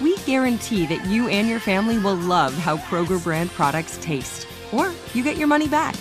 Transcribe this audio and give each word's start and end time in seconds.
we 0.00 0.16
guarantee 0.18 0.86
that 0.86 1.04
you 1.06 1.28
and 1.28 1.48
your 1.48 1.60
family 1.60 1.98
will 1.98 2.16
love 2.16 2.54
how 2.54 2.76
Kroger 2.76 3.22
brand 3.22 3.50
products 3.50 3.98
taste, 4.00 4.46
or 4.72 4.92
you 5.14 5.22
get 5.22 5.36
your 5.36 5.48
money 5.48 5.68
back. 5.68 5.94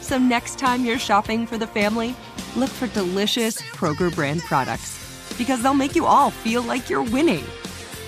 So 0.00 0.18
next 0.18 0.58
time 0.58 0.84
you're 0.84 0.98
shopping 0.98 1.46
for 1.46 1.58
the 1.58 1.66
family, 1.66 2.14
look 2.56 2.70
for 2.70 2.86
delicious 2.88 3.60
Kroger 3.60 4.14
brand 4.14 4.40
products 4.42 5.34
because 5.38 5.62
they'll 5.62 5.74
make 5.74 5.94
you 5.94 6.06
all 6.06 6.30
feel 6.30 6.62
like 6.62 6.90
you're 6.90 7.02
winning. 7.02 7.44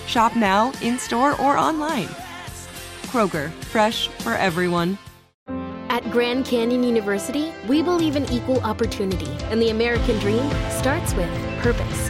Shop 0.05 0.35
now, 0.35 0.71
in 0.81 0.99
store, 0.99 1.39
or 1.41 1.57
online. 1.57 2.09
Kroger, 3.03 3.51
fresh 3.71 4.07
for 4.07 4.33
everyone. 4.33 4.97
At 5.89 6.09
Grand 6.11 6.45
Canyon 6.45 6.83
University, 6.83 7.53
we 7.67 7.81
believe 7.81 8.15
in 8.15 8.29
equal 8.31 8.59
opportunity, 8.61 9.29
and 9.51 9.61
the 9.61 9.69
American 9.69 10.17
dream 10.19 10.49
starts 10.69 11.13
with 11.13 11.29
purpose. 11.61 12.09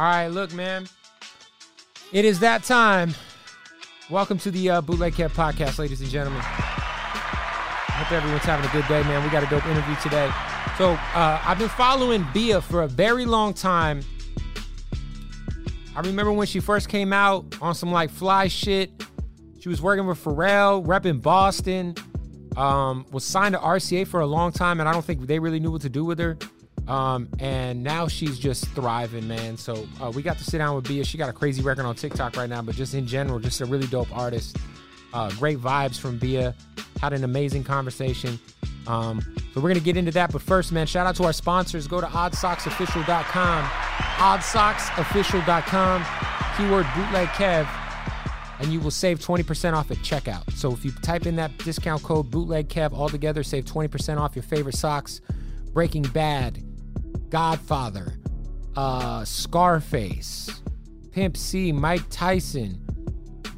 All 0.00 0.06
right, 0.06 0.28
look, 0.28 0.54
man. 0.54 0.88
It 2.10 2.24
is 2.24 2.40
that 2.40 2.64
time. 2.64 3.12
Welcome 4.08 4.38
to 4.38 4.50
the 4.50 4.70
uh, 4.70 4.80
Bootleg 4.80 5.12
Kev 5.12 5.28
podcast, 5.28 5.78
ladies 5.78 6.00
and 6.00 6.08
gentlemen. 6.08 6.40
Hope 6.40 8.10
everyone's 8.10 8.44
having 8.44 8.64
a 8.64 8.72
good 8.72 8.88
day, 8.88 9.02
man. 9.02 9.22
We 9.22 9.28
got 9.28 9.42
a 9.42 9.46
dope 9.48 9.66
interview 9.66 9.94
today. 9.96 10.30
So 10.78 10.92
uh, 10.92 11.42
I've 11.44 11.58
been 11.58 11.68
following 11.68 12.26
Bia 12.32 12.62
for 12.62 12.84
a 12.84 12.88
very 12.88 13.26
long 13.26 13.52
time. 13.52 14.00
I 15.94 16.00
remember 16.00 16.32
when 16.32 16.46
she 16.46 16.60
first 16.60 16.88
came 16.88 17.12
out 17.12 17.54
on 17.60 17.74
some 17.74 17.92
like 17.92 18.08
fly 18.08 18.48
shit. 18.48 19.04
She 19.58 19.68
was 19.68 19.82
working 19.82 20.06
with 20.06 20.24
Pharrell, 20.24 20.82
repping 20.82 21.20
Boston. 21.20 21.94
Um, 22.56 23.04
was 23.10 23.22
signed 23.22 23.52
to 23.52 23.60
RCA 23.60 24.06
for 24.06 24.20
a 24.20 24.26
long 24.26 24.50
time, 24.50 24.80
and 24.80 24.88
I 24.88 24.94
don't 24.94 25.04
think 25.04 25.26
they 25.26 25.38
really 25.38 25.60
knew 25.60 25.70
what 25.70 25.82
to 25.82 25.90
do 25.90 26.06
with 26.06 26.18
her. 26.20 26.38
Um, 26.88 27.28
and 27.38 27.82
now 27.82 28.08
she's 28.08 28.38
just 28.38 28.66
thriving, 28.68 29.28
man. 29.28 29.56
So 29.56 29.86
uh, 30.00 30.10
we 30.14 30.22
got 30.22 30.38
to 30.38 30.44
sit 30.44 30.58
down 30.58 30.74
with 30.74 30.88
Bia. 30.88 31.04
She 31.04 31.18
got 31.18 31.28
a 31.28 31.32
crazy 31.32 31.62
record 31.62 31.84
on 31.84 31.94
TikTok 31.94 32.36
right 32.36 32.48
now, 32.48 32.62
but 32.62 32.74
just 32.74 32.94
in 32.94 33.06
general, 33.06 33.38
just 33.38 33.60
a 33.60 33.66
really 33.66 33.86
dope 33.86 34.14
artist. 34.16 34.56
Uh, 35.12 35.30
great 35.32 35.58
vibes 35.58 35.98
from 35.98 36.18
Bia. 36.18 36.54
Had 37.00 37.12
an 37.12 37.24
amazing 37.24 37.64
conversation. 37.64 38.38
Um, 38.86 39.20
so 39.52 39.60
we're 39.60 39.68
gonna 39.68 39.80
get 39.80 39.96
into 39.96 40.12
that, 40.12 40.32
but 40.32 40.42
first, 40.42 40.72
man, 40.72 40.86
shout 40.86 41.06
out 41.06 41.16
to 41.16 41.24
our 41.24 41.32
sponsors. 41.32 41.86
Go 41.86 42.00
to 42.00 42.06
oddsocksofficial.com, 42.06 43.64
oddsocksofficial.com, 43.64 46.04
keyword 46.56 46.86
bootleg 46.94 47.28
Kev, 47.28 47.68
and 48.58 48.72
you 48.72 48.80
will 48.80 48.90
save 48.90 49.20
20% 49.20 49.74
off 49.74 49.90
at 49.90 49.98
checkout. 49.98 50.50
So 50.52 50.72
if 50.72 50.84
you 50.84 50.92
type 51.02 51.26
in 51.26 51.36
that 51.36 51.56
discount 51.58 52.02
code 52.02 52.30
bootleg 52.30 52.68
Kev 52.68 52.92
all 52.92 53.08
together, 53.08 53.42
save 53.42 53.64
20% 53.64 54.18
off 54.18 54.34
your 54.34 54.42
favorite 54.42 54.76
socks. 54.76 55.20
Breaking 55.72 56.02
Bad, 56.02 56.62
Godfather, 57.30 58.14
uh, 58.76 59.24
Scarface, 59.24 60.50
Pimp 61.12 61.36
C, 61.36 61.72
Mike 61.72 62.02
Tyson, 62.10 62.84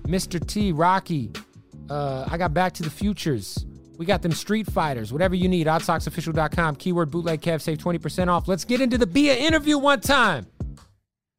Mr. 0.03 0.45
T, 0.45 0.73
Rocky. 0.73 1.31
Uh, 1.91 2.27
I 2.31 2.39
got 2.39 2.55
Back 2.55 2.73
to 2.75 2.83
the 2.83 2.91
Futures. 2.91 3.67
We 3.99 4.07
got 4.07 4.23
them 4.23 4.33
Street 4.33 4.67
Fighters. 4.71 5.13
Whatever 5.13 5.35
you 5.35 5.49
need, 5.49 5.67
oddsocksofficial.com. 5.67 6.77
Keyword 6.77 7.11
bootleg 7.11 7.41
Kev, 7.41 7.61
save 7.61 7.79
20% 7.79 8.29
off. 8.29 8.49
Let's 8.49 8.65
get 8.65 8.81
into 8.81 8.99
the 8.99 9.07
Bia 9.07 9.37
interview 9.37 9.79
one 9.79 10.01
time. 10.01 10.47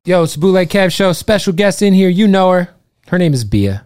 Yo, 0.05 0.23
it's 0.23 0.35
Bootleg 0.35 0.69
Kev 0.69 0.91
Show. 0.91 1.13
Special 1.13 1.53
guest 1.53 1.81
in 1.81 1.93
here. 1.93 2.09
You 2.09 2.27
know 2.27 2.51
her. 2.51 2.69
Her 3.07 3.17
name 3.17 3.33
is 3.33 3.43
Bia. 3.43 3.85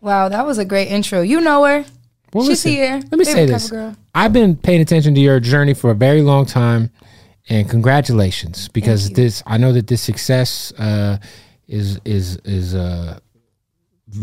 Wow, 0.00 0.28
that 0.30 0.46
was 0.46 0.58
a 0.58 0.64
great 0.64 0.88
intro. 0.88 1.20
You 1.20 1.40
know 1.40 1.64
her. 1.64 1.84
Well, 2.32 2.44
She's 2.44 2.64
listen, 2.64 2.72
here. 2.72 3.02
Let 3.10 3.18
me 3.18 3.24
say 3.24 3.46
this. 3.46 3.72
I've 4.14 4.32
been 4.32 4.56
paying 4.56 4.80
attention 4.80 5.14
to 5.14 5.20
your 5.20 5.38
journey 5.38 5.74
for 5.74 5.90
a 5.90 5.94
very 5.94 6.22
long 6.22 6.46
time, 6.46 6.90
and 7.48 7.68
congratulations 7.68 8.68
because 8.68 9.10
this. 9.10 9.42
I 9.46 9.58
know 9.58 9.72
that 9.72 9.86
this 9.86 10.00
success 10.02 10.72
uh, 10.78 11.18
is 11.68 11.98
is 12.04 12.36
is 12.44 12.74
uh, 12.74 13.18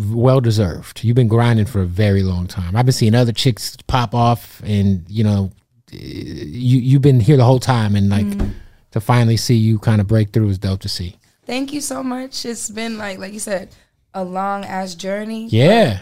well 0.09 0.39
deserved. 0.41 1.03
You've 1.03 1.15
been 1.15 1.27
grinding 1.27 1.65
for 1.65 1.81
a 1.81 1.85
very 1.85 2.23
long 2.23 2.47
time. 2.47 2.75
I've 2.75 2.85
been 2.85 2.93
seeing 2.93 3.15
other 3.15 3.31
chicks 3.33 3.75
pop 3.87 4.13
off, 4.15 4.61
and 4.63 5.03
you 5.09 5.23
know, 5.23 5.51
you 5.91 6.79
you've 6.79 7.01
been 7.01 7.19
here 7.19 7.37
the 7.37 7.45
whole 7.45 7.59
time, 7.59 7.95
and 7.95 8.09
like 8.09 8.25
Mm-hmm. 8.25 8.51
to 8.91 8.99
finally 9.01 9.37
see 9.37 9.55
you 9.55 9.79
kind 9.79 9.99
of 10.01 10.07
break 10.07 10.31
through 10.31 10.49
is 10.49 10.57
dope 10.57 10.79
to 10.81 10.89
see. 10.89 11.15
Thank 11.45 11.73
you 11.73 11.81
so 11.81 12.03
much. 12.03 12.45
It's 12.45 12.69
been 12.69 12.97
like 12.97 13.17
like 13.19 13.33
you 13.33 13.39
said, 13.39 13.69
a 14.13 14.23
long 14.23 14.65
ass 14.65 14.95
journey. 14.95 15.47
Yeah. 15.47 16.01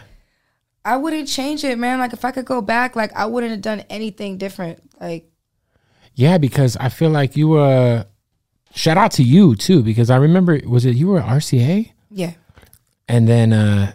I 0.84 0.96
wouldn't 0.96 1.28
change 1.28 1.64
it, 1.64 1.78
man. 1.78 1.98
Like 1.98 2.12
if 2.14 2.24
I 2.24 2.30
could 2.30 2.46
go 2.46 2.62
back, 2.62 2.96
like 2.96 3.12
I 3.14 3.26
wouldn't 3.26 3.50
have 3.50 3.60
done 3.60 3.80
anything 3.90 4.38
different. 4.38 4.80
Like 5.00 5.28
Yeah, 6.18 6.36
because 6.38 6.76
I 6.78 6.88
feel 6.88 7.10
like 7.10 7.36
you 7.36 7.46
were. 7.48 8.04
Shout 8.74 8.96
out 8.98 9.12
to 9.12 9.22
you 9.22 9.54
too, 9.54 9.82
because 9.84 10.10
I 10.10 10.16
remember 10.16 10.60
was 10.66 10.84
it 10.84 10.96
you 10.96 11.06
were 11.08 11.20
RCA, 11.20 11.92
yeah. 12.10 12.32
and 13.08 13.28
then 13.28 13.52
uh 13.52 13.92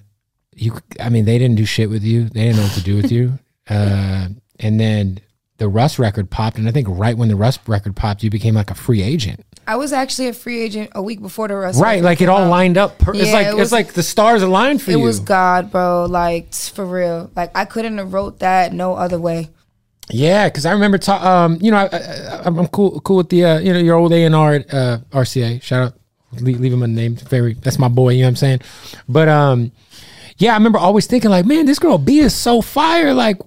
you. 0.55 0.77
I 1.01 1.09
mean, 1.09 1.25
they 1.25 1.37
didn't 1.37 1.57
do 1.57 1.65
shit 1.65 1.89
with 1.89 2.01
you. 2.03 2.29
They 2.29 2.43
didn't 2.45 2.57
know 2.57 2.63
what 2.63 2.71
to 2.73 2.81
do 2.83 2.95
with 2.95 3.11
you. 3.11 3.39
Uh, 3.69 4.27
and 4.59 4.77
then 4.77 5.19
the 5.57 5.69
Russ 5.69 5.97
record 5.97 6.29
popped, 6.29 6.57
and 6.57 6.67
I 6.67 6.71
think 6.71 6.85
right 6.89 7.17
when 7.17 7.29
the 7.29 7.37
Russ 7.37 7.57
record 7.65 7.95
popped, 7.95 8.21
you 8.21 8.29
became 8.29 8.55
like 8.55 8.69
a 8.69 8.75
free 8.75 9.01
agent. 9.01 9.39
I 9.65 9.77
was 9.77 9.93
actually 9.93 10.27
a 10.27 10.33
free 10.33 10.61
agent 10.61 10.91
a 10.95 11.01
week 11.01 11.21
before 11.21 11.47
the 11.47 11.55
rest. 11.55 11.79
Right, 11.81 12.03
like 12.03 12.19
it 12.19 12.27
all 12.27 12.49
lined 12.49 12.77
up. 12.77 12.99
Per- 12.99 13.13
it's 13.15 13.27
Yeah, 13.27 13.33
like 13.33 13.47
it 13.47 13.49
it's 13.51 13.57
was- 13.59 13.71
like 13.71 13.93
the 13.93 14.03
stars 14.03 14.41
aligned 14.43 14.81
for 14.81 14.91
It 14.91 14.95
you. 14.97 14.99
It 14.99 15.05
was 15.05 15.21
God, 15.21 15.71
bro. 15.71 16.07
Like 16.09 16.53
for 16.53 16.85
real. 16.85 17.31
Like 17.37 17.51
I 17.55 17.63
couldn't 17.63 17.97
have 17.99 18.11
wrote 18.13 18.39
that 18.39 18.73
no 18.73 18.95
other 18.95 19.17
way. 19.17 19.49
Yeah, 20.09 20.49
because 20.49 20.65
I 20.65 20.73
remember, 20.73 20.97
ta- 20.97 21.45
um, 21.45 21.57
you 21.61 21.71
know, 21.71 21.77
I, 21.77 21.85
I, 21.85 22.41
I'm 22.45 22.59
I'm 22.59 22.67
cool, 22.67 22.99
cool 23.01 23.17
with 23.17 23.29
the, 23.29 23.45
uh, 23.45 23.59
you 23.59 23.73
know, 23.73 23.79
your 23.79 23.95
old 23.95 24.11
A 24.13 24.25
and 24.25 24.35
R 24.35 24.55
at 24.55 24.73
uh, 24.73 24.97
RCA. 25.11 25.61
Shout 25.61 25.87
out, 25.87 25.93
leave, 26.41 26.59
leave 26.59 26.73
him 26.73 26.83
a 26.83 26.87
name. 26.87 27.15
Very, 27.15 27.53
that's 27.53 27.79
my 27.79 27.87
boy. 27.87 28.09
You 28.09 28.21
know 28.21 28.25
what 28.27 28.29
I'm 28.29 28.35
saying? 28.35 28.61
But 29.07 29.29
um, 29.29 29.71
yeah, 30.37 30.51
I 30.51 30.55
remember 30.55 30.77
always 30.79 31.07
thinking 31.07 31.31
like, 31.31 31.45
man, 31.45 31.65
this 31.65 31.79
girl 31.79 31.97
B 31.97 32.19
is 32.19 32.35
so 32.35 32.61
fire. 32.61 33.13
Like, 33.13 33.37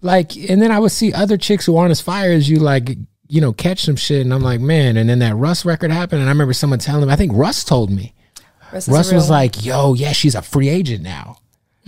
like, 0.00 0.36
and 0.36 0.60
then 0.60 0.70
I 0.70 0.78
would 0.78 0.92
see 0.92 1.12
other 1.12 1.36
chicks 1.36 1.66
who 1.66 1.76
aren't 1.76 1.90
as 1.90 2.00
fire 2.00 2.32
as 2.32 2.48
you, 2.48 2.58
like, 2.58 2.90
you 3.28 3.40
know, 3.40 3.52
catch 3.52 3.82
some 3.84 3.96
shit, 3.96 4.22
and 4.22 4.32
I'm 4.32 4.42
like, 4.42 4.60
man. 4.60 4.96
And 4.96 5.08
then 5.08 5.18
that 5.20 5.34
Russ 5.36 5.64
record 5.64 5.90
happened, 5.90 6.20
and 6.20 6.28
I 6.28 6.32
remember 6.32 6.52
someone 6.54 6.78
telling 6.78 7.06
me, 7.06 7.12
I 7.12 7.16
think 7.16 7.32
Russ 7.34 7.64
told 7.64 7.90
me. 7.90 8.14
Russ, 8.72 8.88
Russ 8.88 9.12
was 9.12 9.30
like, 9.30 9.64
yo, 9.64 9.94
yeah, 9.94 10.12
she's 10.12 10.34
a 10.34 10.42
free 10.42 10.68
agent 10.68 11.02
now. 11.02 11.38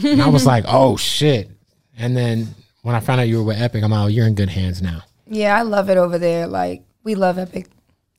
And 0.05 0.21
I 0.21 0.29
was 0.29 0.45
like, 0.47 0.65
oh 0.69 0.97
shit. 0.97 1.51
And 1.99 2.17
then 2.17 2.55
when 2.87 2.95
I 2.95 3.01
found 3.01 3.21
out 3.21 3.27
you 3.27 3.39
were 3.39 3.43
with 3.43 3.61
Epic, 3.61 3.83
I'm 3.83 3.91
like, 3.91 4.05
oh, 4.05 4.07
you're 4.07 4.29
in 4.29 4.37
good 4.37 4.49
hands 4.49 4.81
now. 4.81 5.03
Yeah, 5.27 5.59
I 5.59 5.63
love 5.63 5.91
it 5.91 5.97
over 5.97 6.19
there. 6.19 6.47
Like 6.47 6.85
we 7.03 7.17
love 7.17 7.37
Epic. 7.37 7.67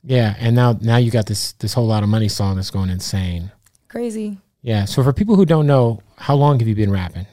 Yeah, 0.03 0.35
and 0.39 0.57
now 0.57 0.77
now 0.81 0.97
you 0.97 1.09
got 1.09 1.25
this 1.25 1.53
this 1.53 1.73
whole 1.73 1.87
lot 1.87 2.03
of 2.03 2.09
money 2.09 2.27
song 2.27 2.57
that's 2.57 2.69
going 2.69 2.89
insane. 2.89 3.49
Crazy. 3.87 4.37
Yeah. 4.63 4.83
So 4.83 5.03
for 5.03 5.13
people 5.13 5.37
who 5.37 5.45
don't 5.45 5.67
know, 5.67 6.01
how 6.17 6.35
long 6.35 6.59
have 6.59 6.67
you 6.67 6.75
been 6.75 6.91
rapping? 6.91 7.25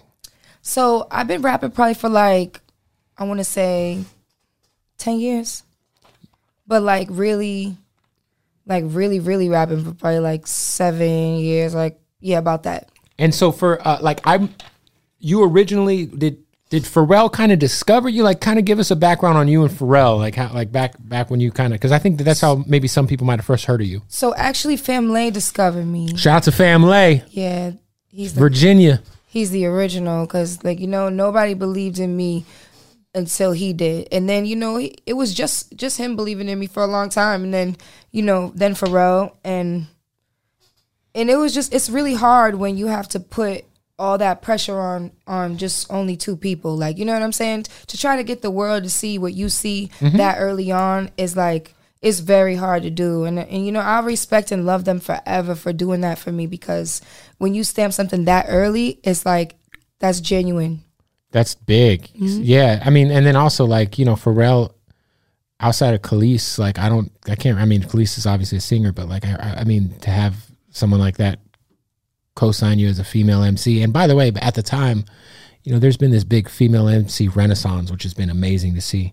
So 0.63 1.09
I've 1.11 1.27
been 1.27 1.43
rapping 1.43 1.73
probably 1.73 1.95
for 1.95 2.09
like 2.09 2.61
I 3.19 3.25
want 3.25 3.41
to 3.41 3.45
say 3.45 4.05
ten 4.97 5.19
years, 5.19 5.65
but 6.69 6.85
like 6.85 7.09
really, 7.11 7.77
like 8.65 8.85
really, 8.87 9.19
really 9.19 9.49
rapping 9.49 9.83
for 9.83 9.93
probably 9.93 10.21
like 10.21 10.47
seven 10.47 11.39
years. 11.39 11.75
Like 11.75 11.99
yeah, 12.21 12.39
about 12.39 12.63
that. 12.63 12.91
And 13.19 13.35
so 13.35 13.51
for 13.51 13.85
uh, 13.85 13.99
like 14.01 14.21
I'm, 14.23 14.55
you 15.19 15.43
originally 15.43 16.07
did 16.07 16.44
did 16.75 16.83
Pharrell 16.83 17.33
kind 17.33 17.53
of 17.53 17.61
discover 17.61 18.09
you? 18.09 18.25
Like 18.25 18.41
kind 18.41 18.59
of 18.59 18.65
give 18.65 18.81
us 18.81 18.91
a 18.91 18.97
background 18.97 19.39
on 19.39 19.47
you 19.47 19.63
and 19.63 19.71
Pharrell, 19.71 20.19
like 20.19 20.35
how 20.35 20.53
like 20.53 20.73
back 20.73 20.95
back 20.99 21.31
when 21.31 21.39
you 21.39 21.53
kind 21.53 21.73
of 21.73 21.79
because 21.79 21.93
I 21.93 22.01
think 22.01 22.19
that 22.19 22.25
that's 22.25 22.41
how 22.41 22.65
maybe 22.67 22.89
some 22.89 23.07
people 23.07 23.27
might 23.29 23.39
have 23.39 23.47
first 23.47 23.67
heard 23.67 23.81
of 23.81 23.87
you. 23.87 24.03
So 24.09 24.35
actually, 24.35 24.77
Famlay 24.77 25.33
discovered 25.33 25.87
me. 25.87 26.17
Shout 26.17 26.39
out 26.39 26.43
to 26.45 26.51
Famlay, 26.51 27.23
Yeah, 27.31 27.73
he's 28.09 28.35
the 28.35 28.41
Virginia. 28.41 29.03
he's 29.29 29.53
the 29.53 29.67
original 29.67 30.27
because 30.27 30.65
like 30.65 30.81
you 30.81 30.89
know 30.89 31.09
nobody 31.09 31.55
believed 31.55 32.01
in 32.01 32.17
me 32.17 32.45
until 33.15 33.53
he 33.53 33.73
did 33.73 34.09
and 34.11 34.29
then 34.29 34.45
you 34.45 34.57
know 34.57 34.77
it 35.07 35.13
was 35.13 35.33
just 35.33 35.73
just 35.77 35.99
him 35.99 36.17
believing 36.17 36.49
in 36.49 36.59
me 36.59 36.67
for 36.67 36.83
a 36.83 36.89
long 36.89 37.09
time 37.09 37.45
and 37.45 37.55
then 37.55 37.77
you 38.11 38.23
know 38.23 38.51
then 38.57 38.75
Pharrell 38.75 39.37
and 39.45 39.87
and 41.15 41.31
it 41.31 41.37
was 41.37 41.55
just 41.55 41.73
it's 41.73 41.89
really 41.89 42.15
hard 42.15 42.57
when 42.57 42.77
you 42.77 42.89
have 42.89 43.09
to 43.11 43.21
put 43.21 43.65
all 43.99 44.19
that 44.19 44.43
pressure 44.43 44.81
on 44.81 45.13
on 45.27 45.57
just 45.57 45.91
only 45.91 46.17
two 46.17 46.37
people 46.37 46.77
like 46.77 46.99
you 46.99 47.05
know 47.05 47.13
what 47.13 47.23
i'm 47.23 47.33
saying 47.33 47.63
to 47.87 47.97
try 47.97 48.17
to 48.17 48.25
get 48.25 48.43
the 48.43 48.51
world 48.51 48.83
to 48.83 48.91
see 48.91 49.19
what 49.19 49.33
you 49.35 49.49
see 49.49 49.89
that 50.01 50.37
early 50.39 50.73
on 50.73 51.09
is 51.17 51.37
like 51.37 51.75
it's 52.03 52.19
very 52.19 52.57
hard 52.57 52.83
to 52.83 52.91
do 52.91 53.25
and 53.25 53.39
and 53.39 53.65
you 53.65 53.71
know 53.71 53.81
i 53.81 54.01
respect 54.01 54.51
and 54.51 54.67
love 54.67 54.85
them 54.85 54.99
forever 55.01 55.55
for 55.55 55.73
doing 55.73 56.01
that 56.01 56.19
for 56.19 56.33
me 56.33 56.47
because 56.47 57.01
when 57.39 57.55
you 57.55 57.63
stamp 57.63 57.93
something 57.93 58.25
that 58.25 58.47
early 58.49 58.99
it's 59.05 59.25
like 59.25 59.55
that's 60.01 60.21
genuine 60.21 60.83
That's 61.31 61.55
big. 61.55 62.03
Mm-hmm. 62.15 62.43
Yeah, 62.43 62.81
I 62.85 62.91
mean, 62.91 63.11
and 63.11 63.25
then 63.27 63.35
also 63.37 63.65
like 63.65 63.99
you 63.99 64.05
know 64.05 64.15
Pharrell, 64.15 64.71
outside 65.59 65.95
of 65.95 66.03
Kelis, 66.03 66.59
like 66.59 66.79
I 66.79 66.89
don't, 66.89 67.11
I 67.29 67.35
can't. 67.35 67.59
I 67.59 67.65
mean, 67.65 67.83
Kelis 67.83 68.19
is 68.19 68.27
obviously 68.27 68.59
a 68.59 68.61
singer, 68.61 68.93
but 68.93 69.09
like 69.09 69.25
I- 69.25 69.59
I 69.61 69.65
mean, 69.65 69.95
to 70.03 70.11
have 70.11 70.35
someone 70.71 71.01
like 71.01 71.17
that 71.19 71.39
co-sign 72.35 72.79
you 72.79 72.89
as 72.89 72.99
a 72.99 73.05
female 73.05 73.43
MC, 73.43 73.83
and 73.83 73.93
by 73.93 74.07
the 74.07 74.17
way, 74.17 74.33
at 74.37 74.55
the 74.55 74.63
time, 74.63 75.05
you 75.63 75.73
know, 75.73 75.79
there's 75.79 75.97
been 75.97 76.11
this 76.11 76.25
big 76.25 76.49
female 76.49 76.89
MC 76.89 77.29
renaissance, 77.29 77.91
which 77.91 78.03
has 78.03 78.13
been 78.15 78.31
amazing 78.31 78.75
to 78.75 78.81
see. 78.81 79.13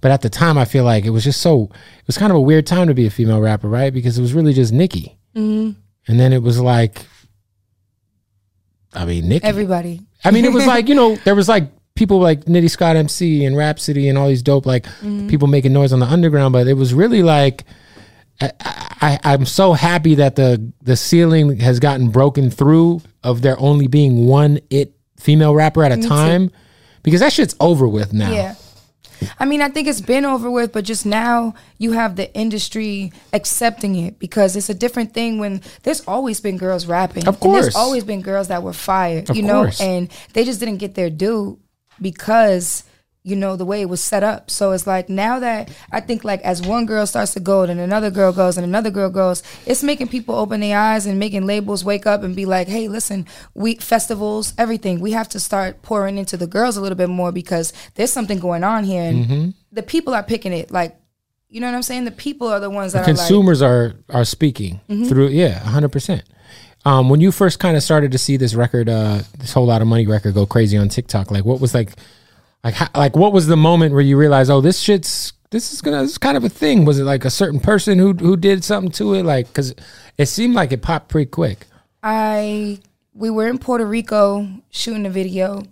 But 0.00 0.10
at 0.12 0.22
the 0.22 0.30
time, 0.30 0.56
I 0.56 0.64
feel 0.64 0.84
like 0.84 1.04
it 1.04 1.10
was 1.10 1.24
just 1.24 1.42
so. 1.42 1.64
It 1.64 2.06
was 2.06 2.16
kind 2.16 2.30
of 2.32 2.36
a 2.36 2.40
weird 2.40 2.66
time 2.66 2.86
to 2.88 2.94
be 2.94 3.06
a 3.06 3.10
female 3.10 3.40
rapper, 3.40 3.68
right? 3.68 3.92
Because 3.92 4.16
it 4.18 4.22
was 4.22 4.32
really 4.32 4.52
just 4.54 4.72
Nicki, 4.72 5.18
Mm-hmm. 5.36 5.78
and 6.08 6.20
then 6.20 6.32
it 6.32 6.42
was 6.42 6.58
like, 6.58 7.04
I 8.92 9.04
mean, 9.04 9.28
Nicki. 9.28 9.44
everybody 9.44 10.00
I 10.24 10.30
mean, 10.32 10.44
it 10.44 10.52
was 10.52 10.66
like 10.66 10.88
you 10.88 10.94
know, 10.94 11.16
there 11.24 11.34
was 11.34 11.48
like 11.48 11.70
people 11.94 12.18
like 12.18 12.44
Nitty 12.46 12.70
Scott 12.70 12.96
MC 12.96 13.44
and 13.44 13.56
Rapsody 13.56 14.08
and 14.08 14.16
all 14.16 14.28
these 14.28 14.42
dope 14.42 14.64
like 14.66 14.86
people 15.28 15.48
making 15.48 15.72
noise 15.72 15.92
on 15.92 16.00
the 16.00 16.06
underground, 16.06 16.52
but 16.52 16.66
it 16.66 16.74
was 16.74 16.94
really 16.94 17.22
like. 17.22 17.64
I, 18.40 18.50
I, 18.60 19.18
I'm 19.24 19.44
so 19.46 19.72
happy 19.72 20.14
that 20.16 20.36
the 20.36 20.72
the 20.82 20.96
ceiling 20.96 21.58
has 21.60 21.78
gotten 21.80 22.08
broken 22.10 22.50
through 22.50 23.02
of 23.22 23.42
there 23.42 23.58
only 23.58 23.86
being 23.86 24.26
one 24.26 24.60
it 24.70 24.94
female 25.18 25.54
rapper 25.54 25.84
at 25.84 25.92
a 25.92 26.00
time, 26.08 26.50
because 27.02 27.20
that 27.20 27.32
shit's 27.32 27.54
over 27.60 27.86
with 27.86 28.12
now. 28.12 28.30
Yeah. 28.32 28.54
I 29.38 29.44
mean, 29.44 29.60
I 29.60 29.68
think 29.68 29.86
it's 29.86 30.00
been 30.00 30.24
over 30.24 30.50
with, 30.50 30.72
but 30.72 30.86
just 30.86 31.04
now 31.04 31.52
you 31.76 31.92
have 31.92 32.16
the 32.16 32.32
industry 32.34 33.12
accepting 33.34 33.94
it 33.94 34.18
because 34.18 34.56
it's 34.56 34.70
a 34.70 34.74
different 34.74 35.12
thing 35.12 35.38
when 35.38 35.60
there's 35.82 36.00
always 36.08 36.40
been 36.40 36.56
girls 36.56 36.86
rapping. 36.86 37.28
Of 37.28 37.34
And 37.34 37.40
course. 37.40 37.62
there's 37.66 37.76
always 37.76 38.02
been 38.02 38.22
girls 38.22 38.48
that 38.48 38.62
were 38.62 38.72
fired, 38.72 39.28
Of 39.28 39.36
you 39.36 39.42
know, 39.42 39.64
course. 39.64 39.78
and 39.82 40.08
they 40.32 40.44
just 40.44 40.58
didn't 40.58 40.78
get 40.78 40.94
their 40.94 41.10
due 41.10 41.58
because, 42.00 42.84
you 43.22 43.36
know, 43.36 43.54
the 43.54 43.66
way 43.66 43.82
it 43.82 43.88
was 43.88 44.02
set 44.02 44.22
up. 44.22 44.50
So 44.50 44.72
it's 44.72 44.86
like 44.86 45.10
now 45.10 45.38
that 45.40 45.70
I 45.92 46.00
think 46.00 46.24
like 46.24 46.40
as 46.40 46.62
one 46.62 46.86
girl 46.86 47.06
starts 47.06 47.34
to 47.34 47.40
go 47.40 47.62
and 47.64 47.78
another 47.78 48.10
girl 48.10 48.32
goes 48.32 48.56
and 48.56 48.64
another 48.64 48.90
girl 48.90 49.10
goes, 49.10 49.42
it's 49.66 49.82
making 49.82 50.08
people 50.08 50.34
open 50.34 50.60
their 50.60 50.78
eyes 50.78 51.04
and 51.04 51.18
making 51.18 51.44
labels 51.46 51.84
wake 51.84 52.06
up 52.06 52.22
and 52.22 52.34
be 52.34 52.46
like, 52.46 52.66
hey, 52.66 52.88
listen, 52.88 53.26
we 53.54 53.74
festivals, 53.74 54.54
everything, 54.56 55.00
we 55.00 55.12
have 55.12 55.28
to 55.28 55.38
start 55.40 55.82
pouring 55.82 56.16
into 56.16 56.36
the 56.38 56.46
girls 56.46 56.78
a 56.78 56.80
little 56.80 56.96
bit 56.96 57.10
more 57.10 57.30
because 57.30 57.74
there's 57.96 58.10
something 58.12 58.38
going 58.38 58.64
on 58.64 58.84
here 58.84 59.02
and 59.02 59.26
Mm-hmm. 59.26 59.50
the 59.72 59.82
people 59.82 60.14
are 60.14 60.22
picking 60.22 60.52
it. 60.54 60.70
Like, 60.70 60.96
you 61.50 61.60
know 61.60 61.66
what 61.66 61.74
I'm 61.76 61.82
saying? 61.82 62.06
The 62.06 62.10
people 62.12 62.48
are 62.48 62.58
the 62.60 62.70
ones 62.70 62.94
that 62.94 63.00
are 63.00 63.06
like, 63.06 63.16
consumers 63.16 63.60
are 63.60 63.96
are 64.08 64.24
speaking 64.24 64.80
through 64.88 65.28
yeah 65.28 65.58
100% 65.60 66.22
um 66.86 67.10
when 67.10 67.20
you 67.20 67.30
first 67.32 67.58
kind 67.58 67.76
of 67.76 67.82
started 67.82 68.12
to 68.12 68.18
see 68.18 68.36
this 68.38 68.54
record 68.54 68.88
uh 68.88 69.20
this 69.38 69.52
whole 69.52 69.66
lot 69.66 69.82
of 69.82 69.88
money 69.88 70.06
record 70.06 70.32
go 70.32 70.46
crazy 70.46 70.78
on 70.78 70.88
tiktok 70.88 71.30
like 71.30 71.44
what 71.44 71.60
was 71.60 71.74
like 71.74 71.92
like 72.62 72.74
how, 72.74 72.88
like 72.94 73.16
what 73.16 73.32
was 73.32 73.46
the 73.46 73.56
moment 73.56 73.92
where 73.92 74.02
you 74.02 74.16
realized 74.16 74.50
oh 74.50 74.60
this 74.60 74.78
shit's 74.78 75.32
this 75.50 75.72
is 75.72 75.82
gonna 75.82 76.02
this 76.02 76.12
is 76.12 76.18
kind 76.18 76.36
of 76.36 76.44
a 76.44 76.48
thing? 76.48 76.84
Was 76.84 76.98
it 76.98 77.04
like 77.04 77.24
a 77.24 77.30
certain 77.30 77.60
person 77.60 77.98
who 77.98 78.12
who 78.14 78.36
did 78.36 78.64
something 78.64 78.92
to 78.92 79.14
it? 79.14 79.24
Like 79.24 79.48
because 79.48 79.74
it 80.16 80.26
seemed 80.26 80.54
like 80.54 80.72
it 80.72 80.82
popped 80.82 81.08
pretty 81.08 81.30
quick. 81.30 81.66
I 82.02 82.78
we 83.14 83.30
were 83.30 83.48
in 83.48 83.58
Puerto 83.58 83.84
Rico 83.84 84.48
shooting 84.70 85.06
a 85.06 85.10
video 85.10 85.64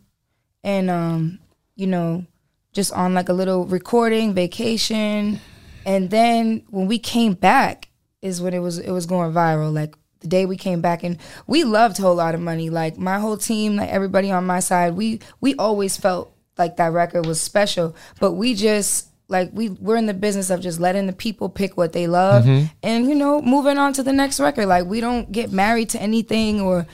and 0.65 0.91
um 0.91 1.39
you 1.77 1.87
know 1.87 2.27
just 2.73 2.93
on 2.93 3.15
like 3.15 3.29
a 3.29 3.33
little 3.33 3.67
recording 3.67 4.35
vacation. 4.35 5.41
And 5.87 6.11
then 6.11 6.65
when 6.71 6.87
we 6.87 6.99
came 6.99 7.35
back 7.35 7.89
is 8.21 8.43
when 8.43 8.55
it 8.55 8.59
was 8.59 8.79
it 8.79 8.91
was 8.91 9.07
going 9.07 9.33
viral. 9.33 9.73
Like 9.73 9.95
the 10.21 10.27
day 10.27 10.45
we 10.45 10.57
came 10.57 10.81
back 10.81 11.05
and 11.05 11.19
we 11.47 11.63
loved 11.63 12.01
a 12.01 12.03
whole 12.03 12.17
lot 12.17 12.35
of 12.35 12.41
money. 12.41 12.69
Like 12.69 12.99
my 12.99 13.21
whole 13.21 13.37
team 13.37 13.77
like 13.77 13.91
everybody 13.91 14.33
on 14.33 14.45
my 14.45 14.59
side 14.59 14.95
we 14.95 15.21
we 15.41 15.55
always 15.55 15.97
felt 15.97 16.35
like 16.59 16.77
that 16.77 16.93
record 16.93 17.27
was 17.27 17.41
special. 17.41 17.95
But 18.21 18.33
we 18.33 18.55
just 18.55 19.09
like 19.29 19.51
we 19.53 19.69
we're 19.69 19.97
in 19.97 20.07
the 20.07 20.15
business 20.15 20.51
of 20.51 20.61
just 20.61 20.81
letting 20.81 21.07
the 21.07 21.13
people 21.13 21.49
pick 21.49 21.77
what 21.77 21.93
they 21.93 22.07
love 22.07 22.47
and 22.83 23.07
you 23.09 23.15
know 23.15 23.43
moving 23.43 23.79
on 23.79 23.93
to 23.95 24.03
the 24.03 24.13
next 24.13 24.41
record. 24.41 24.67
Like 24.67 24.87
we 24.87 25.01
don't 25.01 25.31
get 25.31 25.53
married 25.53 25.91
to 25.91 26.03
anything 26.03 26.61
or 26.61 26.87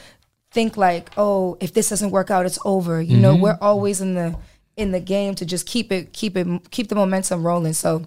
think 0.50 0.76
like 0.76 1.11
oh 1.16 1.56
if 1.61 1.72
this 1.72 1.88
doesn't 1.88 2.11
work 2.11 2.31
out 2.31 2.46
it's 2.46 2.58
over. 2.64 3.00
You 3.00 3.16
know 3.16 3.37
we're 3.37 3.58
always 3.61 4.00
in 4.00 4.14
the 4.14 4.37
in 4.76 4.90
the 4.90 5.00
game 5.00 5.34
to 5.37 5.46
just 5.46 5.67
keep 5.67 5.93
it 5.93 6.12
keep 6.12 6.37
it 6.37 6.70
keep 6.70 6.88
the 6.88 6.94
momentum 6.94 7.44
rolling. 7.44 7.72
So 7.72 8.05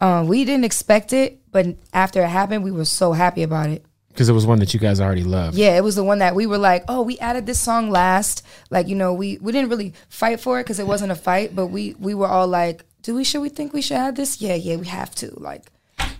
um, 0.00 0.28
we 0.28 0.44
didn't 0.44 0.64
expect 0.64 1.12
it 1.12 1.40
but 1.52 1.66
after 1.92 2.22
it 2.22 2.28
happened 2.28 2.64
we 2.64 2.70
were 2.70 2.84
so 2.84 3.12
happy 3.12 3.42
about 3.42 3.68
it 3.68 3.84
because 4.20 4.28
it 4.28 4.34
was 4.34 4.44
one 4.44 4.58
that 4.58 4.74
you 4.74 4.80
guys 4.80 5.00
already 5.00 5.24
loved 5.24 5.56
yeah, 5.56 5.78
it 5.78 5.82
was 5.82 5.94
the 5.94 6.04
one 6.04 6.18
that 6.18 6.34
we 6.34 6.46
were 6.46 6.58
like, 6.58 6.84
oh, 6.88 7.00
we 7.00 7.18
added 7.20 7.46
this 7.46 7.58
song 7.58 7.90
last. 7.90 8.44
Like, 8.68 8.86
you 8.86 8.94
know, 8.94 9.14
we 9.14 9.38
we 9.38 9.50
didn't 9.50 9.70
really 9.70 9.94
fight 10.10 10.40
for 10.40 10.60
it 10.60 10.64
because 10.64 10.78
it 10.78 10.86
wasn't 10.86 11.12
a 11.12 11.14
fight, 11.14 11.54
but 11.56 11.68
we 11.68 11.94
we 11.98 12.14
were 12.14 12.26
all 12.28 12.46
like, 12.46 12.84
do 13.02 13.14
we 13.14 13.24
should 13.24 13.40
we 13.40 13.48
think 13.48 13.72
we 13.72 13.80
should 13.80 13.96
add 13.96 14.16
this? 14.16 14.42
Yeah, 14.42 14.54
yeah, 14.54 14.76
we 14.76 14.86
have 14.86 15.14
to. 15.16 15.30
Like, 15.38 15.70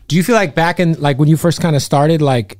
Do 0.08 0.16
you 0.16 0.22
feel 0.22 0.34
like 0.34 0.54
back 0.54 0.80
in 0.80 0.94
like 0.94 1.18
when 1.18 1.28
you 1.28 1.36
first 1.36 1.60
kind 1.60 1.76
of 1.76 1.82
started, 1.82 2.22
like 2.22 2.58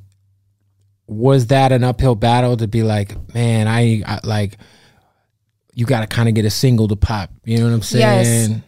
was 1.07 1.47
that 1.47 1.71
an 1.71 1.83
uphill 1.83 2.15
battle 2.15 2.55
to 2.57 2.67
be 2.67 2.83
like, 2.83 3.33
man, 3.33 3.67
I, 3.67 4.03
I 4.05 4.19
like 4.23 4.57
you 5.73 5.85
got 5.85 6.01
to 6.01 6.07
kind 6.07 6.29
of 6.29 6.35
get 6.35 6.45
a 6.45 6.49
single 6.49 6.87
to 6.87 6.95
pop. 6.95 7.31
You 7.45 7.57
know 7.57 7.65
what 7.65 7.73
I'm 7.73 7.81
saying? 7.81 8.01
Yes. 8.01 8.27
saying? 8.27 8.63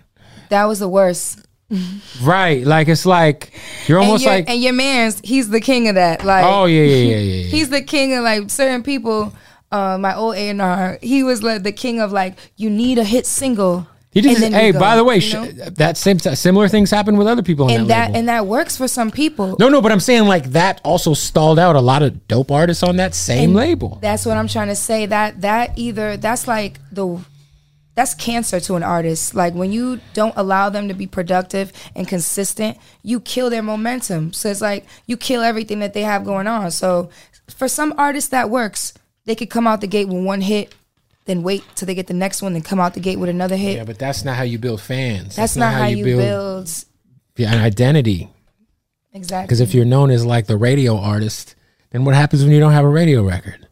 that 0.50 0.65
was 0.65 0.80
the 0.80 0.89
worst. 0.89 1.43
Right. 2.22 2.65
Like 2.65 2.88
it's 2.88 3.06
like 3.06 3.53
you're 3.88 4.00
And 4.00 4.08
almost 4.08 4.24
your, 4.24 4.34
like, 4.34 4.50
and 4.50 4.62
your 4.62 4.74
man's, 4.74 5.20
he's 5.24 5.50
the 5.50 5.60
king 5.60 5.88
of 5.88 5.96
that. 5.96 6.24
Like, 6.24 6.46
oh 6.46 6.65
yeah, 6.65 6.84
yeah, 6.84 6.96
yeah, 6.96 7.15
yeah. 7.18 7.18
yeah. 7.44 7.50
he's 7.50 7.70
the 7.70 7.82
king 7.82 8.13
of 8.13 8.24
like 8.24 8.50
certain 8.50 8.84
people. 8.84 9.34
Uh, 9.72 9.98
my 9.98 10.15
old 10.15 10.36
A 10.36 10.50
and 10.50 10.62
R, 10.62 11.00
he 11.01 11.24
was 11.24 11.42
like 11.42 11.63
the 11.63 11.72
king 11.72 12.00
of 12.00 12.12
like, 12.12 12.38
you 12.56 12.70
need 12.70 13.00
a 13.00 13.03
hit 13.03 13.25
single. 13.25 13.88
He 14.13 14.22
just, 14.22 14.39
then 14.39 14.53
hey, 14.53 14.72
go, 14.72 14.80
by 14.80 14.96
the 14.96 15.03
way, 15.03 15.15
you 15.15 15.22
sh- 15.22 15.34
know? 15.34 15.46
that 15.48 15.98
same 15.98 16.20
similar 16.20 16.68
things 16.68 16.92
happen 16.92 17.18
with 17.18 17.25
other 17.25 17.42
people 17.42 17.68
and 17.72 17.89
that, 17.89 18.12
that 18.12 18.15
and 18.18 18.30
that 18.30 18.46
works 18.46 18.77
for 18.77 18.88
some 18.88 19.10
people. 19.10 19.56
no, 19.58 19.70
no, 19.70 19.82
but 19.82 19.92
I'm 19.92 20.00
saying 20.00 20.25
like 20.25 20.51
that 20.51 20.80
also 20.84 21.15
stalled 21.15 21.58
out 21.58 21.75
a 21.75 21.82
lot 21.82 22.03
of 22.03 22.27
dope 22.27 22.51
artists 22.51 22.84
on 22.84 22.98
that 22.98 23.15
same 23.15 23.46
And 23.46 23.56
label. 23.56 23.98
That's 24.03 24.24
what 24.27 24.38
I'm 24.38 24.48
trying 24.48 24.68
to 24.68 24.75
say. 24.75 25.08
That 25.08 25.42
that 25.42 25.80
either 25.80 26.15
that's 26.18 26.48
like 26.48 26.80
the 26.92 27.20
that's 27.96 28.16
cancer 28.16 28.60
to 28.60 28.76
an 28.76 28.84
artist. 28.84 29.36
Like 29.36 29.54
when 29.54 29.72
you 29.72 30.00
don't 30.14 30.34
allow 30.36 30.70
them 30.70 30.88
to 30.88 30.94
be 30.94 31.08
productive 31.08 31.72
and 31.96 32.08
consistent, 32.08 32.78
you 33.04 33.20
kill 33.20 33.50
their 33.50 33.64
momentum. 33.64 34.34
So 34.34 34.50
it's 34.50 34.62
like 34.62 34.86
you 35.06 35.18
kill 35.18 35.42
everything 35.42 35.80
that 35.80 35.94
they 35.94 36.02
have 36.02 36.24
going 36.24 36.48
on. 36.48 36.72
So 36.72 37.10
for 37.50 37.68
some 37.68 37.94
artists 37.98 38.30
that 38.30 38.50
works. 38.50 38.94
They 39.26 39.36
could 39.36 39.50
come 39.50 39.68
out 39.68 39.80
the 39.80 39.88
gate 39.88 40.10
with 40.10 40.24
one 40.24 40.42
hit, 40.42 40.76
then 41.26 41.44
wait 41.44 41.64
till 41.76 41.86
they 41.86 41.96
get 41.96 42.08
the 42.08 42.14
next 42.14 42.42
one, 42.42 42.54
then 42.54 42.62
come 42.62 42.80
out 42.80 42.94
the 42.94 43.00
gate 43.00 43.18
with 43.18 43.30
another 43.30 43.56
hit. 43.56 43.78
yeah, 43.78 43.86
but 43.86 43.98
that's 43.98 44.26
not 44.26 44.36
how 44.36 44.44
you 44.44 44.60
build 44.60 44.82
fans. 44.82 45.36
that's, 45.36 45.56
not, 45.56 45.74
how 45.74 45.86
you 45.86 46.04
build, 46.04 46.70
yeah, 47.38 47.54
an 47.54 47.62
identity. 47.62 48.30
exactly. 49.14 49.48
Because 49.48 49.62
if 49.62 49.74
you're 49.74 49.86
known 49.86 50.10
as 50.10 50.26
like 50.26 50.48
the 50.48 50.58
radio 50.58 50.98
artist, 50.98 51.56
then 51.92 52.04
what 52.04 52.16
happens 52.16 52.44
when 52.44 52.52
you 52.52 52.60
don't 52.60 52.74
have 52.74 52.84
a 52.84 52.90
radio 52.90 53.24
record? 53.24 53.68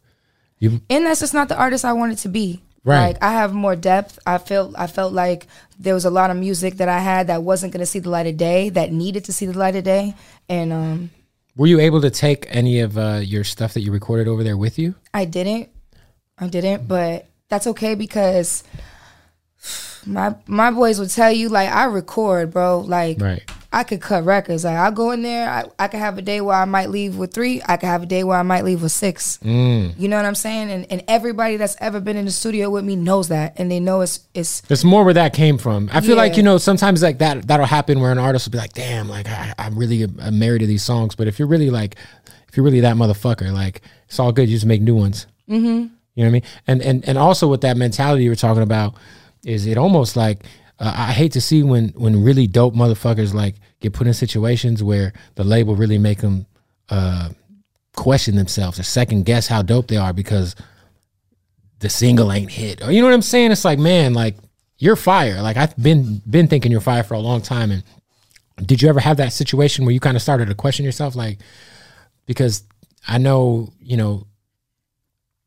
You 0.59 0.79
and 0.89 1.05
that's 1.05 1.19
just 1.19 1.33
not 1.33 1.49
the 1.49 1.57
artist 1.57 1.83
I 1.83 1.93
wanted 1.93 2.13
it 2.13 2.21
to 2.21 2.29
be. 2.29 2.61
Right. 2.83 3.07
Like 3.09 3.23
I 3.23 3.33
have 3.33 3.53
more 3.53 3.75
depth. 3.75 4.17
I 4.25 4.37
felt 4.39 4.73
I 4.77 4.87
felt 4.87 5.13
like 5.13 5.47
there 5.79 5.93
was 5.93 6.05
a 6.05 6.09
lot 6.09 6.31
of 6.31 6.37
music 6.37 6.75
that 6.75 6.89
I 6.89 6.99
had 6.99 7.27
that 7.27 7.43
wasn't 7.43 7.73
going 7.73 7.81
to 7.81 7.85
see 7.85 7.99
the 7.99 8.09
light 8.09 8.27
of 8.27 8.37
day, 8.37 8.69
that 8.69 8.91
needed 8.91 9.25
to 9.25 9.33
see 9.33 9.45
the 9.45 9.57
light 9.57 9.75
of 9.75 9.83
day, 9.83 10.15
and 10.49 10.73
um, 10.73 11.09
were 11.55 11.67
you 11.67 11.79
able 11.79 12.01
to 12.01 12.09
take 12.09 12.47
any 12.49 12.79
of 12.79 12.97
uh, 12.97 13.19
your 13.21 13.43
stuff 13.43 13.73
that 13.73 13.81
you 13.81 13.91
recorded 13.91 14.27
over 14.27 14.43
there 14.43 14.57
with 14.57 14.79
you? 14.79 14.95
I 15.13 15.25
didn't. 15.25 15.69
I 16.37 16.47
didn't. 16.47 16.87
But 16.87 17.27
that's 17.49 17.67
okay 17.67 17.95
because 17.95 18.63
my 20.05 20.35
my 20.47 20.71
boys 20.71 20.99
would 20.99 21.09
tell 21.09 21.31
you 21.31 21.49
like 21.49 21.69
I 21.69 21.85
record, 21.85 22.51
bro. 22.51 22.79
Like 22.79 23.21
Right. 23.21 23.43
I 23.73 23.83
could 23.85 24.01
cut 24.01 24.25
records. 24.25 24.65
Like 24.65 24.75
I 24.75 24.91
go 24.91 25.11
in 25.11 25.21
there, 25.21 25.49
I, 25.49 25.63
I 25.79 25.87
could 25.87 26.01
have 26.01 26.17
a 26.17 26.21
day 26.21 26.41
where 26.41 26.55
I 26.55 26.65
might 26.65 26.89
leave 26.89 27.17
with 27.17 27.33
three. 27.33 27.61
I 27.65 27.77
could 27.77 27.87
have 27.87 28.03
a 28.03 28.05
day 28.05 28.23
where 28.25 28.37
I 28.37 28.43
might 28.43 28.65
leave 28.65 28.81
with 28.81 28.91
six. 28.91 29.37
Mm. 29.37 29.93
You 29.97 30.09
know 30.09 30.17
what 30.17 30.25
I'm 30.25 30.35
saying? 30.35 30.69
And 30.69 30.91
and 30.91 31.03
everybody 31.07 31.55
that's 31.55 31.77
ever 31.79 32.01
been 32.01 32.17
in 32.17 32.25
the 32.25 32.31
studio 32.31 32.69
with 32.69 32.83
me 32.83 32.97
knows 32.97 33.29
that, 33.29 33.53
and 33.57 33.71
they 33.71 33.79
know 33.79 34.01
it's 34.01 34.19
it's 34.33 34.61
It's 34.69 34.83
more 34.83 35.05
where 35.05 35.13
that 35.13 35.33
came 35.33 35.57
from. 35.57 35.89
I 35.93 36.01
feel 36.01 36.17
like 36.17 36.35
you 36.35 36.43
know 36.43 36.57
sometimes 36.57 37.01
like 37.01 37.19
that 37.19 37.47
that'll 37.47 37.65
happen 37.65 38.01
where 38.01 38.11
an 38.11 38.17
artist 38.17 38.47
will 38.47 38.51
be 38.51 38.57
like, 38.57 38.73
"Damn, 38.73 39.07
like 39.07 39.27
I, 39.27 39.53
I'm 39.57 39.77
really 39.77 40.03
I'm 40.03 40.37
married 40.37 40.59
to 40.59 40.67
these 40.67 40.83
songs." 40.83 41.15
But 41.15 41.27
if 41.27 41.39
you're 41.39 41.47
really 41.47 41.69
like, 41.69 41.95
if 42.49 42.57
you're 42.57 42.65
really 42.65 42.81
that 42.81 42.97
motherfucker, 42.97 43.53
like 43.53 43.81
it's 44.07 44.19
all 44.19 44.33
good. 44.33 44.49
You 44.49 44.55
just 44.55 44.65
make 44.65 44.81
new 44.81 44.95
ones. 44.95 45.27
Mm-hmm. 45.49 45.65
You 45.65 45.73
know 45.77 45.91
what 46.15 46.25
I 46.25 46.31
mean? 46.31 46.43
And 46.67 46.81
and 46.81 47.07
and 47.07 47.17
also 47.17 47.47
with 47.47 47.61
that 47.61 47.77
mentality 47.77 48.25
you 48.25 48.31
were 48.31 48.35
talking 48.35 48.63
about 48.63 48.95
is 49.45 49.65
it 49.65 49.77
almost 49.77 50.15
like 50.15 50.43
uh, 50.81 50.93
I 50.93 51.11
hate 51.11 51.33
to 51.33 51.41
see 51.41 51.61
when 51.61 51.89
when 51.89 52.23
really 52.23 52.47
dope 52.47 52.73
motherfuckers 52.73 53.33
like 53.33 53.55
get 53.79 53.93
put 53.93 54.07
in 54.07 54.13
situations 54.13 54.83
where 54.83 55.13
the 55.35 55.43
label 55.43 55.75
really 55.75 55.99
make 55.99 56.19
them 56.19 56.47
uh, 56.89 57.29
question 57.95 58.35
themselves 58.35 58.79
or 58.79 58.83
second 58.83 59.25
guess 59.25 59.47
how 59.47 59.61
dope 59.61 59.87
they 59.87 59.97
are 59.97 60.11
because 60.11 60.55
the 61.79 61.89
single 61.89 62.31
ain't 62.31 62.51
hit. 62.51 62.81
Or 62.83 62.91
you 62.91 62.99
know 62.99 63.07
what 63.07 63.13
I'm 63.13 63.21
saying? 63.21 63.51
It's 63.51 63.63
like, 63.63 63.77
man, 63.77 64.13
like 64.15 64.35
you're 64.79 64.95
fire. 64.95 65.41
Like 65.43 65.55
I've 65.55 65.77
been 65.77 66.19
been 66.27 66.47
thinking 66.47 66.71
you're 66.71 66.81
fire 66.81 67.03
for 67.03 67.13
a 67.13 67.19
long 67.19 67.41
time. 67.41 67.69
And 67.69 67.83
did 68.65 68.81
you 68.81 68.89
ever 68.89 68.99
have 68.99 69.17
that 69.17 69.33
situation 69.33 69.85
where 69.85 69.93
you 69.93 69.99
kind 69.99 70.17
of 70.17 70.23
started 70.23 70.47
to 70.47 70.55
question 70.55 70.83
yourself? 70.83 71.15
Like, 71.15 71.37
because 72.25 72.63
I 73.07 73.19
know, 73.19 73.71
you 73.79 73.97
know, 73.97 74.25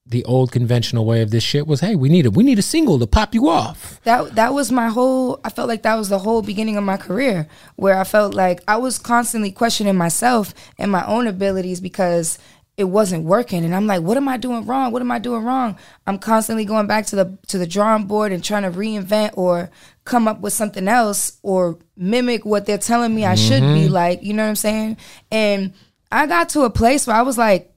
the 0.07 0.25
old 0.27 0.53
conventional 0.53 1.07
way 1.07 1.23
of 1.23 1.31
this 1.31 1.43
shit 1.43 1.67
was, 1.67 1.81
hey, 1.81 1.95
we 1.95 2.09
need 2.09 2.27
a 2.27 2.31
we 2.31 2.45
need 2.45 2.59
a 2.59 2.63
single 2.63 2.99
to 2.99 3.07
pop 3.07 3.35
you 3.35 3.49
off. 3.49 4.01
that 4.05 4.35
that 4.35 4.53
was 4.53 4.71
my 4.71 4.89
whole 4.89 5.41
I 5.45 5.49
felt 5.49 5.69
like 5.69 5.83
that 5.83 5.95
was 5.95 6.11
the 6.11 6.19
whole 6.19 6.43
beginning 6.43 6.77
of 6.77 6.85
my 6.85 6.97
career 6.97 7.49
where 7.77 7.99
I 7.99 8.05
felt 8.05 8.35
like 8.35 8.61
I 8.69 8.77
was 8.77 8.99
constantly 8.99 9.51
questioning 9.51 9.97
myself 9.97 10.53
and 10.79 10.93
my 10.93 11.07
own 11.07 11.27
abilities 11.27 11.81
because 11.81 12.39
it 12.77 12.85
wasn't 12.85 13.25
working. 13.25 13.65
And 13.65 13.75
I'm 13.75 13.87
like 13.87 14.03
what 14.03 14.19
am 14.19 14.29
I 14.29 14.37
doing 14.37 14.67
wrong? 14.67 14.93
What 14.93 15.01
am 15.01 15.11
I 15.11 15.19
doing 15.19 15.43
wrong? 15.43 15.79
I'm 16.07 16.19
constantly 16.19 16.67
going 16.67 16.87
back 16.87 17.07
to 17.07 17.17
the 17.17 17.39
to 17.49 17.57
the 17.57 17.67
drawing 17.67 18.05
board 18.05 18.31
and 18.31 18.45
trying 18.45 18.71
to 18.71 18.79
reinvent 18.79 19.39
or 19.39 19.71
come 20.05 20.29
up 20.29 20.41
with 20.41 20.53
something 20.53 20.87
else 20.87 21.39
or 21.43 21.79
mimic 21.97 22.45
what 22.45 22.67
they're 22.67 22.77
telling 22.77 23.15
me 23.15 23.25
I 23.25 23.37
should 23.37 23.63
be 23.63 23.85
mm-hmm. 23.85 23.95
like 23.95 24.23
you 24.23 24.35
know 24.35 24.43
what 24.43 24.51
I'm 24.51 24.57
saying? 24.57 24.99
And 25.31 25.73
I 26.13 26.27
got 26.27 26.51
to 26.51 26.63
a 26.63 26.71
place 26.71 27.07
where 27.07 27.17
I 27.17 27.23
was 27.23 27.39
like 27.39 27.74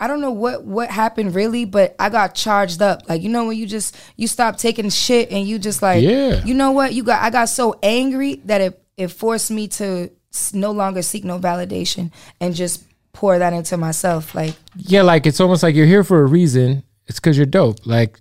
I 0.00 0.06
don't 0.08 0.20
know 0.20 0.32
what 0.32 0.64
what 0.64 0.90
happened 0.90 1.34
really, 1.34 1.64
but 1.64 1.94
I 1.98 2.08
got 2.10 2.34
charged 2.34 2.82
up. 2.82 3.08
Like 3.08 3.22
you 3.22 3.28
know 3.28 3.46
when 3.46 3.56
you 3.56 3.66
just 3.66 3.96
you 4.16 4.26
stop 4.26 4.56
taking 4.56 4.90
shit 4.90 5.30
and 5.30 5.46
you 5.46 5.58
just 5.58 5.82
like 5.82 6.02
Yeah. 6.02 6.44
you 6.44 6.54
know 6.54 6.72
what 6.72 6.94
you 6.94 7.02
got. 7.04 7.22
I 7.22 7.30
got 7.30 7.48
so 7.48 7.78
angry 7.82 8.36
that 8.46 8.60
it 8.60 8.80
it 8.96 9.08
forced 9.08 9.50
me 9.50 9.68
to 9.68 10.10
no 10.52 10.72
longer 10.72 11.00
seek 11.02 11.24
no 11.24 11.38
validation 11.38 12.10
and 12.40 12.54
just 12.54 12.84
pour 13.12 13.38
that 13.38 13.52
into 13.52 13.76
myself. 13.76 14.34
Like 14.34 14.54
Yeah, 14.76 15.02
like 15.02 15.26
it's 15.26 15.40
almost 15.40 15.62
like 15.62 15.74
you're 15.76 15.86
here 15.86 16.02
for 16.04 16.20
a 16.20 16.26
reason. 16.26 16.82
It's 17.06 17.20
because 17.20 17.36
you're 17.36 17.46
dope. 17.46 17.84
Like, 17.86 18.20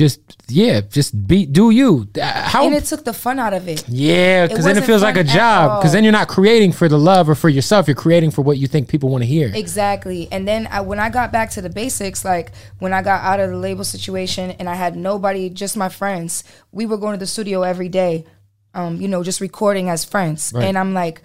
just 0.00 0.20
yeah, 0.48 0.80
just 0.80 1.12
be 1.28 1.44
do 1.44 1.68
you. 1.68 2.08
Uh, 2.18 2.48
How 2.48 2.64
and 2.64 2.74
it 2.74 2.84
took 2.84 3.04
the 3.04 3.12
fun 3.12 3.38
out 3.38 3.52
of 3.52 3.68
it. 3.68 3.86
Yeah, 3.86 4.46
because 4.46 4.64
then 4.64 4.78
it 4.78 4.84
feels 4.84 5.02
like 5.02 5.18
a 5.18 5.24
job. 5.24 5.78
Because 5.78 5.92
then 5.92 6.04
you're 6.04 6.18
not 6.20 6.26
creating 6.26 6.72
for 6.72 6.88
the 6.88 6.98
love 6.98 7.28
or 7.28 7.34
for 7.34 7.50
yourself. 7.50 7.86
You're 7.86 8.02
creating 8.06 8.30
for 8.30 8.40
what 8.40 8.56
you 8.56 8.66
think 8.66 8.88
people 8.88 9.10
want 9.10 9.22
to 9.24 9.26
hear. 9.26 9.52
Exactly. 9.54 10.26
And 10.32 10.48
then 10.48 10.66
I, 10.68 10.80
when 10.80 10.98
I 10.98 11.10
got 11.10 11.32
back 11.32 11.50
to 11.50 11.60
the 11.60 11.68
basics, 11.68 12.24
like 12.24 12.52
when 12.78 12.94
I 12.94 13.02
got 13.02 13.22
out 13.22 13.40
of 13.40 13.50
the 13.50 13.58
label 13.58 13.84
situation 13.84 14.52
and 14.52 14.70
I 14.70 14.74
had 14.74 14.96
nobody, 14.96 15.50
just 15.50 15.76
my 15.76 15.90
friends, 15.90 16.44
we 16.72 16.86
were 16.86 16.96
going 16.96 17.12
to 17.12 17.20
the 17.20 17.26
studio 17.26 17.62
every 17.62 17.90
day, 17.90 18.24
um, 18.72 19.02
you 19.02 19.08
know, 19.08 19.22
just 19.22 19.42
recording 19.42 19.90
as 19.90 20.06
friends. 20.06 20.50
Right. 20.54 20.64
And 20.64 20.78
I'm 20.78 20.94
like, 20.94 21.20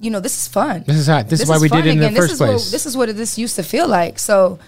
you 0.00 0.10
know, 0.10 0.18
this 0.18 0.36
is 0.36 0.48
fun. 0.48 0.82
This 0.88 0.96
is 0.96 1.06
how. 1.06 1.22
This, 1.22 1.40
is 1.40 1.48
why 1.48 1.58
we 1.58 1.68
did 1.68 1.86
it 1.86 1.90
in 1.90 2.00
the 2.00 2.10
first 2.10 2.20
this 2.20 2.32
is 2.32 2.38
place. 2.38 2.64
What, 2.64 2.72
this 2.72 2.86
is 2.86 2.96
what 2.96 3.16
this 3.16 3.38
used 3.38 3.54
to 3.54 3.62
feel 3.62 3.86
like. 3.86 4.18
So 4.18 4.58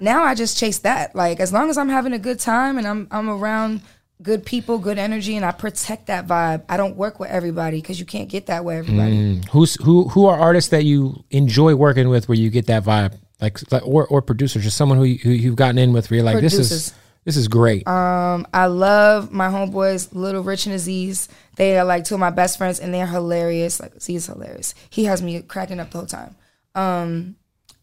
now 0.00 0.22
I 0.22 0.34
just 0.34 0.58
chase 0.58 0.80
that. 0.80 1.14
Like 1.14 1.40
as 1.40 1.52
long 1.52 1.70
as 1.70 1.78
I'm 1.78 1.88
having 1.88 2.12
a 2.12 2.18
good 2.18 2.40
time 2.40 2.78
and 2.78 2.86
I'm 2.86 3.08
I'm 3.10 3.28
around 3.28 3.82
good 4.22 4.44
people, 4.44 4.78
good 4.78 4.98
energy, 4.98 5.36
and 5.36 5.44
I 5.44 5.52
protect 5.52 6.06
that 6.06 6.26
vibe. 6.26 6.62
I 6.68 6.76
don't 6.76 6.96
work 6.96 7.20
with 7.20 7.30
everybody 7.30 7.80
because 7.80 7.98
you 7.98 8.06
can't 8.06 8.28
get 8.28 8.46
that 8.46 8.64
with 8.64 8.76
everybody. 8.76 9.40
Who's 9.50 9.74
who? 9.76 10.08
Who 10.08 10.26
are 10.26 10.38
artists 10.38 10.70
that 10.70 10.84
you 10.84 11.24
enjoy 11.30 11.74
working 11.74 12.08
with, 12.08 12.28
where 12.28 12.38
you 12.38 12.50
get 12.50 12.66
that 12.66 12.84
vibe, 12.84 13.18
like, 13.40 13.60
like 13.72 13.86
or 13.86 14.06
or 14.06 14.22
producers, 14.22 14.66
or 14.66 14.70
someone 14.70 14.98
who, 14.98 15.04
you, 15.04 15.18
who 15.18 15.30
you've 15.30 15.56
gotten 15.56 15.78
in 15.78 15.92
with, 15.92 16.10
where 16.10 16.18
you're 16.18 16.24
like, 16.24 16.40
this 16.40 16.54
is 16.54 16.94
this 17.24 17.36
is 17.36 17.48
great. 17.48 17.86
Um, 17.86 18.46
I 18.52 18.66
love 18.66 19.30
my 19.30 19.48
homeboys, 19.48 20.14
Little 20.14 20.42
Rich 20.42 20.66
and 20.66 20.74
Aziz. 20.74 21.28
They 21.56 21.78
are 21.78 21.84
like 21.84 22.04
two 22.04 22.14
of 22.14 22.20
my 22.20 22.30
best 22.30 22.58
friends, 22.58 22.80
and 22.80 22.92
they're 22.92 23.06
hilarious. 23.06 23.80
Like 23.80 23.94
Aziz 23.94 24.26
hilarious. 24.26 24.74
He 24.90 25.04
has 25.04 25.22
me 25.22 25.40
cracking 25.42 25.80
up 25.80 25.90
the 25.90 25.98
whole 25.98 26.06
time. 26.06 26.36
Um, 26.74 27.36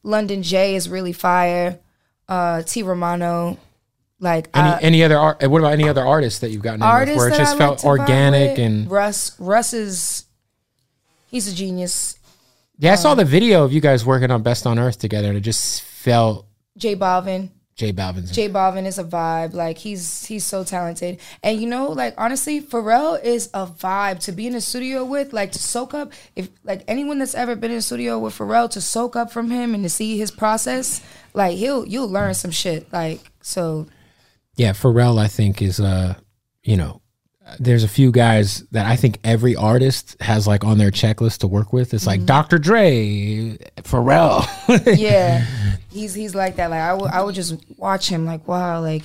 London 0.04 0.44
J 0.44 0.76
is 0.76 0.90
really 0.90 1.14
fire. 1.14 1.80
Uh, 2.30 2.62
T 2.64 2.84
Romano, 2.84 3.58
like 4.20 4.50
any 4.54 4.68
I- 4.70 4.80
any 4.80 5.04
other 5.04 5.18
art? 5.18 5.42
What 5.50 5.60
about 5.60 5.74
any 5.74 5.88
other 5.88 6.06
artists 6.06 6.40
that 6.40 6.50
you've 6.52 6.62
gotten 6.62 6.82
in 6.82 6.88
with, 6.88 6.94
artists 6.94 7.18
where 7.18 7.28
it 7.30 7.38
just 7.38 7.56
I 7.56 7.58
felt 7.58 7.84
like 7.84 8.00
organic 8.00 8.58
and 8.60 8.90
Russ. 8.92 9.32
Russ 9.40 9.74
is 9.74 10.26
he's 11.32 11.48
a 11.52 11.56
genius. 11.56 12.18
yeah, 12.80 12.92
I 12.94 12.96
saw 12.96 13.12
Um, 13.12 13.18
the 13.18 13.26
video 13.26 13.64
of 13.64 13.72
you 13.72 13.80
guys 13.82 14.06
working 14.06 14.30
on 14.32 14.42
Best 14.44 14.68
on 14.68 14.78
Earth 14.80 15.00
together, 15.00 15.30
and 15.30 15.38
it 15.38 15.42
just 15.42 15.82
felt 15.82 16.46
J 16.78 16.96
Balvin. 16.96 17.50
J 17.78 17.94
Balvin's. 17.94 18.32
J 18.32 18.50
Balvin 18.50 18.88
is 18.88 18.98
a 18.98 19.04
vibe. 19.04 19.54
Like 19.54 19.78
he's 19.78 20.26
he's 20.26 20.44
so 20.44 20.64
talented. 20.64 21.20
And 21.44 21.62
you 21.62 21.68
know, 21.68 21.90
like 21.90 22.16
honestly, 22.18 22.60
Pharrell 22.60 23.24
is 23.24 23.52
a 23.54 23.68
vibe 23.68 24.20
to 24.22 24.32
be 24.32 24.48
in 24.48 24.54
the 24.54 24.62
studio 24.62 25.06
with, 25.06 25.32
like 25.32 25.52
to 25.52 25.60
soak 25.60 25.94
up 25.94 26.12
if 26.36 26.50
like 26.64 26.84
anyone 26.88 27.20
that's 27.20 27.36
ever 27.36 27.56
been 27.56 27.70
in 27.70 27.78
the 27.78 27.84
studio 27.84 28.18
with 28.18 28.36
Pharrell 28.36 28.68
to 28.72 28.82
soak 28.82 29.16
up 29.16 29.32
from 29.32 29.52
him 29.52 29.76
and 29.76 29.84
to 29.84 29.90
see 29.90 30.18
his 30.18 30.32
process, 30.32 31.02
like 31.36 31.56
he'll 31.58 31.86
you'll 31.86 32.10
learn 32.10 32.34
some 32.34 32.52
shit. 32.52 32.92
Like 32.92 33.22
so 33.42 33.88
yeah, 34.56 34.72
Pharrell, 34.72 35.20
I 35.20 35.28
think 35.28 35.62
is 35.62 35.80
uh, 35.80 36.16
you 36.64 36.78
know, 36.78 37.02
there's 37.60 37.84
a 37.84 37.88
few 37.88 38.12
guys 38.12 38.62
that 38.72 38.86
I 38.86 38.96
think 38.96 39.20
every 39.24 39.56
artist 39.56 40.16
has 40.22 40.48
like 40.48 40.64
on 40.64 40.78
their 40.78 40.92
checklist 40.92 41.40
to 41.40 41.48
work 41.48 41.74
with. 41.74 41.94
It's 41.94 42.04
Mm-hmm. 42.04 42.10
like 42.22 42.26
Dr. 42.26 42.58
Dre, 42.60 43.58
Pharrell. 43.78 44.46
yeah. 44.98 45.46
he's 45.92 46.14
he's 46.14 46.36
like 46.36 46.58
that. 46.58 46.70
Like 46.70 46.82
I 46.82 46.94
would 46.94 47.12
I 47.12 47.22
would 47.24 47.36
just 47.36 47.56
watch 47.78 48.10
him 48.10 48.26
like 48.26 48.48
wow, 48.48 48.82
like 48.82 49.04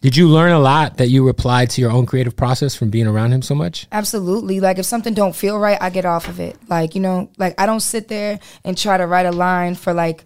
Did 0.00 0.16
you 0.16 0.28
learn 0.28 0.52
a 0.52 0.58
lot 0.60 0.98
that 0.98 1.08
you 1.08 1.28
applied 1.28 1.70
to 1.70 1.80
your 1.80 1.90
own 1.90 2.06
creative 2.06 2.36
process 2.36 2.74
from 2.76 2.90
being 2.90 3.06
around 3.06 3.32
him 3.32 3.42
so 3.42 3.54
much? 3.54 3.86
Absolutely. 3.92 4.60
Like 4.60 4.78
if 4.78 4.86
something 4.86 5.14
don't 5.14 5.34
feel 5.34 5.58
right, 5.58 5.78
I 5.80 5.90
get 5.90 6.04
off 6.04 6.28
of 6.28 6.38
it. 6.40 6.56
Like, 6.68 6.94
you 6.94 7.00
know, 7.00 7.30
like 7.38 7.60
I 7.60 7.66
don't 7.66 7.80
sit 7.80 8.08
there 8.08 8.38
and 8.64 8.78
try 8.78 8.96
to 8.96 9.06
write 9.06 9.26
a 9.26 9.32
line 9.32 9.74
for 9.74 9.92
like 9.92 10.22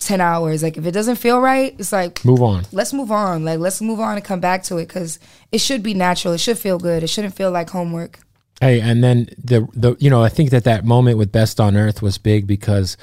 10 0.00 0.20
hours. 0.20 0.62
Like 0.62 0.76
if 0.76 0.86
it 0.86 0.92
doesn't 0.92 1.16
feel 1.16 1.40
right, 1.40 1.74
it's 1.78 1.92
like 1.92 2.24
Move 2.24 2.42
on. 2.42 2.64
let's 2.72 2.92
move 2.92 3.10
on. 3.10 3.44
Like 3.44 3.58
let's 3.58 3.80
move 3.80 4.00
on 4.00 4.16
and 4.16 4.24
come 4.24 4.40
back 4.40 4.62
to 4.64 4.76
it 4.78 4.88
cuz 4.88 5.18
it 5.52 5.58
should 5.58 5.82
be 5.82 5.94
natural. 5.94 6.34
It 6.34 6.38
should 6.38 6.58
feel 6.58 6.78
good. 6.78 7.02
It 7.02 7.08
shouldn't 7.08 7.34
feel 7.34 7.50
like 7.50 7.70
homework. 7.70 8.20
Hey, 8.60 8.80
and 8.80 9.02
then 9.04 9.28
the 9.42 9.66
the 9.74 9.96
you 9.98 10.10
know 10.10 10.22
I 10.22 10.28
think 10.28 10.50
that 10.50 10.64
that 10.64 10.84
moment 10.84 11.18
with 11.18 11.32
Best 11.32 11.60
on 11.60 11.76
Earth 11.76 12.00
was 12.02 12.18
big 12.18 12.46
because 12.46 12.96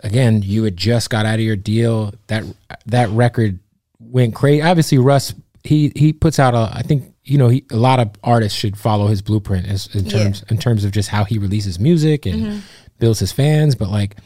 again 0.00 0.42
you 0.42 0.64
had 0.64 0.76
just 0.76 1.10
got 1.10 1.26
out 1.26 1.34
of 1.34 1.40
your 1.40 1.56
deal 1.56 2.12
that 2.28 2.44
that 2.86 3.08
record 3.10 3.58
went 4.00 4.34
crazy. 4.34 4.62
Obviously, 4.62 4.98
Russ 4.98 5.34
he 5.64 5.92
he 5.96 6.12
puts 6.12 6.38
out 6.38 6.54
a 6.54 6.70
I 6.72 6.82
think 6.82 7.12
you 7.24 7.36
know 7.36 7.48
he, 7.48 7.64
a 7.70 7.76
lot 7.76 8.00
of 8.00 8.10
artists 8.22 8.58
should 8.58 8.76
follow 8.78 9.06
his 9.08 9.20
blueprint 9.22 9.66
as 9.66 9.86
in 9.94 10.06
Yeah. 10.06 10.24
terms 10.24 10.44
in 10.50 10.56
terms 10.58 10.84
of 10.84 10.92
just 10.92 11.08
how 11.10 11.24
he 11.24 11.38
releases 11.38 11.78
music 11.78 12.24
and 12.26 12.42
mm-hmm. 12.42 12.58
builds 12.98 13.18
his 13.18 13.32
fans. 13.32 13.74
But 13.74 13.90
like 13.90 14.16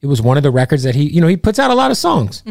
it 0.00 0.06
was 0.06 0.20
one 0.22 0.36
of 0.36 0.42
the 0.42 0.50
records 0.50 0.82
that 0.84 0.94
he 0.94 1.04
you 1.10 1.20
know 1.20 1.26
he 1.26 1.36
puts 1.36 1.58
out 1.58 1.70
a 1.70 1.74
lot 1.74 1.90
of 1.90 1.96
songs. 1.96 2.42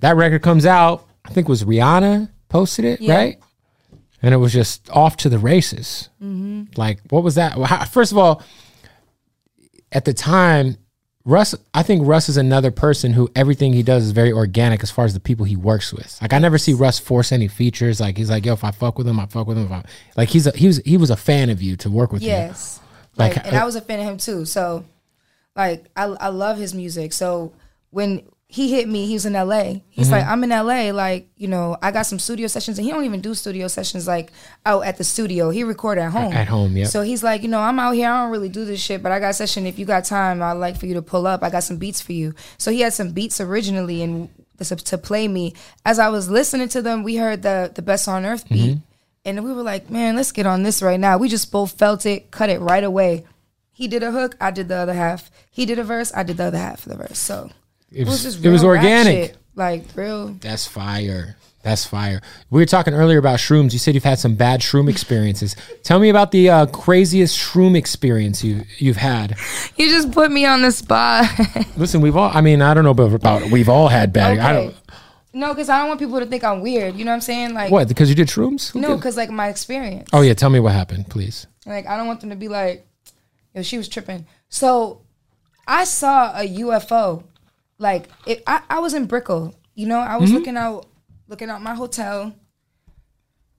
That 0.00 0.16
record 0.16 0.42
comes 0.42 0.66
out 0.66 1.06
I 1.24 1.30
think 1.30 1.46
it 1.48 1.50
was 1.50 1.64
Rihanna 1.64 2.28
posted 2.48 2.84
it 2.84 3.00
Yeah. 3.00 3.14
right 3.16 3.38
and 4.22 4.32
it 4.32 4.38
was 4.38 4.52
just 4.52 4.88
off 4.90 5.16
to 5.18 5.28
the 5.28 5.38
races. 5.38 6.08
Like, 6.76 7.00
what 7.10 7.22
was 7.22 7.34
that? 7.34 7.56
First 7.92 8.10
of 8.12 8.16
all, 8.18 8.42
at 9.92 10.04
the 10.06 10.14
time, 10.14 10.76
Russ, 11.26 11.54
I 11.74 11.82
think 11.82 12.06
Russ 12.06 12.28
is 12.28 12.36
another 12.38 12.70
person 12.70 13.12
who 13.12 13.30
everything 13.36 13.72
he 13.74 13.82
does 13.82 14.02
is 14.04 14.10
very 14.12 14.32
organic 14.32 14.82
as 14.82 14.90
far 14.90 15.04
as 15.04 15.14
the 15.14 15.20
people 15.20 15.44
he 15.44 15.56
works 15.56 15.92
with. 15.92 16.18
Like, 16.22 16.32
I 16.32 16.38
never 16.38 16.56
see 16.58 16.72
Russ 16.74 16.98
force 16.98 17.32
any 17.32 17.48
features. 17.48 18.00
Like, 18.00 18.16
he's 18.16 18.30
like, 18.30 18.44
yo, 18.46 18.54
if 18.54 18.64
I 18.64 18.70
fuck 18.72 18.98
with 18.98 19.06
him, 19.08 19.18
I 19.20 19.26
fuck 19.26 19.46
with 19.46 19.56
him. 19.58 19.82
Like, 20.16 20.28
he's 20.30 20.46
a, 20.46 20.52
he 20.56 20.66
was 20.68 20.78
he 20.84 20.96
was 20.96 21.10
a 21.10 21.16
fan 21.16 21.50
of 21.50 21.62
you 21.62 21.76
to 21.76 21.90
work 21.90 22.12
with. 22.12 22.22
you. 22.22 22.28
Yes. 22.28 22.80
Like, 23.16 23.36
Like, 23.36 23.46
and 23.46 23.56
uh, 23.56 23.60
I 23.60 23.64
was 23.64 23.76
a 23.76 23.80
fan 23.82 24.00
of 24.00 24.06
him 24.06 24.16
too. 24.18 24.44
So 24.44 24.84
like 25.56 25.86
I 25.96 26.04
I 26.04 26.28
love 26.28 26.58
his 26.58 26.74
music. 26.74 27.12
So 27.12 27.52
when 27.90 28.22
he 28.46 28.70
hit 28.70 28.88
me, 28.88 29.06
he 29.06 29.14
was 29.14 29.26
in 29.26 29.32
LA. 29.32 29.80
He's 29.88 30.06
Mm-hmm. 30.06 30.12
like, 30.12 30.26
I'm 30.26 30.44
in 30.44 30.50
LA, 30.50 30.92
like, 30.92 31.28
you 31.36 31.48
know, 31.48 31.76
I 31.82 31.90
got 31.90 32.02
some 32.06 32.20
studio 32.20 32.46
sessions 32.46 32.78
and 32.78 32.84
he 32.84 32.92
don't 32.92 33.04
even 33.04 33.20
do 33.20 33.34
studio 33.34 33.66
sessions 33.66 34.06
like 34.06 34.30
out 34.64 34.84
at 34.84 34.96
the 34.96 35.02
studio. 35.02 35.50
He 35.50 35.64
record 35.64 35.98
at 35.98 36.12
home. 36.12 36.32
At 36.32 36.46
home, 36.46 36.76
yeah. 36.76 36.84
So 36.86 37.02
he's 37.02 37.24
like, 37.24 37.42
you 37.42 37.48
know, 37.48 37.58
I'm 37.58 37.80
out 37.80 37.92
here, 37.92 38.08
I 38.08 38.22
don't 38.22 38.30
really 38.30 38.48
do 38.50 38.64
this 38.64 38.80
shit, 38.80 39.02
but 39.02 39.10
I 39.10 39.18
got 39.18 39.30
a 39.30 39.34
session. 39.34 39.66
If 39.66 39.78
you 39.78 39.86
got 39.86 40.04
time, 40.04 40.40
I'd 40.40 40.52
like 40.52 40.76
for 40.78 40.86
you 40.86 40.94
to 40.94 41.02
pull 41.02 41.26
up. 41.26 41.42
I 41.42 41.50
got 41.50 41.64
some 41.64 41.78
beats 41.78 42.00
for 42.00 42.12
you. 42.12 42.34
So 42.58 42.70
he 42.70 42.80
had 42.80 42.92
some 42.92 43.10
beats 43.10 43.40
originally 43.40 44.02
and 44.02 44.28
to, 44.62 44.76
to 44.76 44.98
play 44.98 45.26
me. 45.26 45.54
As 45.84 45.98
I 45.98 46.08
was 46.10 46.30
listening 46.30 46.68
to 46.68 46.82
them, 46.82 47.02
we 47.02 47.16
heard 47.16 47.42
the 47.42 47.72
the 47.74 47.82
best 47.82 48.06
on 48.06 48.24
earth 48.24 48.48
beat, 48.48 48.78
and 49.24 49.42
we 49.44 49.52
were 49.52 49.62
like, 49.62 49.90
man, 49.90 50.14
let's 50.14 50.30
get 50.30 50.46
on 50.46 50.62
this 50.62 50.80
right 50.80 51.00
now. 51.00 51.18
We 51.18 51.28
just 51.28 51.50
both 51.50 51.72
felt 51.72 52.06
it, 52.06 52.30
cut 52.30 52.50
it 52.50 52.60
right 52.60 52.84
away. 52.84 53.24
He 53.74 53.88
did 53.88 54.02
a 54.02 54.10
hook, 54.12 54.36
I 54.40 54.50
did 54.50 54.68
the 54.68 54.76
other 54.76 54.94
half. 54.94 55.30
He 55.50 55.66
did 55.66 55.78
a 55.78 55.84
verse, 55.84 56.12
I 56.14 56.22
did 56.22 56.36
the 56.38 56.44
other 56.44 56.58
half 56.58 56.86
of 56.86 56.92
the 56.92 56.98
verse. 56.98 57.18
So 57.18 57.50
It 57.92 58.06
was, 58.06 58.22
just 58.22 58.42
it 58.44 58.48
was 58.48 58.62
real 58.62 58.70
rap 58.72 58.84
organic. 58.84 59.12
shit, 59.30 59.36
like 59.56 59.84
real. 59.94 60.28
That's 60.40 60.66
fire. 60.66 61.36
That's 61.62 61.84
fire. 61.86 62.20
We 62.50 62.60
were 62.60 62.66
talking 62.66 62.92
earlier 62.94 63.18
about 63.18 63.38
shrooms. 63.38 63.72
You 63.72 63.78
said 63.78 63.94
you've 63.94 64.04
had 64.04 64.18
some 64.18 64.34
bad 64.34 64.60
shroom 64.60 64.88
experiences. 64.90 65.56
Tell 65.82 65.98
me 65.98 66.10
about 66.10 66.30
the 66.30 66.50
uh, 66.50 66.66
craziest 66.66 67.38
shroom 67.38 67.74
experience 67.76 68.44
you 68.44 68.62
you've 68.78 68.98
had. 68.98 69.36
You 69.76 69.88
just 69.90 70.12
put 70.12 70.30
me 70.30 70.44
on 70.46 70.60
the 70.62 70.70
spot. 70.70 71.26
Listen, 71.76 72.00
we've 72.00 72.16
all. 72.16 72.30
I 72.32 72.42
mean, 72.42 72.60
I 72.62 72.74
don't 72.74 72.84
know 72.84 72.90
about, 72.90 73.12
about 73.14 73.50
we've 73.50 73.68
all 73.70 73.88
had 73.88 74.12
bad. 74.12 74.38
I 74.38 74.50
Okay. 74.56 74.64
don't. 74.66 74.76
no, 75.32 75.48
because 75.54 75.68
I 75.68 75.78
don't 75.78 75.88
want 75.88 75.98
people 76.00 76.20
to 76.20 76.26
think 76.26 76.44
I'm 76.44 76.60
weird. 76.60 76.94
You 76.96 77.04
know 77.06 77.10
what 77.10 77.16
I'm 77.16 77.20
saying? 77.22 77.54
Like 77.54 77.72
What? 77.72 77.88
Because 77.88 78.08
you 78.10 78.14
did 78.14 78.28
shrooms? 78.28 78.70
Who 78.72 78.80
no, 78.82 78.94
because 78.96 79.16
like 79.16 79.30
my 79.30 79.48
experience. 79.48 80.10
Oh 80.12 80.20
yeah. 80.20 80.34
Tell 80.34 80.50
me 80.50 80.60
what 80.60 80.72
happened, 80.74 81.08
please. 81.08 81.46
Like 81.66 81.86
I 81.86 81.96
don't 81.96 82.06
want 82.06 82.20
them 82.20 82.28
to 82.30 82.36
be 82.36 82.48
like, 82.48 82.86
yo, 83.54 83.62
she 83.62 83.78
was 83.78 83.88
tripping. 83.88 84.26
So 84.48 85.02
I 85.66 85.84
saw 85.84 86.32
a 86.38 86.46
UFO. 86.46 87.24
Like 87.78 88.08
it, 88.26 88.42
I, 88.46 88.62
I 88.70 88.78
was 88.80 88.94
in 88.94 89.06
Brickell. 89.06 89.54
You 89.74 89.86
know, 89.88 89.98
I 89.98 90.16
was 90.16 90.30
Mm-hmm. 90.30 90.38
looking 90.38 90.56
out 90.56 90.86
looking 91.28 91.50
out 91.50 91.62
my 91.62 91.74
hotel. 91.74 92.34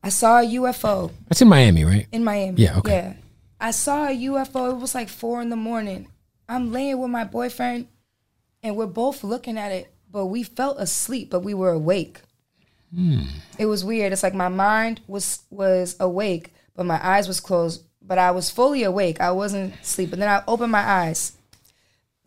I 0.03 0.09
saw 0.09 0.39
a 0.39 0.43
UFO 0.45 1.11
That's 1.27 1.41
in 1.41 1.47
Miami, 1.47 1.83
right? 1.83 2.07
in 2.11 2.23
Miami. 2.23 2.61
Yeah, 2.61 2.77
okay. 2.79 2.91
Yeah. 2.91 3.13
I 3.59 3.71
saw 3.71 4.05
a 4.07 4.11
UFO. 4.11 4.71
It 4.71 4.77
was 4.77 4.93
like 4.93 5.09
four 5.09 5.41
in 5.41 5.49
the 5.49 5.55
morning. 5.55 6.07
I'm 6.47 6.71
laying 6.71 6.99
with 6.99 7.09
my 7.09 7.23
boyfriend 7.23 7.87
and 8.61 8.75
we're 8.75 8.85
both 8.85 9.23
looking 9.23 9.57
at 9.57 9.71
it, 9.71 9.91
but 10.11 10.27
we 10.27 10.43
felt 10.43 10.77
asleep, 10.79 11.31
but 11.31 11.39
we 11.39 11.53
were 11.55 11.71
awake. 11.71 12.21
Hmm. 12.93 13.21
It 13.57 13.65
was 13.65 13.83
weird. 13.83 14.13
It's 14.13 14.21
like 14.23 14.35
my 14.35 14.47
mind 14.49 15.01
was 15.07 15.43
was 15.49 15.95
awake, 15.99 16.53
but 16.75 16.85
my 16.85 16.99
eyes 17.05 17.27
was 17.27 17.39
closed. 17.39 17.83
But 18.07 18.17
I 18.17 18.31
was 18.31 18.49
fully 18.49 18.83
awake. 18.83 19.19
I 19.19 19.31
wasn't 19.31 19.73
asleep. 19.81 20.11
But 20.11 20.19
then 20.19 20.29
I 20.29 20.43
opened 20.47 20.71
my 20.71 20.81
eyes. 20.81 21.33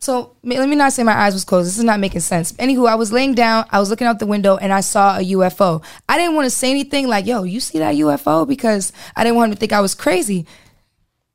So 0.01 0.37
let 0.43 0.67
me 0.69 0.75
not 0.75 0.93
say 0.93 1.03
my 1.03 1.13
eyes 1.13 1.33
was 1.33 1.43
closed. 1.43 1.67
This 1.67 1.77
is 1.77 1.83
not 1.83 1.99
making 1.99 2.21
sense. 2.21 2.53
Anywho, 2.53 2.87
I 2.87 2.95
was 2.95 3.11
laying 3.11 3.33
down. 3.33 3.65
I 3.69 3.79
was 3.79 3.89
looking 3.89 4.07
out 4.07 4.19
the 4.19 4.25
window 4.25 4.55
and 4.55 4.71
I 4.71 4.79
saw 4.79 5.17
a 5.17 5.21
UFO. 5.21 5.83
I 6.07 6.17
didn't 6.17 6.35
want 6.35 6.45
to 6.45 6.49
say 6.49 6.71
anything 6.71 7.07
like, 7.07 7.25
"Yo, 7.25 7.43
you 7.43 7.59
see 7.59 7.79
that 7.79 7.95
UFO?" 7.95 8.47
because 8.47 8.93
I 9.15 9.23
didn't 9.25 9.35
want 9.35 9.49
him 9.49 9.55
to 9.55 9.59
think 9.59 9.73
I 9.73 9.81
was 9.81 9.93
crazy. 9.95 10.45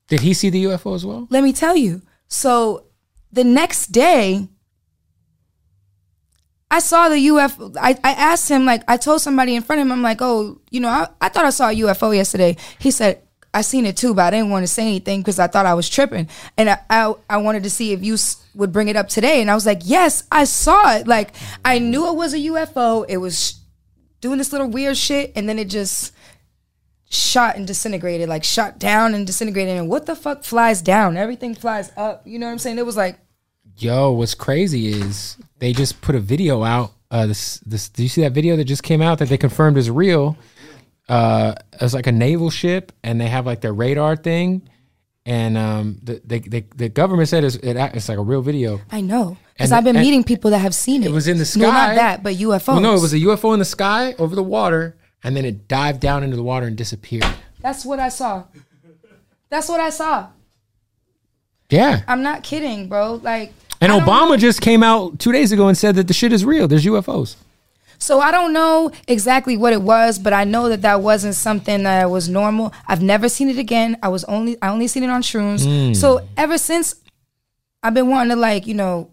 Did 0.07 0.21
he 0.21 0.33
see 0.33 0.49
the 0.49 0.63
UFO 0.65 0.95
as 0.95 1.05
well? 1.05 1.27
Let 1.29 1.43
me 1.43 1.53
tell 1.53 1.75
you. 1.75 2.01
So 2.27 2.85
the 3.31 3.43
next 3.43 3.87
day, 3.87 4.47
I 6.71 6.79
saw 6.79 7.09
the 7.09 7.15
UFO. 7.27 7.75
I, 7.79 7.97
I 8.03 8.11
asked 8.11 8.49
him, 8.49 8.65
like, 8.65 8.83
I 8.87 8.97
told 8.97 9.21
somebody 9.21 9.55
in 9.55 9.61
front 9.61 9.81
of 9.81 9.87
him, 9.87 9.91
I'm 9.91 10.01
like, 10.01 10.21
oh, 10.21 10.59
you 10.71 10.79
know, 10.79 10.89
I, 10.89 11.07
I 11.21 11.29
thought 11.29 11.45
I 11.45 11.51
saw 11.51 11.69
a 11.69 11.73
UFO 11.73 12.15
yesterday. 12.15 12.57
He 12.79 12.91
said, 12.91 13.21
I 13.55 13.61
seen 13.61 13.85
it 13.85 13.95
too, 13.95 14.13
but 14.13 14.25
I 14.25 14.31
didn't 14.31 14.49
want 14.49 14.63
to 14.63 14.67
say 14.67 14.83
anything 14.83 15.21
because 15.21 15.39
I 15.39 15.47
thought 15.47 15.65
I 15.65 15.75
was 15.75 15.87
tripping. 15.87 16.27
And 16.57 16.69
I, 16.69 16.79
I, 16.89 17.13
I 17.29 17.37
wanted 17.37 17.63
to 17.63 17.69
see 17.69 17.93
if 17.93 18.03
you 18.03 18.17
would 18.53 18.73
bring 18.73 18.89
it 18.89 18.97
up 18.97 19.07
today. 19.07 19.39
And 19.39 19.49
I 19.49 19.55
was 19.55 19.65
like, 19.65 19.79
yes, 19.85 20.25
I 20.29 20.43
saw 20.43 20.97
it. 20.97 21.07
Like, 21.07 21.31
I 21.63 21.79
knew 21.79 22.09
it 22.09 22.15
was 22.15 22.33
a 22.33 22.37
UFO. 22.37 23.05
It 23.07 23.17
was 23.17 23.61
doing 24.19 24.39
this 24.39 24.51
little 24.51 24.67
weird 24.67 24.97
shit. 24.97 25.31
And 25.37 25.47
then 25.47 25.57
it 25.57 25.69
just 25.69 26.13
shot 27.09 27.55
and 27.55 27.65
disintegrated, 27.65 28.27
like 28.27 28.43
shot 28.43 28.77
down 28.77 29.15
and 29.15 29.25
disintegrated. 29.25 29.77
And 29.77 29.89
what 29.89 30.05
the 30.05 30.17
fuck 30.17 30.43
flies 30.43 30.81
down? 30.81 31.15
Everything 31.15 31.55
flies 31.55 31.93
up. 31.95 32.23
You 32.27 32.39
know 32.39 32.47
what 32.47 32.51
I'm 32.51 32.59
saying? 32.59 32.77
It 32.77 32.85
was 32.85 32.97
like, 32.97 33.19
Yo, 33.77 34.11
what's 34.11 34.35
crazy 34.35 34.87
is 34.87 35.37
they 35.59 35.71
just 35.71 36.01
put 36.01 36.15
a 36.15 36.19
video 36.19 36.63
out. 36.63 36.91
Uh, 37.11 37.25
this, 37.27 37.59
this. 37.59 37.87
Do 37.87 38.03
you 38.03 38.09
see 38.09 38.21
that 38.21 38.31
video 38.31 38.55
that 38.57 38.65
just 38.65 38.83
came 38.83 39.01
out 39.01 39.19
that 39.19 39.29
they 39.29 39.37
confirmed 39.37 39.77
is 39.77 39.89
real? 39.89 40.37
Uh, 41.07 41.55
it's 41.73 41.93
like 41.93 42.07
a 42.07 42.11
naval 42.11 42.49
ship, 42.49 42.91
and 43.03 43.21
they 43.21 43.27
have 43.27 43.45
like 43.45 43.61
their 43.61 43.73
radar 43.73 44.15
thing, 44.15 44.67
and 45.25 45.57
um, 45.57 45.99
the 46.01 46.21
they, 46.25 46.39
they, 46.39 46.65
the 46.75 46.89
government 46.89 47.29
said 47.29 47.43
it's, 47.43 47.55
it, 47.55 47.75
it's 47.77 48.09
like 48.09 48.17
a 48.17 48.23
real 48.23 48.41
video. 48.41 48.81
I 48.91 49.01
know. 49.01 49.37
Because 49.53 49.71
I've 49.71 49.83
been 49.83 49.95
meeting 49.95 50.23
people 50.23 50.51
that 50.51 50.59
have 50.59 50.75
seen 50.75 51.03
it. 51.03 51.07
It 51.07 51.13
was 51.13 51.27
in 51.27 51.37
the 51.37 51.45
sky. 51.45 51.61
No, 51.61 51.71
not 51.71 51.95
that, 51.95 52.23
but 52.23 52.35
UFOs. 52.35 52.67
Well, 52.67 52.81
no, 52.81 52.95
it 52.95 53.01
was 53.01 53.13
a 53.13 53.19
UFO 53.19 53.53
in 53.53 53.59
the 53.59 53.65
sky 53.65 54.13
over 54.19 54.35
the 54.35 54.43
water, 54.43 54.97
and 55.23 55.35
then 55.35 55.45
it 55.45 55.67
dived 55.67 56.01
down 56.01 56.23
into 56.23 56.35
the 56.35 56.43
water 56.43 56.67
and 56.67 56.75
disappeared. 56.75 57.25
That's 57.61 57.85
what 57.85 57.99
I 57.99 58.09
saw. 58.09 58.43
That's 59.49 59.69
what 59.69 59.79
I 59.79 59.91
saw. 59.91 60.27
Yeah, 61.69 62.01
I'm 62.07 62.21
not 62.21 62.43
kidding, 62.43 62.89
bro. 62.89 63.15
Like, 63.15 63.53
and 63.79 63.91
Obama 63.91 64.29
know. 64.29 64.37
just 64.37 64.61
came 64.61 64.83
out 64.83 65.19
two 65.19 65.31
days 65.31 65.51
ago 65.51 65.67
and 65.67 65.77
said 65.77 65.95
that 65.95 66.07
the 66.07 66.13
shit 66.13 66.33
is 66.33 66.43
real. 66.43 66.67
There's 66.67 66.85
UFOs. 66.85 67.35
So 67.97 68.19
I 68.19 68.31
don't 68.31 68.53
know 68.53 68.91
exactly 69.07 69.57
what 69.57 69.73
it 69.73 69.81
was, 69.81 70.19
but 70.19 70.33
I 70.33 70.43
know 70.43 70.69
that 70.69 70.81
that 70.83 71.01
wasn't 71.01 71.35
something 71.35 71.83
that 71.83 72.09
was 72.09 72.29
normal. 72.29 72.73
I've 72.87 73.01
never 73.01 73.29
seen 73.29 73.49
it 73.49 73.57
again. 73.57 73.97
I 74.03 74.09
was 74.09 74.23
only 74.25 74.57
I 74.61 74.69
only 74.69 74.87
seen 74.87 75.03
it 75.03 75.09
on 75.09 75.21
shrooms. 75.21 75.65
Mm. 75.65 75.95
So 75.95 76.27
ever 76.37 76.57
since 76.57 76.95
I've 77.83 77.93
been 77.93 78.09
wanting 78.09 78.31
to 78.31 78.35
like, 78.35 78.67
you 78.67 78.73
know, 78.73 79.11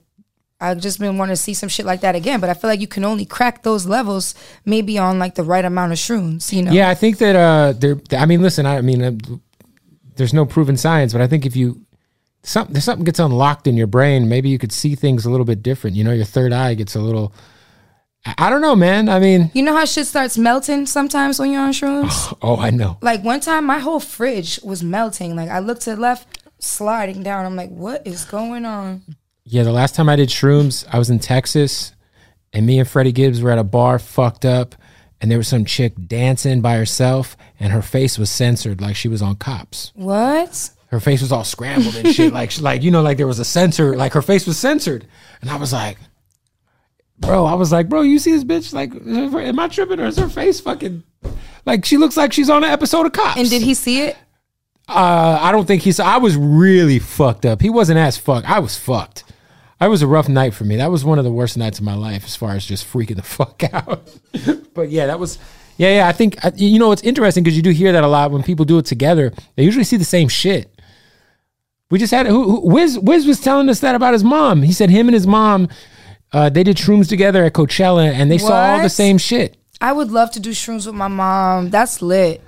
I've 0.62 0.79
just 0.79 1.01
been 1.01 1.18
wanting 1.18 1.35
to 1.35 1.42
see 1.42 1.55
some 1.55 1.68
shit 1.68 1.85
like 1.85 2.03
that 2.03 2.14
again. 2.14 2.40
But 2.40 2.49
I 2.49 2.55
feel 2.55 2.71
like 2.71 2.81
you 2.81 2.87
can 2.87 3.05
only 3.05 3.25
crack 3.25 3.64
those 3.64 3.85
levels 3.85 4.35
maybe 4.64 4.97
on 4.97 5.18
like 5.18 5.35
the 5.35 5.42
right 5.42 5.64
amount 5.64 5.92
of 5.92 5.99
shrooms, 5.99 6.53
you 6.53 6.62
know? 6.62 6.71
Yeah, 6.71 6.88
I 6.88 6.95
think 6.95 7.18
that 7.18 7.35
uh, 7.35 7.73
there. 7.73 8.01
I 8.12 8.27
mean, 8.27 8.40
listen, 8.42 8.64
I 8.64 8.81
mean, 8.81 9.03
uh, 9.03 9.12
there's 10.16 10.33
no 10.33 10.47
proven 10.47 10.77
science, 10.77 11.12
but 11.12 11.21
I 11.21 11.27
think 11.27 11.47
if 11.47 11.57
you 11.57 11.85
something 12.45 12.81
something 12.81 13.05
gets 13.05 13.18
unlocked 13.18 13.66
in 13.66 13.77
your 13.77 13.88
brain, 13.88 14.29
maybe 14.29 14.49
you 14.49 14.59
could 14.59 14.73
see 14.73 14.95
things 14.95 15.27
a 15.27 15.31
little 15.31 15.47
bit 15.47 15.62
different. 15.62 15.97
You 15.97 16.05
know, 16.05 16.12
your 16.12 16.25
third 16.25 16.53
eye 16.53 16.75
gets 16.75 16.95
a 16.95 17.01
little. 17.01 17.35
I, 18.24 18.50
don't 18.50 18.61
know, 18.61 18.76
man. 18.76 19.08
I 19.08 19.18
mean, 19.18 19.50
You 19.54 19.62
know 19.62 19.76
how 19.76 19.85
shit 19.85 20.06
starts 20.06 20.38
melting 20.38 20.87
sometimes 20.87 21.38
when 21.38 21.50
you're 21.50 21.62
on 21.62 21.72
shrooms? 21.72 22.37
oh, 22.42 22.56
I 22.56 22.70
know. 22.70 22.98
like 23.00 23.22
one 23.24 23.40
time 23.40 23.64
my 23.64 23.78
whole 23.78 24.00
fridge 24.00 24.61
was 24.62 24.82
melting. 24.82 25.35
Like 25.37 25.48
I 25.48 25.58
looked 25.58 25.82
to 25.82 25.94
the 25.94 26.00
left, 26.00 26.42
sliding 26.58 27.22
down. 27.22 27.44
I'm 27.44 27.56
like, 27.56 27.70
what 27.70 28.06
is 28.06 28.24
going 28.24 28.64
on? 28.64 29.02
Yeah, 29.44 29.64
the 29.64 29.72
last 29.72 29.94
time 29.94 30.08
I 30.08 30.16
did 30.16 30.28
shrooms, 30.28 30.87
I 30.92 30.98
was 30.98 31.11
in 31.11 31.18
Texas, 31.18 31.92
and 32.52 32.64
me 32.64 32.78
and 32.78 32.88
Freddie 32.88 33.12
Gibbs 33.12 33.42
were 33.42 33.50
at 33.50 33.58
a 33.58 33.64
bar, 33.64 33.98
fucked 33.98 34.44
up, 34.44 34.76
and 35.20 35.30
there 35.30 35.38
was 35.38 35.48
some 35.48 35.64
chick 35.64 35.94
dancing 36.06 36.61
by 36.61 36.76
herself, 36.76 37.37
and 37.58 37.72
her 37.72 37.82
face 37.82 38.18
was 38.18 38.30
censored 38.30 38.80
like 38.80 38.94
she 38.94 39.08
was 39.08 39.20
on 39.20 39.35
cops. 39.37 39.90
What? 39.96 40.70
her 40.92 41.00
face 41.00 41.22
was 41.22 41.32
all 41.32 41.42
scrambled 41.42 41.96
and 41.96 42.14
shit. 42.14 42.35
Like, 42.35 42.56
like 42.61 42.82
you 42.82 42.90
know, 42.90 43.00
like 43.00 43.16
there 43.16 43.26
was 43.26 43.38
a 43.38 43.46
censor. 43.46 43.96
Like 43.96 44.12
her 44.12 44.20
face 44.22 44.46
was 44.46 44.58
censored, 44.58 45.06
and 45.40 45.50
I 45.50 45.56
was 45.56 45.72
like, 45.72 45.96
bro, 47.22 47.46
I 47.46 47.54
was 47.54 47.72
like, 47.72 47.88
bro, 47.88 48.02
you 48.02 48.18
see 48.18 48.32
this 48.32 48.44
bitch? 48.44 48.72
Like, 48.74 48.92
her- 48.92 49.40
am 49.40 49.58
I 49.58 49.68
tripping 49.68 49.98
or 50.00 50.04
is 50.06 50.18
her 50.18 50.28
face 50.28 50.61
fucking? 50.61 51.02
Like 51.64 51.85
she 51.85 51.96
looks 51.96 52.16
like 52.16 52.32
she's 52.32 52.50
on 52.50 52.64
an 52.64 52.70
episode 52.70 53.06
of 53.06 53.12
Cops. 53.12 53.38
And 53.38 53.48
did 53.48 53.62
he 53.62 53.74
see 53.74 54.02
it? 54.02 54.16
Uh, 54.88 55.38
I 55.40 55.52
don't 55.52 55.64
think 55.66 55.82
he 55.82 55.92
saw. 55.92 56.04
I 56.04 56.18
was 56.18 56.37
really 56.37 56.98
fucked 56.98 57.46
up. 57.46 57.62
He 57.62 57.70
wasn't 57.70 57.98
as 57.98 58.16
fucked. 58.18 58.48
I 58.50 58.58
was 58.58 58.76
fucked. 58.76 59.24
That 59.78 59.87
was 59.88 60.02
a 60.02 60.06
rough 60.06 60.28
night 60.28 60.54
for 60.54 60.64
me. 60.64 60.76
That 60.76 60.90
was 60.90 61.04
one 61.04 61.18
of 61.18 61.24
the 61.24 61.32
worst 61.32 61.56
nights 61.56 61.78
of 61.78 61.85
my 61.85 61.94
life 61.94 62.24
as 62.24 62.37
far 62.37 62.50
as 62.52 62.66
just 62.66 62.85
freaking 62.87 63.16
the 63.16 63.22
fuck 63.22 63.62
out. 63.72 64.08
but 64.74 64.90
yeah, 64.90 65.06
that 65.06 65.18
was. 65.18 65.38
Yeah, 65.78 65.96
yeah. 65.96 66.08
I 66.08 66.12
think 66.12 66.37
you 66.56 66.78
know 66.78 66.92
it's 66.92 67.02
interesting 67.02 67.42
because 67.44 67.56
you 67.56 67.62
do 67.62 67.70
hear 67.70 67.92
that 67.92 68.04
a 68.04 68.08
lot 68.08 68.30
when 68.32 68.42
people 68.42 68.64
do 68.64 68.78
it 68.78 68.85
together. 68.87 69.32
They 69.56 69.62
usually 69.64 69.85
see 69.85 69.96
the 69.96 70.04
same 70.04 70.28
shit. 70.28 70.68
We 71.90 71.98
just 71.98 72.12
had 72.12 72.26
who, 72.26 72.42
who 72.61 72.68
Wiz, 72.70 72.98
Wiz 72.98 73.26
was 73.26 73.40
telling 73.40 73.68
us 73.68 73.80
that 73.80 73.94
about 73.94 74.14
his 74.14 74.24
mom. 74.24 74.62
He 74.62 74.72
said 74.72 74.90
him 74.90 75.08
and 75.08 75.14
his 75.14 75.26
mom, 75.26 75.68
uh, 76.33 76.49
they 76.51 76.62
did 76.64 76.77
shrooms 76.77 77.09
together 77.09 77.45
at 77.45 77.53
Coachella 77.53 78.11
and 78.12 78.31
they 78.31 78.38
saw 78.38 78.53
all 78.73 78.77
the 78.79 78.83
What? 78.85 78.92
same 78.92 79.18
shit. 79.18 79.57
I 79.81 79.92
would 79.92 80.11
love 80.11 80.31
to 80.33 80.40
do 80.40 80.51
shrooms 80.51 80.87
with 80.87 80.95
my 80.95 81.09
mom. 81.09 81.71
That's 81.71 82.01
lit. 82.03 82.40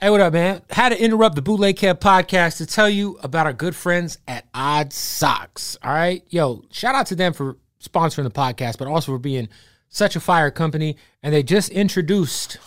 Hey, 0.00 0.10
what 0.10 0.20
up, 0.20 0.32
man? 0.32 0.62
Had 0.70 0.90
to 0.90 1.00
interrupt 1.02 1.36
the 1.36 1.42
Bootleg 1.42 1.76
Kev 1.76 2.00
podcast 2.00 2.56
to 2.58 2.66
tell 2.66 2.88
you 2.90 3.18
about 3.22 3.46
our 3.46 3.52
good 3.52 3.74
friends 3.76 4.18
at 4.26 4.44
Odd 4.52 4.92
Socks. 4.92 5.76
All 5.82 5.92
right. 5.92 6.24
Yo, 6.28 6.64
shout 6.72 6.94
out 6.94 7.06
to 7.06 7.14
them 7.14 7.32
for 7.32 7.56
sponsoring 7.82 8.24
the 8.24 8.30
podcast, 8.30 8.78
but 8.78 8.88
also 8.88 9.12
for 9.12 9.18
being 9.18 9.48
such 9.88 10.16
a 10.16 10.20
fire 10.20 10.50
company. 10.50 10.96
And 11.22 11.32
they 11.32 11.42
just 11.44 11.70
introduced 11.70 12.58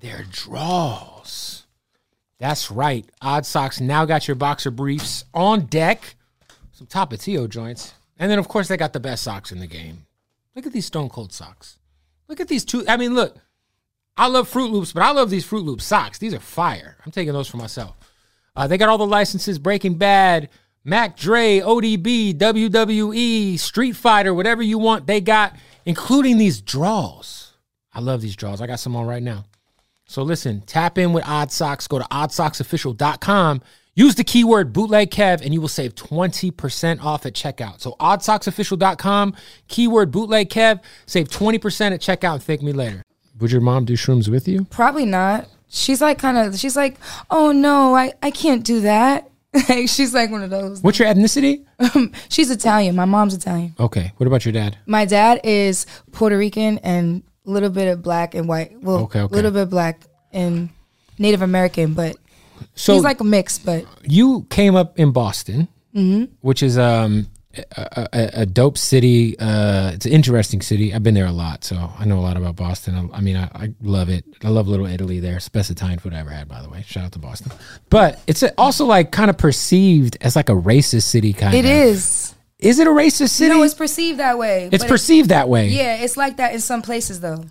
their 0.00 0.24
draws. 0.30 1.64
That's 2.38 2.70
right. 2.70 3.04
Odd 3.22 3.46
Socks 3.46 3.80
now 3.80 4.04
got 4.04 4.28
your 4.28 4.34
boxer 4.34 4.70
briefs 4.70 5.24
on 5.32 5.66
deck, 5.66 6.16
some 6.72 6.86
Tapatio 6.86 7.48
joints. 7.48 7.94
And 8.18 8.30
then, 8.30 8.38
of 8.38 8.48
course, 8.48 8.68
they 8.68 8.76
got 8.76 8.92
the 8.92 9.00
best 9.00 9.22
socks 9.22 9.52
in 9.52 9.60
the 9.60 9.66
game. 9.66 10.06
Look 10.54 10.66
at 10.66 10.72
these 10.72 10.86
Stone 10.86 11.10
Cold 11.10 11.32
socks. 11.32 11.78
Look 12.26 12.40
at 12.40 12.48
these 12.48 12.64
two. 12.64 12.84
I 12.88 12.96
mean, 12.96 13.14
look. 13.14 13.36
I 14.16 14.26
love 14.26 14.48
Fruit 14.48 14.72
Loops, 14.72 14.92
but 14.92 15.04
I 15.04 15.12
love 15.12 15.30
these 15.30 15.44
Fruit 15.44 15.64
Loop 15.64 15.80
socks. 15.80 16.18
These 16.18 16.34
are 16.34 16.40
fire. 16.40 16.96
I'm 17.06 17.12
taking 17.12 17.32
those 17.32 17.48
for 17.48 17.56
myself. 17.56 17.96
Uh, 18.56 18.66
they 18.66 18.76
got 18.76 18.88
all 18.88 18.98
the 18.98 19.06
licenses 19.06 19.60
Breaking 19.60 19.94
Bad, 19.94 20.48
Mac 20.82 21.16
Dre, 21.16 21.60
ODB, 21.60 22.34
WWE, 22.34 23.56
Street 23.56 23.92
Fighter, 23.94 24.34
whatever 24.34 24.60
you 24.60 24.78
want, 24.78 25.06
they 25.06 25.20
got, 25.20 25.54
including 25.86 26.38
these 26.38 26.60
draws. 26.60 27.52
I 27.92 28.00
love 28.00 28.20
these 28.20 28.34
draws. 28.34 28.60
I 28.60 28.66
got 28.66 28.80
some 28.80 28.96
on 28.96 29.06
right 29.06 29.22
now. 29.22 29.44
So 30.06 30.22
listen, 30.22 30.62
tap 30.62 30.98
in 30.98 31.12
with 31.12 31.24
Odd 31.28 31.52
Socks. 31.52 31.86
Go 31.86 31.98
to 31.98 32.04
oddsocksofficial.com. 32.06 33.62
Use 33.98 34.14
the 34.14 34.22
keyword 34.22 34.72
bootleg 34.72 35.10
Kev 35.10 35.40
and 35.44 35.52
you 35.52 35.60
will 35.60 35.66
save 35.66 35.96
20% 35.96 37.02
off 37.02 37.26
at 37.26 37.32
checkout. 37.32 37.80
So 37.80 37.96
oddsocksofficial.com, 37.98 39.34
keyword 39.66 40.12
bootleg 40.12 40.50
Kev, 40.50 40.80
save 41.06 41.26
20% 41.28 41.92
at 41.92 42.00
checkout 42.00 42.34
and 42.34 42.42
thank 42.42 42.62
me 42.62 42.72
later. 42.72 43.02
Would 43.40 43.50
your 43.50 43.60
mom 43.60 43.86
do 43.86 43.94
shrooms 43.94 44.28
with 44.28 44.46
you? 44.46 44.66
Probably 44.70 45.04
not. 45.04 45.48
She's 45.68 46.00
like 46.00 46.18
kind 46.20 46.38
of. 46.38 46.56
She's 46.58 46.76
like, 46.76 46.96
oh 47.28 47.50
no, 47.50 47.96
I 47.96 48.12
I 48.22 48.30
can't 48.30 48.64
do 48.64 48.82
that. 48.82 49.30
Like, 49.68 49.88
she's 49.88 50.14
like 50.14 50.30
one 50.30 50.44
of 50.44 50.50
those. 50.50 50.80
What's 50.80 51.00
your 51.00 51.08
ethnicity? 51.08 51.64
She's 52.28 52.50
Italian. 52.52 52.94
My 52.94 53.04
mom's 53.04 53.34
Italian. 53.34 53.74
Okay. 53.80 54.12
What 54.18 54.26
about 54.28 54.44
your 54.44 54.52
dad? 54.52 54.78
My 54.86 55.06
dad 55.06 55.40
is 55.42 55.86
Puerto 56.12 56.38
Rican 56.38 56.78
and 56.78 57.22
a 57.46 57.50
little 57.50 57.70
bit 57.70 57.88
of 57.88 58.02
black 58.02 58.34
and 58.34 58.46
white. 58.48 58.80
Well, 58.80 58.96
a 58.98 59.02
Okay, 59.04 59.20
okay. 59.22 59.34
little 59.34 59.50
bit 59.50 59.70
black 59.70 60.02
and 60.32 60.68
Native 61.18 61.42
American, 61.42 61.94
but 61.94 62.16
So 62.74 62.94
he's 62.94 63.04
like 63.04 63.20
a 63.20 63.24
mix. 63.24 63.58
But 63.58 63.84
you 64.02 64.46
came 64.50 64.76
up 64.76 64.98
in 64.98 65.12
Boston, 65.12 65.68
which 66.40 66.62
is 66.62 66.78
um, 66.78 67.28
a, 67.76 68.08
a, 68.12 68.30
a 68.42 68.46
dope 68.46 68.78
city. 68.78 69.38
Uh, 69.38 69.92
it's 69.94 70.06
an 70.06 70.12
interesting 70.12 70.62
city. 70.62 70.94
I've 70.94 71.02
been 71.02 71.14
there 71.14 71.26
a 71.26 71.32
lot, 71.32 71.64
so 71.64 71.90
I 71.98 72.04
know 72.04 72.18
a 72.18 72.20
lot 72.20 72.36
about 72.36 72.56
Boston. 72.56 73.10
I, 73.12 73.18
I 73.18 73.20
mean, 73.20 73.36
I, 73.36 73.50
I 73.54 73.74
love 73.82 74.08
it. 74.08 74.24
I 74.44 74.48
love 74.48 74.68
Little 74.68 74.86
Italy 74.86 75.20
there. 75.20 75.36
It's 75.36 75.46
the 75.46 75.50
best 75.50 75.70
Italian 75.70 75.98
food 75.98 76.14
I 76.14 76.18
ever 76.18 76.30
had, 76.30 76.48
by 76.48 76.62
the 76.62 76.68
way. 76.68 76.84
Shout 76.86 77.04
out 77.04 77.12
to 77.12 77.18
Boston. 77.18 77.52
But 77.90 78.20
it's 78.26 78.42
also 78.56 78.84
like 78.84 79.10
kind 79.10 79.30
of 79.30 79.38
perceived 79.38 80.16
as 80.20 80.36
like 80.36 80.48
a 80.48 80.54
racist 80.54 81.04
city, 81.04 81.32
kind 81.32 81.54
it 81.54 81.64
of. 81.64 81.70
is. 81.70 82.34
Is 82.58 82.80
it 82.80 82.86
a 82.88 82.90
racist 82.90 83.30
city? 83.30 83.54
No, 83.54 83.62
it's 83.62 83.74
perceived 83.74 84.18
that 84.18 84.36
way. 84.36 84.68
It's 84.72 84.84
perceived 84.84 85.28
that 85.28 85.48
way. 85.48 85.68
yeah, 85.68 86.02
it's 86.02 86.16
like 86.16 86.38
that 86.38 86.52
in 86.54 86.60
some 86.60 86.82
places 86.82 87.20
though. 87.20 87.44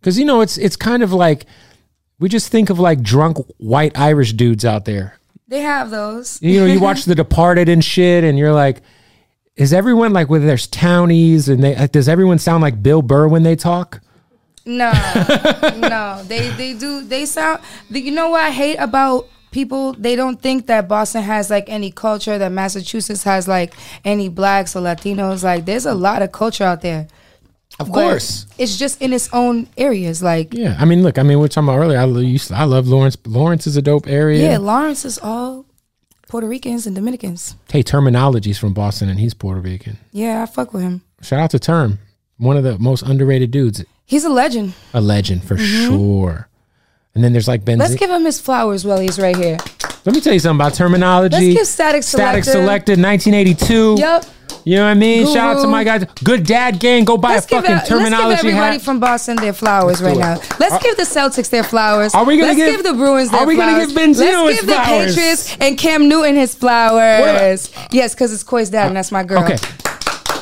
Because 0.00 0.18
you 0.18 0.24
know, 0.24 0.42
it's 0.42 0.58
it's 0.58 0.76
kind 0.76 1.02
of 1.02 1.12
like 1.12 1.46
we 2.20 2.28
just 2.28 2.52
think 2.52 2.70
of 2.70 2.78
like 2.78 3.02
drunk 3.02 3.38
white 3.56 3.98
Irish 3.98 4.34
dudes 4.34 4.64
out 4.64 4.84
there. 4.84 5.18
They 5.48 5.62
have 5.62 5.90
those. 5.90 6.40
You 6.40 6.60
know, 6.60 6.66
you 6.66 6.78
watch 6.88 7.04
The 7.06 7.16
Departed 7.16 7.68
and 7.68 7.84
shit, 7.84 8.22
and 8.22 8.38
you're 8.38 8.52
like, 8.52 8.82
is 9.56 9.72
everyone 9.72 10.12
like 10.12 10.30
whether 10.30 10.46
there's 10.46 10.68
townies 10.68 11.48
and 11.48 11.64
they 11.64 11.74
like, 11.74 11.92
does 11.92 12.08
everyone 12.08 12.38
sound 12.38 12.62
like 12.62 12.82
Bill 12.82 13.02
Burr 13.02 13.26
when 13.26 13.42
they 13.42 13.56
talk? 13.56 14.00
No, 14.64 14.92
no, 15.76 16.22
they 16.26 16.50
they 16.50 16.74
do. 16.74 17.02
They 17.02 17.26
sound. 17.26 17.62
You 17.88 18.12
know 18.12 18.28
what 18.28 18.42
I 18.42 18.50
hate 18.50 18.76
about 18.76 19.26
people? 19.50 19.94
They 19.94 20.14
don't 20.14 20.40
think 20.40 20.66
that 20.66 20.86
Boston 20.86 21.22
has 21.22 21.50
like 21.50 21.64
any 21.68 21.90
culture. 21.90 22.38
That 22.38 22.52
Massachusetts 22.52 23.24
has 23.24 23.48
like 23.48 23.74
any 24.04 24.28
blacks 24.28 24.76
or 24.76 24.80
Latinos. 24.82 25.42
Like, 25.42 25.64
there's 25.64 25.86
a 25.86 25.94
lot 25.94 26.22
of 26.22 26.30
culture 26.30 26.64
out 26.64 26.82
there. 26.82 27.08
Of 27.78 27.88
but 27.88 27.94
course. 27.94 28.46
it's 28.58 28.76
just 28.76 29.00
in 29.00 29.12
its 29.12 29.28
own 29.32 29.68
areas. 29.78 30.22
Like, 30.22 30.52
Yeah, 30.52 30.76
I 30.78 30.84
mean, 30.84 31.02
look, 31.02 31.18
I 31.18 31.22
mean, 31.22 31.38
we 31.38 31.44
are 31.46 31.48
talking 31.48 31.68
about 31.68 31.78
earlier. 31.78 31.98
I 31.98 32.04
used 32.06 32.48
to- 32.48 32.56
I 32.56 32.64
love 32.64 32.86
Lawrence. 32.88 33.16
Lawrence 33.24 33.66
is 33.66 33.76
a 33.76 33.82
dope 33.82 34.06
area. 34.06 34.42
yeah, 34.50 34.58
Lawrence 34.58 35.04
is 35.04 35.18
all 35.22 35.64
Puerto 36.28 36.46
Ricans 36.46 36.86
and 36.86 36.94
Dominicans. 36.94 37.54
Hey, 37.72 37.82
Termanology's 37.82 38.58
from 38.58 38.72
Boston, 38.74 39.08
and 39.08 39.18
he's 39.18 39.34
Puerto 39.34 39.60
Rican. 39.60 39.96
Yeah, 40.12 40.42
I 40.42 40.46
fuck 40.46 40.72
with 40.74 40.82
him. 40.82 41.02
Shout 41.22 41.40
out 41.40 41.50
to 41.52 41.58
Term, 41.58 41.98
one 42.36 42.56
of 42.56 42.64
the 42.64 42.78
most 42.78 43.02
underrated 43.02 43.50
dudes, 43.50 43.84
He's 44.04 44.24
a 44.24 44.28
legend. 44.30 44.74
a 44.92 45.00
legend 45.00 45.44
for 45.44 45.56
mm-hmm. 45.56 45.88
sure. 45.88 46.48
And 47.14 47.24
then 47.24 47.32
there's 47.32 47.48
like 47.48 47.64
Ben. 47.64 47.78
Let's 47.78 47.96
give 47.96 48.10
him 48.10 48.24
his 48.24 48.40
flowers 48.40 48.84
while 48.84 49.00
he's 49.00 49.18
right 49.18 49.36
here. 49.36 49.58
Let 50.04 50.14
me 50.14 50.20
tell 50.20 50.32
you 50.32 50.38
something 50.38 50.64
about 50.64 50.74
Termanology. 50.74 51.32
Let's 51.32 51.44
give 51.44 51.66
Statik 51.66 52.04
Statik 52.04 52.44
Selektah, 52.44 52.96
1982. 52.96 53.96
Yep. 53.98 54.24
You 54.64 54.76
know 54.76 54.84
what 54.84 54.90
I 54.90 54.94
mean? 54.94 55.26
Shout 55.26 55.56
out 55.56 55.62
to 55.62 55.68
my 55.68 55.84
guys. 55.84 56.04
Good 56.22 56.44
Dad 56.44 56.78
Gang. 56.78 57.04
Go 57.04 57.16
buy 57.16 57.34
Let's 57.34 57.46
a 57.46 57.48
fucking 57.48 57.70
it- 57.70 57.74
let's 57.74 57.88
give 57.88 57.98
Termanology 57.98 58.38
everybody 58.38 58.72
hat. 58.76 58.82
from 58.82 59.00
Boston 59.00 59.36
their 59.36 59.52
flowers 59.54 60.02
right 60.02 60.16
it. 60.16 60.20
now. 60.20 60.38
Let's 60.58 60.82
give 60.82 60.96
the 60.96 61.02
Celtics 61.04 61.48
their 61.50 61.62
flowers. 61.64 62.14
Are 62.14 62.24
we 62.24 62.36
gonna 62.36 62.48
Let's 62.48 62.58
give- 62.58 62.76
give, 62.76 62.84
the 62.84 62.92
Bruins 62.92 63.30
their 63.30 63.40
are 63.40 63.46
we 63.46 63.56
gonna 63.56 63.72
flowers. 63.72 63.86
give 63.88 63.96
Benzino 63.96 64.44
Let's 64.46 64.60
give 64.60 64.68
flowers? 64.70 65.14
the 65.14 65.20
Patriots 65.20 65.56
and 65.60 65.78
Cam 65.78 66.08
Newton 66.08 66.36
his 66.36 66.54
flowers. 66.54 67.70
Yes, 67.90 68.14
because 68.14 68.32
it's 68.32 68.42
Coi's 68.42 68.70
dad 68.70 68.88
and 68.88 68.96
that's 68.96 69.10
my 69.10 69.24
girl. 69.24 69.42
okay. 69.44 69.56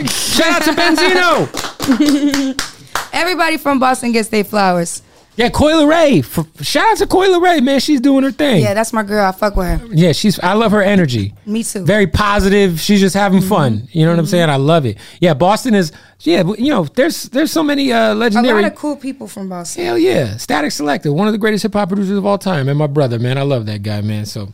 Shout 0.04 0.62
out 0.62 0.62
to 0.64 0.72
Benzino. 0.72 2.58
Everybody 3.12 3.56
from 3.56 3.78
Boston 3.78 4.12
gets 4.12 4.28
their 4.28 4.44
flowers. 4.44 5.02
Yeah, 5.38 5.50
Coi 5.50 5.72
Leray. 5.72 6.24
For, 6.24 6.44
shout 6.64 6.84
out 6.88 6.98
to 6.98 7.06
Coi 7.06 7.28
Leray, 7.28 7.62
man. 7.62 7.78
She's 7.78 8.00
doing 8.00 8.24
her 8.24 8.32
thing. 8.32 8.60
Yeah, 8.60 8.74
that's 8.74 8.92
my 8.92 9.04
girl. 9.04 9.24
I 9.24 9.30
fuck 9.30 9.54
with 9.54 9.66
her. 9.80 9.86
Yeah, 9.94 10.10
she's. 10.10 10.38
I 10.40 10.54
love 10.54 10.72
her 10.72 10.82
energy. 10.82 11.32
Me 11.46 11.62
too. 11.62 11.84
Very 11.84 12.08
positive. 12.08 12.80
She's 12.80 12.98
just 13.00 13.14
having 13.14 13.38
Mm-hmm. 13.38 13.48
fun. 13.48 13.88
You 13.92 14.04
know 14.04 14.10
what 14.10 14.18
I'm 14.18 14.26
saying? 14.26 14.50
I 14.50 14.56
love 14.56 14.84
it. 14.84 14.98
Yeah, 15.20 15.34
Boston 15.34 15.74
is. 15.74 15.92
Yeah, 16.20 16.42
you 16.58 16.70
know, 16.70 16.84
there's 16.84 17.24
there's 17.28 17.52
so 17.52 17.62
many 17.62 17.92
uh, 17.92 18.12
a 18.12 18.14
legendary. 18.14 18.62
lot 18.62 18.72
of 18.72 18.76
cool 18.76 18.96
people 18.96 19.28
from 19.28 19.48
Boston. 19.48 19.84
Hell 19.84 19.96
yeah, 19.98 20.34
Statik 20.34 20.72
Selektah, 20.72 21.14
one 21.14 21.28
of 21.28 21.32
the 21.32 21.38
greatest 21.38 21.62
hip 21.62 21.72
hop 21.74 21.88
producers 21.88 22.18
of 22.18 22.26
all 22.26 22.38
time, 22.38 22.68
and 22.68 22.76
my 22.76 22.88
brother, 22.88 23.20
man, 23.20 23.38
I 23.38 23.42
love 23.42 23.66
that 23.66 23.84
guy, 23.84 24.00
man. 24.00 24.26
So 24.26 24.52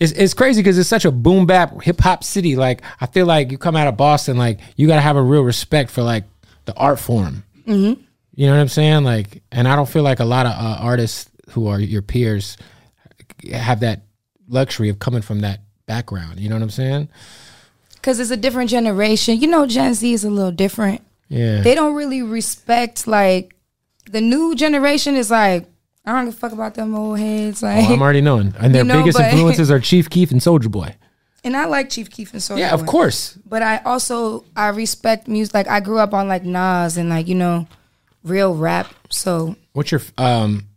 it's 0.00 0.12
it's 0.12 0.32
crazy 0.32 0.62
because 0.62 0.78
it's 0.78 0.88
such 0.88 1.04
a 1.04 1.10
boom 1.12 1.44
bap 1.44 1.82
hip 1.82 2.00
hop 2.00 2.24
city. 2.24 2.56
Like 2.56 2.80
I 3.02 3.06
feel 3.06 3.26
like 3.26 3.50
you 3.52 3.58
come 3.58 3.76
out 3.76 3.86
of 3.88 3.98
Boston, 3.98 4.38
like 4.38 4.60
you 4.76 4.86
got 4.86 4.94
to 4.94 5.02
have 5.02 5.16
a 5.16 5.22
real 5.22 5.42
respect 5.42 5.90
for 5.90 6.02
like 6.02 6.24
the 6.64 6.72
art 6.74 6.98
form. 6.98 7.44
Mm-hmm. 7.66 8.00
You 8.34 8.46
know 8.46 8.54
what 8.54 8.60
I'm 8.60 8.68
saying? 8.68 9.04
Like, 9.04 9.42
and 9.52 9.68
I 9.68 9.76
don't 9.76 9.88
feel 9.88 10.02
like 10.02 10.20
a 10.20 10.24
lot 10.24 10.46
of 10.46 10.52
uh, 10.52 10.78
artists 10.80 11.30
who 11.50 11.66
are 11.66 11.78
your 11.78 12.02
peers 12.02 12.56
have 13.52 13.80
that 13.80 14.02
luxury 14.48 14.88
of 14.88 14.98
coming 14.98 15.22
from 15.22 15.40
that 15.40 15.60
background. 15.86 16.40
You 16.40 16.48
know 16.48 16.54
what 16.56 16.62
I'm 16.62 16.70
saying? 16.70 17.08
Because 17.94 18.18
it's 18.20 18.30
a 18.30 18.36
different 18.36 18.70
generation. 18.70 19.38
You 19.38 19.48
know, 19.48 19.66
Gen 19.66 19.94
Z 19.94 20.10
is 20.12 20.24
a 20.24 20.30
little 20.30 20.50
different. 20.52 21.02
Yeah. 21.28 21.60
They 21.60 21.74
don't 21.74 21.94
really 21.94 22.22
respect, 22.22 23.06
like, 23.06 23.54
the 24.10 24.20
new 24.20 24.54
generation 24.54 25.14
is 25.16 25.30
like, 25.30 25.66
I 26.04 26.12
don't 26.12 26.24
give 26.26 26.34
a 26.34 26.36
fuck 26.36 26.52
about 26.52 26.74
them 26.74 26.94
old 26.94 27.18
heads. 27.18 27.62
Like, 27.62 27.88
Oh, 27.88 27.92
I'm 27.94 28.02
already 28.02 28.20
knowing, 28.20 28.54
and 28.58 28.74
their 28.74 28.82
You 28.82 28.88
know, 28.88 28.98
biggest 29.00 29.20
influences 29.20 29.70
are 29.70 29.78
Chief 29.78 30.10
Keef 30.10 30.30
and 30.32 30.40
Soulja 30.40 30.70
Boy. 30.70 30.94
and 31.44 31.56
I 31.56 31.66
like 31.66 31.90
Chief 31.90 32.10
Keef 32.10 32.32
and 32.32 32.42
Soulja 32.42 32.58
Yeah, 32.58 32.72
of 32.74 32.80
Boy. 32.80 32.86
course. 32.86 33.38
But 33.46 33.62
I 33.62 33.78
also 33.78 34.44
I 34.56 34.68
respect 34.68 35.28
music. 35.28 35.54
Like 35.54 35.68
I 35.68 35.78
grew 35.80 35.98
up 35.98 36.12
on 36.12 36.26
like 36.28 36.42
Nas 36.44 36.96
and 36.96 37.08
like 37.08 37.28
you 37.28 37.36
know, 37.36 37.68
real 38.24 38.54
rap. 38.54 38.92
So 39.10 39.56
What's 39.72 39.90
your 39.90 40.00
um? 40.18 40.68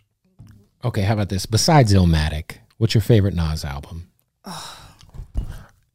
Okay, 0.83 1.01
how 1.01 1.13
about 1.13 1.29
this? 1.29 1.45
Besides 1.45 1.93
Illmatic, 1.93 2.57
what's 2.77 2.93
your 2.93 3.01
favorite 3.01 3.33
Nas 3.33 3.65
album? 3.65 4.09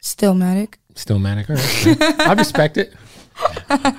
Stillmatic. 0.03 0.75
Stillmatic. 0.95 1.49
All 1.51 1.57
right. 1.57 2.29
I 2.29 2.33
respect 2.33 2.77
it. 2.77 2.95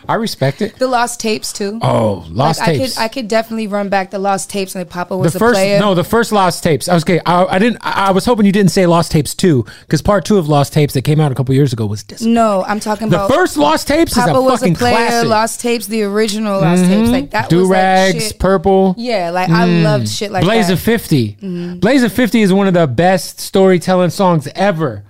I 0.07 0.15
respect 0.15 0.61
it. 0.61 0.75
The 0.77 0.87
Lost 0.87 1.19
Tapes 1.19 1.53
too. 1.53 1.79
Oh, 1.81 2.25
Lost 2.29 2.59
like 2.59 2.77
Tapes. 2.77 2.97
I 2.97 3.03
could 3.03 3.03
I 3.03 3.07
could 3.21 3.27
definitely 3.27 3.67
run 3.67 3.89
back 3.89 4.11
the 4.11 4.19
Lost 4.19 4.49
Tapes 4.49 4.75
and 4.75 4.89
Papa 4.89 5.15
was 5.15 5.33
the 5.33 5.37
a 5.37 5.39
first 5.39 5.55
player. 5.57 5.79
no, 5.79 5.95
the 5.95 6.03
first 6.03 6.31
Lost 6.31 6.63
Tapes. 6.63 6.87
I 6.89 6.93
was 6.93 7.03
okay. 7.03 7.19
I, 7.25 7.45
I 7.45 7.59
didn't. 7.59 7.77
I, 7.81 8.07
I 8.07 8.11
was 8.11 8.25
hoping 8.25 8.45
you 8.45 8.51
didn't 8.51 8.71
say 8.71 8.85
Lost 8.85 9.11
Tapes 9.11 9.33
too, 9.33 9.65
because 9.81 10.01
part 10.01 10.25
two 10.25 10.37
of 10.37 10.47
Lost 10.49 10.73
Tapes 10.73 10.93
that 10.93 11.03
came 11.03 11.19
out 11.19 11.31
a 11.31 11.35
couple 11.35 11.55
years 11.55 11.71
ago 11.73 11.85
was 11.85 12.03
dis- 12.03 12.21
No, 12.21 12.63
I'm 12.67 12.79
talking 12.79 13.09
the 13.09 13.17
about 13.17 13.31
first 13.31 13.55
Lost 13.57 13.87
Tapes 13.87 14.13
Papa 14.13 14.31
is 14.31 14.37
a 14.37 14.41
was 14.41 14.59
fucking 14.59 14.73
a 14.75 14.77
player. 14.77 14.95
classic. 14.95 15.19
Mm-hmm. 15.21 15.29
Lost 15.29 15.61
Tapes, 15.61 15.87
the 15.87 16.03
original 16.03 16.59
Lost 16.61 16.83
Tapes, 16.85 17.09
like 17.09 17.31
that 17.31 17.49
Do 17.49 17.59
was 17.61 17.69
like 17.69 17.77
rags, 17.77 18.33
purple. 18.33 18.95
Yeah, 18.97 19.29
like 19.31 19.49
I 19.49 19.65
loved 19.65 20.09
shit 20.09 20.31
like 20.31 20.43
Blaze 20.43 20.67
that. 20.67 20.73
of 20.73 20.79
Mm-hmm. 20.81 21.71
50. 21.71 21.75
Blaze 21.79 22.03
a 22.03 22.09
50 22.09 22.41
is 22.41 22.51
one 22.53 22.67
of 22.67 22.73
the 22.73 22.87
best 22.87 23.39
storytelling 23.39 24.09
songs 24.09 24.47
ever. 24.55 25.03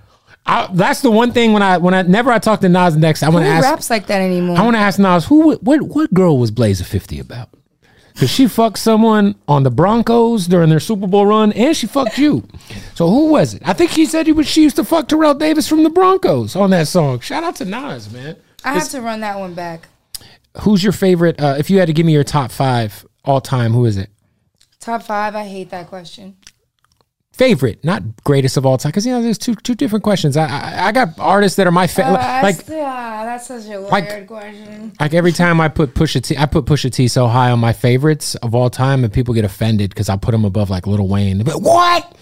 I, 0.44 0.68
that's 0.72 1.02
the 1.02 1.10
one 1.10 1.32
thing 1.32 1.52
when 1.52 1.62
I 1.62 1.78
when 1.78 1.94
I 1.94 2.02
never 2.02 2.30
I 2.30 2.38
talk 2.38 2.60
to 2.60 2.68
Nas 2.68 2.96
next, 2.96 3.22
I 3.22 3.28
want 3.28 3.44
to 3.44 3.48
ask 3.50 3.64
raps 3.64 3.90
like 3.90 4.06
that 4.06 4.20
anymore? 4.20 4.58
I 4.58 4.62
want 4.62 4.74
to 4.74 4.80
ask 4.80 4.98
Nas 4.98 5.24
who 5.26 5.56
what 5.56 5.82
what 5.82 6.12
girl 6.12 6.38
was 6.38 6.50
Blaze 6.50 6.80
a 6.80 6.84
50 6.84 7.20
about? 7.20 7.48
Cuz 8.16 8.28
she 8.28 8.46
fucked 8.46 8.78
someone 8.78 9.36
on 9.48 9.62
the 9.62 9.70
Broncos 9.70 10.46
during 10.46 10.68
their 10.68 10.80
Super 10.80 11.06
Bowl 11.06 11.26
run 11.26 11.52
and 11.52 11.76
she 11.76 11.86
fucked 11.86 12.18
you. 12.18 12.46
So 12.94 13.08
who 13.08 13.28
was 13.28 13.54
it? 13.54 13.62
I 13.64 13.72
think 13.72 13.90
she 13.90 14.04
said 14.04 14.26
he 14.26 14.32
was, 14.32 14.46
she 14.46 14.62
used 14.62 14.76
to 14.76 14.84
fuck 14.84 15.08
Terrell 15.08 15.34
Davis 15.34 15.68
from 15.68 15.84
the 15.84 15.90
Broncos 15.90 16.54
on 16.56 16.70
that 16.70 16.88
song. 16.88 17.20
Shout 17.20 17.44
out 17.44 17.56
to 17.56 17.64
Nas, 17.64 18.12
man. 18.12 18.36
I 18.64 18.74
have 18.74 18.88
to 18.90 19.00
run 19.00 19.20
that 19.20 19.38
one 19.38 19.54
back. 19.54 19.88
Who's 20.60 20.82
your 20.82 20.92
favorite 20.92 21.40
uh, 21.40 21.54
if 21.58 21.70
you 21.70 21.78
had 21.78 21.86
to 21.86 21.92
give 21.94 22.04
me 22.04 22.12
your 22.12 22.24
top 22.24 22.50
5 22.50 23.06
all 23.24 23.40
time, 23.40 23.72
who 23.72 23.86
is 23.86 23.96
it? 23.96 24.10
Top 24.82 25.04
five. 25.04 25.36
I 25.36 25.46
hate 25.46 25.70
that 25.70 25.86
question. 25.86 26.36
Favorite, 27.32 27.82
not 27.82 28.02
greatest 28.24 28.58
of 28.58 28.66
all 28.66 28.76
time. 28.76 28.90
Because 28.90 29.06
you 29.06 29.12
know, 29.12 29.22
there's 29.22 29.38
two 29.38 29.54
two 29.54 29.74
different 29.74 30.04
questions. 30.04 30.36
I 30.36 30.46
I, 30.46 30.88
I 30.88 30.92
got 30.92 31.18
artists 31.18 31.56
that 31.56 31.66
are 31.66 31.70
my 31.72 31.86
favorite. 31.86 32.18
Uh, 32.20 32.40
like 32.42 32.68
yeah, 32.68 33.24
that's 33.24 33.46
such 33.46 33.64
a 33.66 33.78
like- 33.80 34.06
weird 34.06 34.26
question. 34.26 34.92
like 35.00 35.14
every 35.14 35.32
time 35.32 35.58
I 35.58 35.68
put 35.68 35.94
Pusha 35.94 36.22
T, 36.22 36.36
I 36.36 36.44
put 36.44 36.66
Pusha 36.66 36.92
T 36.92 37.08
so 37.08 37.28
high 37.28 37.50
on 37.50 37.58
my 37.58 37.72
favorites 37.72 38.34
of 38.36 38.54
all 38.54 38.68
time, 38.68 39.02
and 39.02 39.10
people 39.10 39.32
get 39.32 39.46
offended 39.46 39.90
because 39.90 40.10
I 40.10 40.16
put 40.16 40.34
him 40.34 40.44
above 40.44 40.68
like 40.68 40.86
Lil 40.86 41.08
Wayne. 41.08 41.42
But 41.42 41.62
what? 41.62 42.14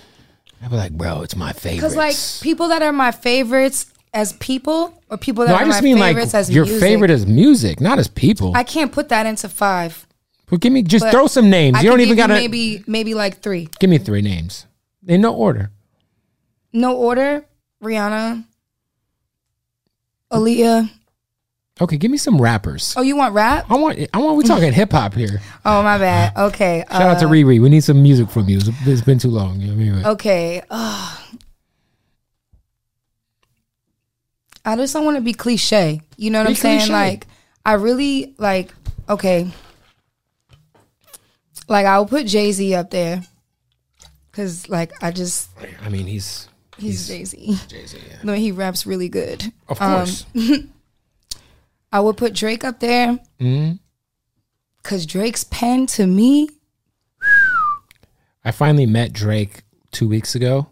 I'd 0.63 0.71
be 0.71 0.77
like, 0.77 0.93
bro, 0.93 1.23
it's 1.23 1.35
my 1.35 1.53
favorite. 1.53 1.77
Because 1.79 1.97
like 1.97 2.15
people 2.41 2.69
that 2.69 2.83
are 2.83 2.93
my 2.93 3.11
favorites 3.11 3.93
as 4.15 4.33
people, 4.35 5.03
or 5.11 5.17
people 5.17 5.45
that 5.45 5.51
no, 5.51 5.57
are 5.57 5.63
I 5.63 5.65
just 5.65 5.81
my 5.83 5.85
mean 5.85 5.99
like 5.99 6.15
favorites 6.15 6.35
as 6.35 6.51
your 6.51 6.67
music, 6.67 6.81
favorite 6.81 7.11
as 7.11 7.27
music, 7.27 7.81
not 7.81 7.99
as 7.99 8.07
people. 8.07 8.53
I 8.55 8.63
can't 8.63 8.93
put 8.93 9.09
that 9.09 9.27
into 9.27 9.49
five. 9.49 10.07
well, 10.51 10.59
give 10.59 10.73
me 10.73 10.83
just 10.83 11.05
but 11.05 11.11
throw 11.11 11.27
some 11.27 11.51
names. 11.51 11.79
I 11.79 11.81
you 11.81 11.91
don't 11.91 12.01
even 12.01 12.17
gotta 12.17 12.35
maybe 12.35 12.85
maybe 12.87 13.15
like 13.15 13.41
three. 13.41 13.69
give 13.81 13.91
me 13.91 13.99
three 13.99 14.23
names 14.23 14.67
in 15.07 15.21
no 15.21 15.35
order. 15.35 15.71
No 16.73 16.97
order. 16.97 17.45
Rihanna, 17.83 18.45
Aaliyah. 20.31 20.91
Okay, 21.81 21.97
give 21.97 22.11
me 22.11 22.19
some 22.19 22.39
rappers. 22.41 22.93
Oh, 22.97 23.01
you 23.01 23.17
want 23.17 23.33
rap? 23.33 23.65
I 23.71 23.77
want 23.77 23.99
I 24.13 24.19
want 24.19 24.37
we 24.37 24.45
talking 24.45 24.71
hip 24.75 24.93
hop 24.93 25.15
here. 25.15 25.41
Oh, 25.65 25.83
my 25.83 25.97
bad. 25.97 26.37
Okay. 26.37 26.85
Shout 26.91 27.03
out 27.03 27.19
to 27.21 27.27
uh, 27.27 27.31
Riri. 27.31 27.59
We 27.61 27.71
need 27.71 27.83
some 27.83 28.03
music 28.03 28.29
from 28.29 28.49
you. 28.51 28.59
It's- 28.59 29.01
been 29.01 29.19
too 29.19 29.31
long. 29.31 29.61
You 29.61 29.69
know 29.69 29.73
what 29.77 29.81
I 29.81 29.97
mean? 29.97 30.07
Okay. 30.07 30.63
Uh, 30.71 31.17
I 34.65 34.77
just 34.77 34.93
don't 34.93 35.07
want 35.07 35.17
to 35.17 35.23
be 35.23 35.33
cliche. 35.33 36.03
You 36.19 36.31
know 36.31 36.41
what 36.41 36.49
Be 36.49 36.51
I'm 36.51 36.57
saying? 36.57 36.79
cliche. 36.81 36.93
Like, 36.93 37.27
I 37.65 37.73
really 37.75 38.35
like. 38.39 38.75
Okay, 39.09 39.51
like 41.67 41.85
I'll 41.87 42.07
put 42.07 42.27
Jay 42.27 42.53
Z 42.53 42.75
up 42.75 42.91
there, 42.91 43.23
cause 44.33 44.69
like 44.69 44.93
I 45.03 45.11
just 45.11 45.51
I 45.85 45.89
mean, 45.89 46.07
he's 46.07 46.49
he's, 46.79 47.07
Jay 47.09 47.25
Z. 47.25 47.59
Jay 47.69 47.87
Z. 47.87 47.99
Yeah. 48.09 48.17
No, 48.23 48.33
he 48.35 48.53
raps 48.53 48.87
really 48.87 49.09
good. 49.09 49.53
Of 49.69 49.81
Um, 49.81 49.95
course. 50.07 50.27
I 51.93 52.01
would 52.01 52.17
put 52.17 52.35
Drake 52.35 52.63
up 52.65 52.79
there, 52.81 53.19
Mm-hmm. 53.41 53.73
cause 54.85 55.07
Drake's 55.07 55.45
pen 55.45 55.87
to 55.89 56.07
me, 56.07 56.49
I 58.45 58.51
finally 58.53 58.87
met 58.87 59.13
Drake 59.13 59.63
two 59.93 60.09
weeks 60.09 60.35
ago. 60.35 60.69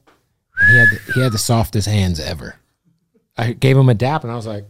And 0.60 0.70
he 0.70 0.76
had 0.78 0.88
the, 0.88 1.12
he 1.14 1.20
had 1.20 1.32
the 1.32 1.38
softest 1.38 1.86
hands 1.88 2.18
ever. 2.20 2.56
I 3.36 3.52
gave 3.52 3.76
him 3.76 3.88
a 3.88 3.94
dap, 3.94 4.24
and 4.24 4.32
I 4.32 4.36
was 4.36 4.46
like, 4.46 4.64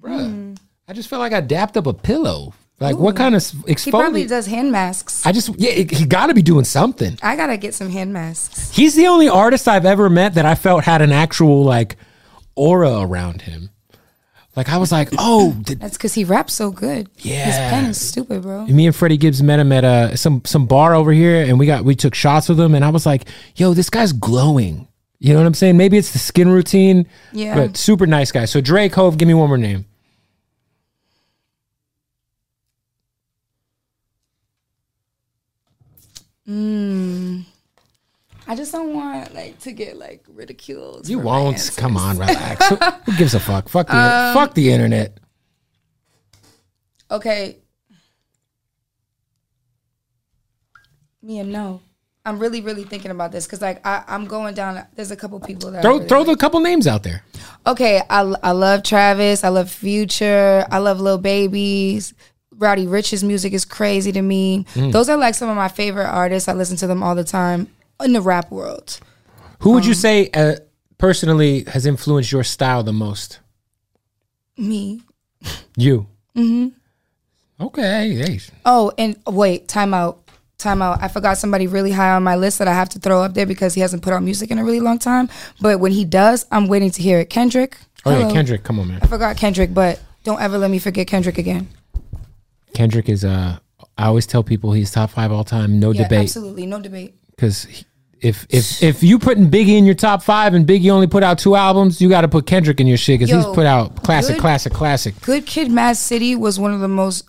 "Bruh, 0.00 0.26
Hmm. 0.30 0.54
I 0.88 0.92
just 0.94 1.08
felt 1.08 1.20
like 1.20 1.32
I 1.34 1.40
dapped 1.42 1.76
up 1.76 1.86
a 1.86 1.92
pillow. 1.92 2.54
Like, 2.84 2.96
what 2.96 3.16
kind 3.16 3.34
of 3.34 3.40
s- 3.40 3.82
he 3.84 3.90
probably 3.90 4.26
does 4.26 4.46
hand 4.46 4.70
masks. 4.72 5.24
I 5.26 5.32
just 5.32 5.50
yeah, 5.58 5.72
he 5.72 6.06
got 6.06 6.26
to 6.26 6.34
be 6.34 6.42
doing 6.42 6.64
something. 6.64 7.18
I 7.22 7.36
gotta 7.36 7.56
get 7.56 7.74
some 7.74 7.90
hand 7.90 8.12
masks. 8.12 8.70
He's 8.70 8.94
the 8.94 9.06
only 9.08 9.28
artist 9.28 9.66
I've 9.68 9.86
ever 9.86 10.08
met 10.10 10.34
that 10.34 10.46
I 10.46 10.54
felt 10.54 10.84
had 10.84 11.02
an 11.02 11.12
actual 11.12 11.64
like 11.64 11.96
aura 12.54 13.00
around 13.00 13.42
him. 13.42 13.70
Like 14.56 14.68
I 14.68 14.76
was 14.78 14.92
like, 14.92 15.08
oh, 15.18 15.52
did, 15.62 15.80
That's 15.80 15.96
because 15.96 16.14
he 16.14 16.24
raps 16.24 16.54
so 16.54 16.70
good. 16.70 17.08
Yeah, 17.18 17.44
his 17.46 17.56
pen 17.56 17.84
is 17.86 18.00
stupid, 18.00 18.42
bro. 18.42 18.66
me 18.66 18.86
and 18.86 18.94
Freddie 18.94 19.16
Gibbs 19.16 19.42
met 19.42 19.58
him 19.58 19.72
at 19.72 19.84
uh, 19.84 20.16
some 20.16 20.42
some 20.44 20.66
bar 20.66 20.94
over 20.94 21.12
here, 21.12 21.42
and 21.44 21.58
we 21.58 21.66
got 21.66 21.84
we 21.84 21.94
took 21.96 22.14
shots 22.14 22.48
with 22.48 22.60
him, 22.60 22.74
and 22.74 22.84
I 22.84 22.90
was 22.90 23.04
like, 23.06 23.24
"Yo, 23.56 23.74
this 23.74 23.90
guy's 23.90 24.12
glowing." 24.12 24.86
You 25.20 25.32
know 25.32 25.38
what 25.40 25.46
I'm 25.46 25.54
saying? 25.54 25.76
Maybe 25.78 25.96
it's 25.96 26.12
the 26.12 26.18
skin 26.18 26.50
routine, 26.50 27.06
Yeah. 27.32 27.54
but 27.54 27.76
super 27.78 28.06
nice 28.06 28.30
guy. 28.30 28.44
So 28.44 28.60
Drake 28.60 28.92
Hov, 28.94 29.16
give 29.16 29.26
me 29.26 29.32
one 29.32 29.48
more 29.48 29.56
name. 29.56 29.86
I 36.46 37.44
just 38.54 38.72
don't 38.72 38.94
want 38.94 39.34
like 39.34 39.58
to 39.60 39.72
get 39.72 39.96
like 39.96 40.24
ridiculed. 40.28 41.08
You 41.08 41.18
won't. 41.18 41.72
Come 41.76 41.96
on, 41.96 42.18
relax. 42.18 42.68
Who, 43.06 43.16
gives 43.16 43.34
a 43.34 43.40
fuck? 43.40 43.68
Fuck 43.68 43.86
the 43.86 43.96
Um, 43.96 44.34
fuck 44.34 44.54
the 44.54 44.70
internet. 44.72 45.18
Okay. 47.10 47.58
Mia, 51.22 51.44
no. 51.44 51.80
I'm 52.26 52.38
really, 52.38 52.60
really 52.62 52.84
thinking 52.84 53.10
about 53.10 53.32
this 53.32 53.46
because 53.46 53.60
like 53.60 53.86
I, 53.86 54.02
I'm 54.06 54.26
going 54.26 54.54
down. 54.54 54.86
There's 54.94 55.10
a 55.10 55.16
couple 55.16 55.38
people 55.40 55.70
that 55.72 55.82
Throw 55.82 55.96
really 55.96 56.08
throw 56.08 56.18
like. 56.20 56.28
the 56.28 56.36
couple 56.36 56.60
names 56.60 56.86
out 56.86 57.02
there. 57.02 57.22
Okay, 57.66 58.00
I, 58.08 58.20
I 58.42 58.52
love 58.52 58.82
Travis. 58.82 59.44
I 59.44 59.48
love 59.48 59.70
Future. 59.70 60.66
I 60.70 60.78
love 60.78 61.00
Lil 61.00 61.18
Babies. 61.18 62.14
Roddy 62.58 62.86
Ricch's 62.86 63.22
music 63.24 63.52
is 63.52 63.64
crazy 63.64 64.12
to 64.12 64.22
me. 64.22 64.64
Mm. 64.74 64.92
Those 64.92 65.08
are 65.08 65.16
like 65.16 65.34
some 65.34 65.48
of 65.48 65.56
my 65.56 65.68
favorite 65.68 66.06
artists. 66.08 66.48
I 66.48 66.52
listen 66.52 66.76
to 66.78 66.86
them 66.86 67.02
all 67.02 67.14
the 67.14 67.24
time 67.24 67.68
in 68.02 68.12
the 68.12 68.20
rap 68.20 68.50
world. 68.50 69.00
Who 69.60 69.72
would 69.72 69.84
you 69.84 69.92
Um, 69.92 69.94
say 69.96 70.30
uh, 70.34 70.56
personally 70.98 71.64
has 71.64 71.86
influenced 71.86 72.30
your 72.32 72.44
style 72.44 72.82
the 72.82 72.92
most? 72.92 73.40
Me. 74.56 75.02
You. 75.76 76.06
Mm-hmm. 76.36 76.68
Okay. 77.64 78.14
Hey. 78.14 78.40
Oh, 78.64 78.92
and 78.98 79.16
wait, 79.26 79.68
time 79.68 79.94
out. 79.94 80.20
Time 80.58 80.80
out. 80.82 81.02
I 81.02 81.08
forgot 81.08 81.36
somebody 81.38 81.66
really 81.66 81.90
high 81.90 82.10
on 82.12 82.22
my 82.22 82.36
list 82.36 82.58
that 82.58 82.68
I 82.68 82.74
have 82.74 82.88
to 82.90 82.98
throw 82.98 83.22
up 83.22 83.34
there 83.34 83.46
because 83.46 83.74
he 83.74 83.80
hasn't 83.80 84.02
put 84.02 84.12
out 84.12 84.22
music 84.22 84.50
in 84.50 84.58
a 84.58 84.64
really 84.64 84.80
long 84.80 84.98
time. 84.98 85.28
But 85.60 85.80
when 85.80 85.92
he 85.92 86.04
does, 86.04 86.46
I'm 86.50 86.68
waiting 86.68 86.90
to 86.92 87.02
hear 87.02 87.18
it. 87.20 87.28
Kendrick. 87.30 87.76
Oh 88.06 88.16
yeah, 88.18 88.30
Kendrick. 88.30 88.62
Come 88.64 88.78
on, 88.80 88.88
man. 88.88 89.00
I 89.02 89.06
forgot 89.06 89.36
Kendrick, 89.36 89.74
but 89.74 90.00
don't 90.22 90.40
ever 90.40 90.56
let 90.58 90.70
me 90.70 90.78
forget 90.78 91.06
Kendrick 91.06 91.38
again. 91.38 91.68
Kendrick 92.74 93.08
is 93.08 93.24
uh 93.24 93.58
I 93.96 94.06
always 94.06 94.26
tell 94.26 94.42
people 94.42 94.72
he's 94.72 94.90
top 94.90 95.10
five 95.10 95.30
all 95.32 95.44
time, 95.44 95.78
no 95.80 95.90
Yeah, 95.92 96.02
debate. 96.04 96.20
absolutely. 96.22 96.66
No 96.66 96.80
debate. 96.80 97.14
Because 97.30 97.66
if 98.20 98.46
if 98.50 98.82
if 98.82 99.02
you 99.02 99.18
putting 99.18 99.50
Biggie 99.50 99.76
in 99.78 99.84
your 99.84 99.94
top 99.94 100.22
five 100.22 100.54
and 100.54 100.66
Biggie 100.66 100.90
only 100.90 101.06
put 101.06 101.22
out 101.22 101.38
two 101.38 101.54
albums, 101.56 102.00
you 102.00 102.08
got 102.08 102.22
to 102.22 102.28
put 102.28 102.46
Kendrick 102.46 102.80
in 102.80 102.86
your 102.86 102.96
shit 102.96 103.20
because 103.20 103.34
he's 103.34 103.54
put 103.54 103.66
out 103.66 104.02
classic, 104.02 104.36
good- 104.36 104.40
classic, 104.40 104.72
classic. 104.72 105.14
Good 105.22 105.46
Kid, 105.46 105.70
Mad 105.70 105.96
City 105.96 106.34
was 106.36 106.58
one 106.58 106.72
of 106.74 106.80
the 106.80 106.88
most 106.88 107.28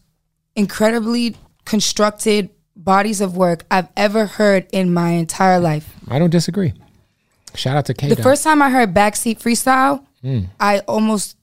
incredibly 0.56 1.36
constructed 1.66 2.50
bodies 2.76 3.22
of 3.22 3.36
work 3.38 3.66
I've 3.70 3.88
ever 3.98 4.26
heard 4.26 4.68
in 4.72 4.94
my 4.94 5.12
entire 5.12 5.60
life. 5.60 5.94
I 6.08 6.20
don't 6.20 6.30
disagree. 6.30 6.74
Shout 7.56 7.78
out 7.78 7.86
to 7.86 7.94
K. 7.94 8.10
The 8.10 8.16
first 8.22 8.44
time 8.44 8.62
I 8.62 8.70
heard 8.70 8.94
Backseat 8.94 9.40
Freestyle, 9.42 10.06
I 10.60 10.80
almost 10.80 11.38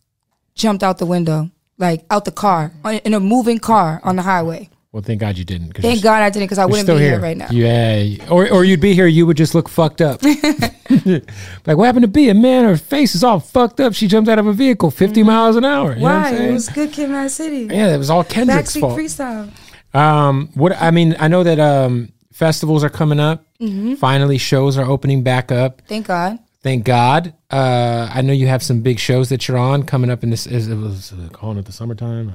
jumped 0.54 0.82
out 0.82 0.98
the 0.98 1.06
window, 1.06 1.50
like 1.78 2.04
out 2.11 2.24
the 2.24 2.32
car, 2.32 2.72
on- 2.85 2.94
in 3.04 3.14
a 3.14 3.20
moving 3.20 3.58
car 3.58 4.00
on 4.04 4.16
the 4.16 4.22
highway. 4.22 4.68
Well, 4.92 5.02
thank 5.02 5.20
God 5.20 5.38
you 5.38 5.44
didn't. 5.44 5.72
Thank 5.78 6.02
God 6.02 6.22
I 6.22 6.28
didn't 6.28 6.44
because 6.44 6.58
I 6.58 6.66
wouldn't 6.66 6.87
be 6.87 6.98
here. 6.98 7.18
right 7.18 7.37
now. 7.37 7.48
Yeah, 7.50 8.26
or 8.30 8.46
or 8.50 8.62
you'd 8.62 8.80
be 8.80 8.92
here. 8.92 9.06
You 9.06 9.24
would 9.26 9.38
just 9.38 9.54
look 9.54 9.68
fucked 9.70 10.02
up. 10.02 10.22
like 11.06 11.76
what 11.78 11.85
happened 11.87 12.02
to 12.02 12.08
Bia? 12.08 12.35
Man, 12.35 12.64
her 12.64 12.76
face 12.76 13.14
is 13.14 13.24
all 13.24 13.40
fucked 13.40 13.80
up. 13.80 13.94
She 13.94 14.06
jumped 14.06 14.28
out 14.28 14.38
of 14.38 14.46
a 14.46 14.52
vehicle 14.52 14.90
50 14.90 15.22
miles 15.22 15.56
an 15.56 15.64
hour. 15.64 15.94
You 15.94 16.00
know 16.00 16.04
what 16.04 16.12
I'm 16.12 16.35
Mm-hmm. 16.35 16.42
Why? 16.42 16.48
It 16.48 16.52
was 16.52 16.68
Good 16.68 16.92
Kid, 16.92 17.08
Mad 17.11 17.30
City. 17.30 17.74
yeah, 17.74 17.94
it 17.94 17.98
was 17.98 18.11
all 18.11 18.22
Kendrick's 18.22 18.76
Backseat 18.76 18.80
fault. 18.80 18.98
Freestyle. 18.98 19.50
Um, 19.98 20.50
what 20.54 20.72
I 20.80 20.90
mean, 20.90 21.16
I 21.18 21.28
know 21.28 21.42
that 21.42 21.58
um 21.58 22.12
festivals 22.32 22.85
are 22.85 22.90
coming 22.90 23.18
up. 23.20 23.46
Mm-hmm. 23.61 23.94
Finally, 23.94 24.38
shows 24.38 24.76
are 24.76 24.85
opening 24.85 25.22
back 25.22 25.50
up. 25.52 25.80
Thank 25.88 26.06
God. 26.08 26.38
Thank 26.62 26.85
God. 26.85 27.35
Uh, 27.51 28.09
I 28.12 28.22
know 28.22 28.33
you 28.33 28.46
have 28.46 28.62
some 28.62 28.83
big 28.83 28.98
shows 28.98 29.29
that 29.31 29.48
you're 29.48 29.59
on 29.59 29.83
coming 29.83 30.11
up 30.11 30.22
in 30.22 30.31
this. 30.31 30.46
Is 30.46 30.68
it 30.68 30.77
was 30.77 31.12
uh, 31.12 31.29
calling 31.33 31.59
it 31.59 31.64
the 31.64 31.72
summertime? 31.72 32.33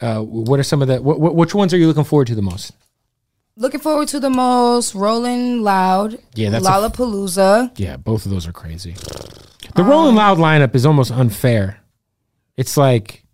Uh, 0.00 0.20
what 0.20 0.60
are 0.60 0.64
some 0.64 0.82
of 0.82 0.88
the? 0.88 1.00
What, 1.00 1.18
what, 1.18 1.34
which 1.34 1.54
ones 1.54 1.72
are 1.72 1.78
you 1.78 1.86
looking 1.86 2.04
forward 2.04 2.26
to 2.26 2.34
the 2.34 2.42
most? 2.42 2.72
Looking 3.56 3.80
forward 3.80 4.08
to 4.08 4.20
the 4.20 4.30
most 4.30 4.94
Rolling 4.94 5.62
Loud. 5.62 6.18
Yeah, 6.34 6.50
that's 6.50 6.66
Lollapalooza. 6.66 7.78
Yeah, 7.78 7.96
both 7.96 8.24
of 8.24 8.30
those 8.30 8.46
are 8.46 8.52
crazy. 8.52 8.96
The 9.74 9.84
Rolling 9.84 10.14
Loud 10.14 10.38
lineup 10.38 10.74
is 10.74 10.84
almost 10.84 11.10
unfair. 11.10 11.80
It's 12.56 12.76
like 12.76 13.24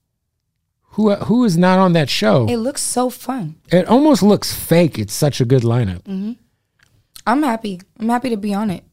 who 0.91 1.15
who 1.15 1.45
is 1.45 1.57
not 1.57 1.79
on 1.79 1.93
that 1.95 2.09
show? 2.11 2.47
it 2.49 2.57
looks 2.57 2.83
so 2.83 3.11
fun. 3.11 3.57
It 3.73 3.87
almost 3.87 4.23
looks 4.23 4.53
fake. 4.53 4.99
It's 4.99 5.15
such 5.15 5.41
a 5.41 5.45
good 5.45 5.63
lineup. 5.63 6.03
Mm. 6.03 6.37
I'm 7.27 7.43
happy. 7.43 7.81
I'm 7.99 8.09
happy 8.09 8.31
to 8.31 8.37
be 8.37 8.55
on 8.55 8.71
it. 8.71 8.85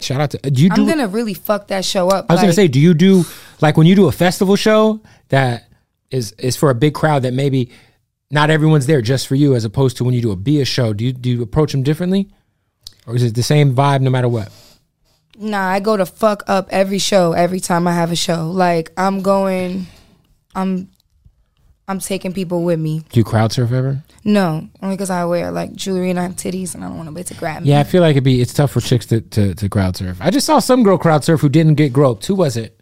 Shout 0.00 0.20
out 0.20 0.30
to 0.32 0.38
do 0.38 0.62
you 0.62 0.70
do? 0.70 0.82
I'm 0.82 0.88
gonna 0.88 1.06
really 1.06 1.34
fuck 1.34 1.68
that 1.68 1.84
show 1.84 2.08
up. 2.08 2.26
I 2.28 2.34
was 2.34 2.40
gonna 2.40 2.52
say, 2.52 2.68
do 2.68 2.80
you 2.80 2.94
do 2.94 3.24
like 3.60 3.76
when 3.76 3.86
you 3.86 3.94
do 3.94 4.08
a 4.08 4.12
festival 4.12 4.56
show 4.56 5.00
that 5.28 5.68
is 6.10 6.32
is 6.32 6.56
for 6.56 6.70
a 6.70 6.74
big 6.74 6.94
crowd 6.94 7.22
that 7.22 7.32
maybe 7.32 7.70
not 8.30 8.50
everyone's 8.50 8.86
there 8.86 9.00
just 9.00 9.28
for 9.28 9.36
you, 9.36 9.54
as 9.54 9.64
opposed 9.64 9.96
to 9.98 10.04
when 10.04 10.14
you 10.14 10.20
do 10.20 10.32
a 10.32 10.36
Bia 10.36 10.64
show? 10.64 10.92
Do 10.92 11.04
you 11.04 11.12
do 11.12 11.30
you 11.30 11.42
approach 11.42 11.72
them 11.72 11.84
differently, 11.84 12.28
or 13.06 13.14
is 13.14 13.22
it 13.22 13.34
the 13.34 13.42
same 13.42 13.74
vibe 13.74 14.00
no 14.00 14.10
matter 14.10 14.28
what? 14.28 14.50
Nah, 15.38 15.68
I 15.68 15.80
go 15.80 15.96
to 15.96 16.06
fuck 16.06 16.42
up 16.46 16.68
every 16.70 16.98
show 16.98 17.32
every 17.32 17.60
time 17.60 17.86
I 17.86 17.92
have 17.92 18.10
a 18.12 18.16
show. 18.16 18.50
Like 18.50 18.92
I'm 18.96 19.20
going, 19.22 19.86
I'm, 20.54 20.90
I'm 21.86 21.98
taking 22.00 22.32
people 22.32 22.64
with 22.64 22.80
me. 22.80 23.04
Do 23.10 23.20
you 23.20 23.24
crowd 23.24 23.52
surf 23.52 23.70
ever? 23.72 24.02
No, 24.24 24.68
only 24.82 24.96
because 24.96 25.10
I 25.10 25.24
wear 25.26 25.50
like 25.50 25.74
jewelry 25.74 26.08
and 26.10 26.18
I 26.18 26.22
have 26.22 26.32
titties 26.36 26.74
and 26.74 26.82
I 26.82 26.88
don't 26.88 26.96
want 26.96 27.06
nobody 27.08 27.24
to 27.24 27.34
grab 27.34 27.62
me. 27.62 27.68
Yeah, 27.70 27.80
I 27.80 27.84
feel 27.84 28.00
like 28.00 28.12
it'd 28.12 28.24
be 28.24 28.40
it's 28.40 28.54
tough 28.54 28.70
for 28.70 28.80
chicks 28.80 29.04
to, 29.06 29.20
to, 29.20 29.54
to 29.54 29.68
crowd 29.68 29.96
surf. 29.96 30.16
I 30.20 30.30
just 30.30 30.46
saw 30.46 30.60
some 30.60 30.82
girl 30.82 30.96
crowd 30.96 31.24
surf 31.24 31.40
who 31.42 31.48
didn't 31.50 31.74
get 31.74 31.92
groped. 31.92 32.24
Who 32.26 32.34
was 32.34 32.56
it? 32.56 32.80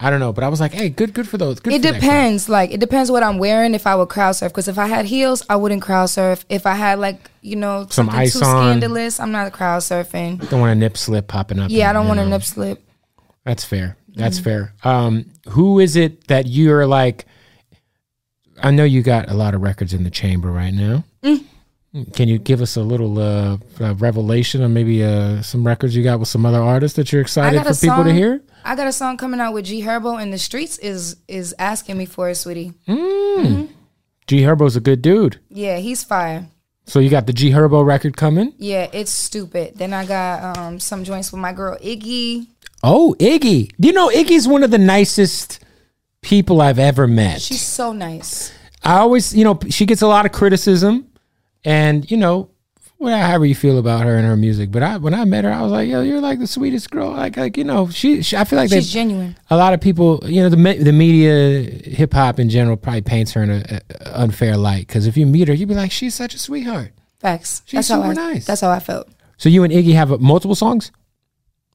I 0.00 0.10
don't 0.10 0.20
know, 0.20 0.32
but 0.32 0.42
I 0.42 0.48
was 0.48 0.58
like, 0.60 0.72
hey, 0.72 0.88
good 0.88 1.12
good 1.14 1.28
for 1.28 1.38
those. 1.38 1.60
Good 1.60 1.74
It 1.74 1.82
for 1.86 1.92
depends. 1.92 2.48
Like 2.48 2.72
it 2.72 2.80
depends 2.80 3.10
what 3.10 3.22
I'm 3.22 3.38
wearing. 3.38 3.74
If 3.74 3.86
I 3.86 3.94
would 3.94 4.08
crowd 4.08 4.32
surf, 4.32 4.52
because 4.52 4.68
if 4.68 4.78
I 4.78 4.86
had 4.86 5.04
heels, 5.04 5.44
I 5.48 5.56
wouldn't 5.56 5.82
crowd 5.82 6.06
surf. 6.06 6.44
If 6.48 6.66
I 6.66 6.74
had 6.74 6.98
like 6.98 7.30
you 7.42 7.56
know 7.56 7.82
Some 7.90 8.06
something 8.06 8.14
ice 8.20 8.32
too 8.38 8.44
on. 8.44 8.70
scandalous, 8.80 9.20
I'm 9.20 9.32
not 9.32 9.52
crowd 9.52 9.82
surfing. 9.82 10.48
Don't 10.50 10.60
want 10.60 10.72
a 10.72 10.74
nip 10.74 10.96
slip 10.96 11.28
popping 11.28 11.58
up. 11.60 11.70
Yeah, 11.70 11.90
I 11.90 11.92
don't 11.92 12.08
want 12.08 12.20
a 12.20 12.26
nip 12.26 12.42
slip. 12.42 12.82
That's 13.44 13.64
fair. 13.64 13.96
That's 14.08 14.38
Mm-hmm. 14.40 14.44
fair. 14.44 14.74
Um, 14.82 15.26
who 15.50 15.78
is 15.78 15.94
it 15.96 16.26
that 16.28 16.46
you're 16.46 16.86
like? 16.86 17.26
I 18.62 18.70
know 18.70 18.84
you 18.84 19.02
got 19.02 19.30
a 19.30 19.34
lot 19.34 19.54
of 19.54 19.62
records 19.62 19.92
in 19.92 20.04
the 20.04 20.10
chamber 20.10 20.50
right 20.50 20.72
now. 20.72 21.04
Mm. 21.22 21.44
Can 22.12 22.28
you 22.28 22.38
give 22.38 22.60
us 22.60 22.76
a 22.76 22.82
little 22.82 23.20
uh, 23.20 23.56
uh, 23.80 23.94
revelation 23.94 24.62
or 24.62 24.68
maybe 24.68 25.04
uh, 25.04 25.42
some 25.42 25.64
records 25.64 25.94
you 25.94 26.02
got 26.02 26.18
with 26.18 26.28
some 26.28 26.44
other 26.44 26.60
artists 26.60 26.96
that 26.96 27.12
you're 27.12 27.22
excited 27.22 27.62
for 27.62 27.68
a 27.68 27.74
people 27.74 28.02
to 28.02 28.12
hear? 28.12 28.42
I 28.64 28.74
got 28.74 28.88
a 28.88 28.92
song 28.92 29.16
coming 29.16 29.38
out 29.38 29.52
with 29.52 29.66
G 29.66 29.82
Herbo, 29.82 30.20
and 30.20 30.32
the 30.32 30.38
streets 30.38 30.78
is 30.78 31.16
is 31.28 31.54
asking 31.58 31.96
me 31.96 32.06
for 32.06 32.30
it, 32.30 32.34
sweetie. 32.34 32.72
G 32.88 34.40
Herbo's 34.40 34.74
a 34.74 34.80
good 34.80 35.02
dude. 35.02 35.38
Yeah, 35.50 35.76
he's 35.78 36.02
fire. 36.02 36.48
So 36.86 36.98
you 36.98 37.10
got 37.10 37.26
the 37.26 37.32
G 37.32 37.50
Herbo 37.50 37.84
record 37.84 38.16
coming. 38.16 38.54
Yeah, 38.58 38.88
it's 38.92 39.12
stupid. 39.12 39.76
Then 39.76 39.92
I 39.92 40.04
got 40.04 40.58
um 40.58 40.80
some 40.80 41.04
joints 41.04 41.30
with 41.30 41.40
my 41.40 41.52
girl 41.52 41.78
Iggy. 41.78 42.48
Oh, 42.82 43.14
Iggy. 43.20 43.70
Do 43.78 43.88
you 43.88 43.94
know 43.94 44.08
Iggy's 44.08 44.48
one 44.48 44.64
of 44.64 44.70
the 44.70 44.78
nicest 44.78 45.63
people 46.24 46.60
I've 46.60 46.78
ever 46.78 47.06
met? 47.06 47.40
She's 47.42 47.60
so 47.62 47.92
nice. 47.92 48.52
I 48.82 48.98
always, 48.98 49.34
you 49.34 49.44
know, 49.44 49.58
she 49.70 49.86
gets 49.86 50.02
a 50.02 50.06
lot 50.06 50.26
of 50.26 50.32
criticism, 50.32 51.08
and 51.64 52.10
you 52.10 52.16
know, 52.16 52.50
however 53.00 53.44
you 53.46 53.54
feel 53.54 53.78
about 53.78 54.04
her 54.04 54.16
and 54.16 54.26
her 54.26 54.36
music. 54.36 54.70
But 54.70 54.82
I, 54.82 54.96
when 54.96 55.14
I 55.14 55.24
met 55.24 55.44
her, 55.44 55.52
I 55.52 55.62
was 55.62 55.72
like, 55.72 55.88
yo, 55.88 56.02
you're 56.02 56.20
like 56.20 56.38
the 56.38 56.46
sweetest 56.46 56.90
girl. 56.90 57.10
Like, 57.12 57.36
like 57.36 57.56
you 57.56 57.64
know, 57.64 57.88
she, 57.88 58.22
she 58.22 58.36
I 58.36 58.44
feel 58.44 58.58
like 58.58 58.70
She's 58.70 58.92
genuine. 58.92 59.36
a 59.50 59.56
lot 59.56 59.72
of 59.74 59.80
people, 59.80 60.20
you 60.24 60.42
know, 60.42 60.48
the 60.48 60.56
me- 60.56 60.78
the 60.78 60.92
media, 60.92 61.60
hip 61.84 62.12
hop 62.12 62.38
in 62.38 62.48
general, 62.50 62.76
probably 62.76 63.02
paints 63.02 63.32
her 63.32 63.42
in 63.42 63.50
a, 63.50 63.80
a 64.00 64.20
unfair 64.22 64.56
light. 64.56 64.86
Because 64.86 65.06
if 65.06 65.16
you 65.16 65.26
meet 65.26 65.48
her, 65.48 65.54
you'd 65.54 65.68
be 65.68 65.74
like, 65.74 65.92
she's 65.92 66.14
such 66.14 66.34
a 66.34 66.38
sweetheart. 66.38 66.92
Facts. 67.18 67.62
She's 67.66 67.78
that's 67.78 67.88
super 67.88 68.08
I. 68.08 68.32
nice. 68.32 68.44
That's 68.46 68.60
how 68.60 68.70
I 68.70 68.80
felt. 68.80 69.08
So 69.36 69.48
you 69.48 69.62
and 69.64 69.72
Iggy 69.72 69.94
have 69.94 70.12
uh, 70.12 70.18
multiple 70.18 70.54
songs, 70.54 70.92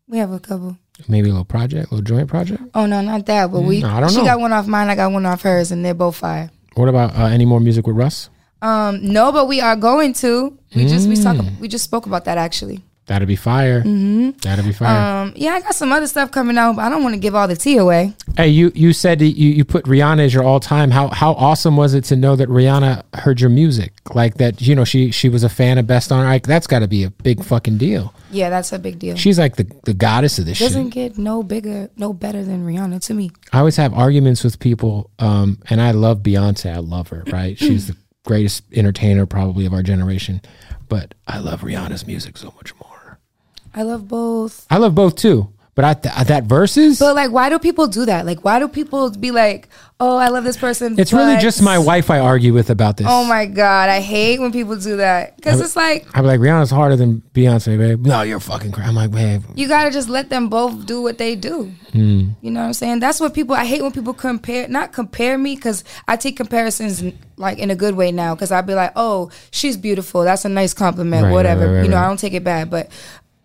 We 0.08 0.18
have 0.20 0.32
a 0.32 0.40
couple. 0.40 0.78
Maybe 1.08 1.30
a 1.30 1.32
little 1.32 1.46
project, 1.46 1.92
a 1.92 1.96
little 1.96 2.04
joint 2.04 2.28
project. 2.28 2.62
Oh 2.74 2.86
no, 2.86 3.02
not 3.02 3.26
that. 3.28 3.52
But 3.52 3.62
we. 3.62 3.82
Mm, 3.82 3.92
I 3.92 4.00
don't 4.00 4.10
she 4.10 4.18
know. 4.18 4.26
got 4.26 4.40
one 4.40 4.54
off 4.54 4.68
mine. 4.68 4.90
I 4.90 4.96
got 4.96 5.12
one 5.12 5.26
off 5.26 5.42
hers, 5.44 5.72
and 5.72 5.84
they're 5.84 5.94
both 5.94 6.16
fire. 6.16 6.52
What 6.76 6.90
about 6.90 7.16
uh, 7.18 7.26
any 7.26 7.46
more 7.46 7.60
music 7.60 7.88
with 7.88 7.96
Russ? 7.96 8.30
Um, 8.62 9.06
no, 9.06 9.32
but 9.32 9.48
we 9.48 9.62
are 9.62 9.76
going 9.76 10.14
to. 10.14 10.58
We 10.76 10.88
just 10.88 11.08
we 11.08 11.16
talk. 11.16 11.38
Mm. 11.38 11.60
We 11.60 11.68
just 11.68 11.84
spoke 11.84 12.06
about 12.06 12.26
that 12.26 12.38
actually. 12.38 12.84
That'd 13.10 13.28
be 13.28 13.36
fire. 13.36 13.80
Mm-hmm. 13.80 14.38
That'd 14.44 14.66
be 14.66 14.72
fire. 14.72 15.24
Um, 15.24 15.34
yeah, 15.36 15.54
I 15.54 15.62
got 15.62 15.74
some 15.74 15.92
other 15.92 16.06
stuff 16.06 16.30
coming 16.30 16.60
out, 16.60 16.76
but 16.76 16.84
I 16.84 16.90
don't 16.90 17.02
want 17.02 17.16
to 17.16 17.20
give 17.20 17.34
all 17.34 17.48
the 17.48 17.56
tea 17.56 17.78
away. 17.78 18.14
Hey, 18.38 18.50
you 18.50 18.72
you 18.76 18.94
said 18.94 19.20
you, 19.20 19.28
you 19.28 19.66
put 19.66 19.86
Rihanna 19.86 20.26
as 20.26 20.34
your 20.36 20.44
all 20.44 20.60
time. 20.60 20.92
How 20.92 21.08
how 21.08 21.32
awesome 21.34 21.76
was 21.76 21.96
it 21.96 22.04
to 22.06 22.16
know 22.16 22.36
that 22.36 22.50
Rihanna 22.50 23.04
heard 23.16 23.42
your 23.42 23.50
music? 23.50 23.94
Like 24.14 24.36
that, 24.36 24.62
you 24.62 24.76
know, 24.76 24.84
she 24.84 25.10
she 25.10 25.28
was 25.28 25.44
a 25.44 25.50
fan 25.50 25.80
of 25.80 25.88
Best 25.88 26.12
on 26.12 26.24
Like 26.24 26.46
that's 26.46 26.68
got 26.68 26.80
to 26.80 26.88
be 26.88 27.04
a 27.04 27.10
big 27.10 27.44
fucking 27.44 27.80
deal. 27.80 28.14
Yeah, 28.30 28.52
that's 28.52 28.72
a 28.74 28.78
big 28.78 29.00
deal. 29.00 29.16
She's 29.16 29.40
like 29.40 29.56
the, 29.56 29.64
the 29.86 29.96
goddess 29.96 30.38
of 30.38 30.46
this 30.46 30.60
shit. 30.60 30.68
Doesn't 30.68 30.92
shit. 30.92 31.14
get 31.14 31.18
no 31.18 31.42
bigger, 31.42 31.90
no 31.98 32.14
better 32.14 32.44
than 32.44 32.64
Rihanna 32.64 33.04
to 33.08 33.16
me. 33.16 33.32
I 33.52 33.58
always 33.58 33.78
have 33.78 33.92
arguments 33.96 34.44
with 34.44 34.60
people, 34.60 35.10
um, 35.18 35.58
and 35.68 35.82
I 35.82 35.92
love 35.92 36.20
Beyonce. 36.20 36.72
I 36.72 36.78
love 36.78 37.08
her. 37.08 37.24
Right? 37.26 37.58
She's 37.58 37.88
the 37.88 37.96
greatest 38.24 38.66
entertainer 38.72 39.26
probably 39.26 39.66
of 39.66 39.74
our 39.74 39.82
generation. 39.82 40.44
But 40.90 41.14
I 41.28 41.40
love 41.40 41.62
Rihanna's 41.62 42.06
music 42.06 42.38
so 42.38 42.54
much 42.56 42.76
more. 42.76 42.99
I 43.74 43.84
love 43.84 44.08
both. 44.08 44.66
I 44.70 44.78
love 44.78 44.96
both 44.96 45.16
too. 45.16 45.54
But 45.80 45.86
I 45.86 45.94
th- 45.94 46.28
that 46.28 46.44
verses. 46.44 47.00
But 47.00 47.16
like, 47.16 47.32
why 47.32 47.48
do 47.48 47.58
people 47.58 47.88
do 47.88 48.06
that? 48.06 48.26
Like, 48.26 48.44
why 48.44 48.60
do 48.60 48.68
people 48.68 49.12
be 49.12 49.32
like, 49.32 49.70
"Oh, 49.98 50.18
I 50.18 50.28
love 50.28 50.44
this 50.44 50.58
person"? 50.58 51.00
it's 51.00 51.14
really 51.14 51.38
just 51.38 51.62
my 51.62 51.78
wife 51.78 52.10
I 52.12 52.20
argue 52.20 52.54
with 52.54 52.70
about 52.70 52.98
this. 52.98 53.08
Oh 53.10 53.24
my 53.24 53.46
god, 53.46 53.88
I 53.90 54.02
hate 54.02 54.42
when 54.42 54.52
people 54.52 54.76
do 54.76 54.98
that 54.98 55.38
because 55.38 55.62
it's 55.62 55.78
like 55.78 56.06
I'm 56.14 56.26
like 56.26 56.42
Rihanna's 56.42 56.70
harder 56.70 56.98
than 56.98 57.22
Beyonce, 57.34 57.78
babe. 57.78 58.06
No, 58.06 58.24
you're 58.24 58.42
fucking 58.42 58.74
crazy. 58.74 58.90
I'm 58.90 58.96
like, 58.96 59.12
babe. 59.12 59.42
you 59.56 59.70
gotta 59.70 59.90
just 59.90 60.10
let 60.10 60.30
them 60.30 60.50
both 60.50 60.86
do 60.86 61.02
what 61.02 61.18
they 61.18 61.38
do. 61.38 61.72
Hmm. 61.94 62.32
You 62.42 62.52
know 62.52 62.60
what 62.60 62.66
I'm 62.66 62.74
saying? 62.74 63.00
That's 63.00 63.22
what 63.22 63.34
people. 63.34 63.56
I 63.56 63.64
hate 63.64 63.82
when 63.82 63.94
people 63.94 64.14
compare, 64.14 64.68
not 64.68 64.92
compare 64.92 65.38
me, 65.38 65.56
because 65.56 65.86
I 66.10 66.18
take 66.18 66.36
comparisons 66.36 67.02
like 67.38 67.58
in 67.58 67.72
a 67.72 67.76
good 67.76 67.96
way 67.96 68.12
now. 68.12 68.36
Because 68.36 68.52
I'd 68.52 68.68
be 68.68 68.74
like, 68.74 68.92
"Oh, 68.98 69.32
she's 69.52 69.78
beautiful. 69.78 70.24
That's 70.24 70.44
a 70.44 70.50
nice 70.50 70.74
compliment. 70.74 71.24
Right, 71.24 71.32
whatever." 71.32 71.68
right, 71.68 71.74
right, 71.76 71.84
you 71.84 71.90
know. 71.90 71.96
I 71.96 72.08
don't 72.08 72.20
take 72.20 72.34
it 72.34 72.44
bad, 72.44 72.70
but 72.70 72.90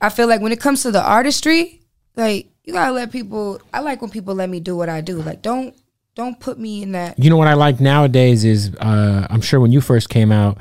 I 0.06 0.08
feel 0.10 0.26
like 0.28 0.40
when 0.40 0.52
it 0.52 0.60
comes 0.60 0.82
to 0.82 0.90
the 0.90 1.02
artistry, 1.02 1.80
like 2.16 2.48
you 2.64 2.72
gotta 2.72 2.92
let 2.92 3.10
people. 3.12 3.60
I 3.72 3.80
like 3.80 4.00
when 4.02 4.10
people 4.10 4.34
let 4.34 4.48
me 4.50 4.60
do 4.60 4.76
what 4.76 4.88
I 4.88 5.00
do. 5.00 5.16
Like, 5.22 5.42
don't 5.42 5.74
don't 6.14 6.38
put 6.38 6.58
me 6.58 6.82
in 6.82 6.92
that. 6.92 7.18
You 7.18 7.28
know 7.30 7.36
what 7.36 7.48
I 7.48 7.54
like 7.54 7.80
nowadays 7.80 8.44
is 8.44 8.74
uh, 8.76 9.26
I'm 9.30 9.40
sure 9.40 9.60
when 9.60 9.72
you 9.72 9.80
first 9.80 10.08
came 10.08 10.30
out, 10.32 10.58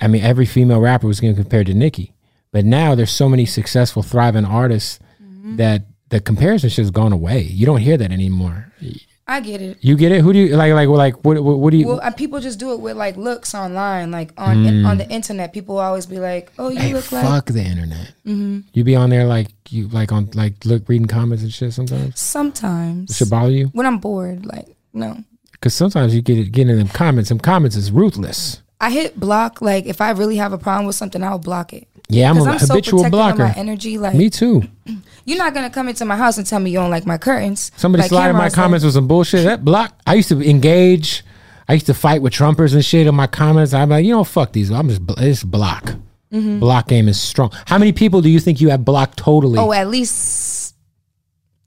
I- 0.00 0.08
mean 0.08 0.22
every 0.22 0.46
female 0.46 0.80
rapper 0.80 1.06
was 1.06 1.20
getting 1.20 1.36
compared 1.36 1.66
to 1.66 1.74
Nicki, 1.74 2.12
but 2.50 2.64
now 2.64 2.94
there's 2.94 3.10
so 3.12 3.28
many 3.28 3.46
successful, 3.46 4.02
thriving 4.02 4.44
artists 4.44 4.98
Mm-hmm. 5.22 5.56
that 5.56 5.82
the 6.08 6.20
comparison 6.20 6.70
has 6.70 6.90
gone 6.90 7.12
away. 7.12 7.40
You 7.42 7.66
don't 7.66 7.80
hear 7.80 7.96
that 7.96 8.10
anymore. 8.10 8.72
I 9.28 9.40
get 9.40 9.60
it. 9.60 9.78
You 9.80 9.96
get 9.96 10.12
it? 10.12 10.20
Who 10.22 10.32
do 10.32 10.38
you 10.38 10.56
like? 10.56 10.72
Like, 10.72 10.88
like 10.88 11.24
what? 11.24 11.42
What, 11.42 11.58
what 11.58 11.70
do 11.72 11.76
you? 11.78 11.88
Well, 11.88 11.98
and 11.98 12.16
people 12.16 12.38
just 12.38 12.60
do 12.60 12.72
it 12.72 12.80
with 12.80 12.96
like 12.96 13.16
looks 13.16 13.56
online, 13.56 14.12
like 14.12 14.32
on 14.38 14.64
in, 14.64 14.84
on 14.84 14.98
the 14.98 15.08
internet. 15.10 15.52
People 15.52 15.78
always 15.78 16.06
be 16.06 16.18
like, 16.20 16.52
"Oh, 16.60 16.68
you 16.68 16.76
Hmm. 16.78 16.82
Hey, 16.86 16.94
look 16.94 17.10
like." 17.10 17.24
fuck 17.24 17.46
the 17.46 17.62
internet. 17.62 18.12
You 18.24 18.84
be 18.84 18.94
on 18.94 19.10
there 19.10 19.24
like 19.24 19.48
you 19.68 19.88
like 19.88 20.12
on 20.12 20.30
like 20.34 20.64
look 20.64 20.88
reading 20.88 21.08
comments 21.08 21.42
and 21.42 21.52
shit. 21.52 21.72
Sometimes 21.72 22.20
Sometimes 22.20 23.16
should 23.16 23.28
bother 23.30 23.50
you 23.50 23.66
when 23.68 23.84
I'm 23.86 23.98
bored, 23.98 24.46
like 24.46 24.68
no, 24.92 25.18
because 25.52 25.74
sometimes 25.74 26.14
you 26.14 26.22
get 26.22 26.38
it. 26.38 26.52
get 26.52 26.68
in 26.68 26.78
them 26.78 26.88
comments. 26.88 27.28
Some 27.28 27.40
comments 27.40 27.74
is 27.74 27.90
ruthless. 27.90 28.62
I 28.80 28.90
hit 28.90 29.18
block. 29.18 29.60
Like 29.60 29.86
if 29.86 30.00
I 30.00 30.10
really 30.10 30.36
have 30.36 30.52
a 30.52 30.58
problem 30.58 30.86
with 30.86 30.94
something, 30.96 31.24
I'll 31.24 31.38
block 31.40 31.72
it. 31.72 31.88
Yeah, 32.08 32.30
I'm 32.30 32.36
a 32.36 32.44
Because 32.44 32.62
I'm, 32.62 32.66
so 32.66 32.74
habitual 32.74 33.10
blocker. 33.10 33.44
my 33.44 33.52
energy. 33.54 33.98
Like 33.98 34.14
Me 34.14 34.30
too. 34.30 34.62
you're 35.24 35.38
not 35.38 35.54
gonna 35.54 35.70
come 35.70 35.88
into 35.88 36.04
my 36.04 36.16
house 36.16 36.38
and 36.38 36.46
tell 36.46 36.60
me 36.60 36.70
you 36.70 36.78
don't 36.78 36.90
like 36.90 37.06
my 37.06 37.18
curtains. 37.18 37.72
Somebody 37.76 38.02
like 38.02 38.10
slide 38.10 38.30
in 38.30 38.36
my 38.36 38.50
comments 38.50 38.84
with 38.84 38.94
some 38.94 39.08
bullshit. 39.08 39.44
That 39.44 39.64
block. 39.64 39.98
I 40.06 40.14
used 40.14 40.28
to 40.28 40.40
engage. 40.42 41.24
I 41.68 41.74
used 41.74 41.86
to 41.86 41.94
fight 41.94 42.22
with 42.22 42.32
Trumpers 42.32 42.74
and 42.74 42.84
shit 42.84 43.08
in 43.08 43.14
my 43.14 43.26
comments. 43.26 43.74
I'm 43.74 43.88
like, 43.88 44.04
you 44.04 44.12
know, 44.12 44.22
fuck 44.22 44.52
these. 44.52 44.70
I'm 44.70 44.88
just 44.88 45.02
it's 45.18 45.42
block. 45.42 45.94
Mm-hmm. 46.32 46.60
Block 46.60 46.88
game 46.88 47.08
is 47.08 47.20
strong. 47.20 47.50
How 47.66 47.78
many 47.78 47.92
people 47.92 48.20
do 48.20 48.28
you 48.28 48.40
think 48.40 48.60
you 48.60 48.70
have 48.70 48.84
blocked 48.84 49.18
totally? 49.18 49.58
Oh, 49.58 49.72
at 49.72 49.88
least 49.88 50.74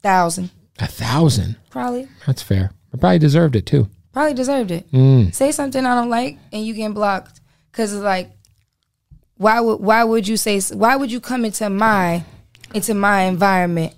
thousand, 0.02 0.50
a 0.78 0.86
thousand. 0.86 1.56
probably. 1.70 2.08
That's 2.26 2.42
fair. 2.42 2.72
I 2.94 2.96
probably 2.96 3.18
deserved 3.18 3.56
it 3.56 3.66
too. 3.66 3.88
Probably 4.12 4.34
deserved 4.34 4.70
it. 4.70 4.90
Mm. 4.92 5.34
Say 5.34 5.52
something 5.52 5.84
I 5.84 5.94
don't 5.94 6.10
like, 6.10 6.38
and 6.52 6.64
you 6.64 6.74
get 6.74 6.94
blocked. 6.94 7.40
Cause 7.72 7.92
it's 7.92 8.02
like, 8.02 8.32
why 9.40 9.58
would 9.58 9.76
why 9.80 10.04
would 10.04 10.28
you 10.28 10.36
say 10.36 10.60
why 10.74 10.96
would 10.96 11.10
you 11.10 11.18
come 11.18 11.46
into 11.46 11.70
my 11.70 12.22
into 12.74 12.92
my 12.92 13.22
environment 13.22 13.94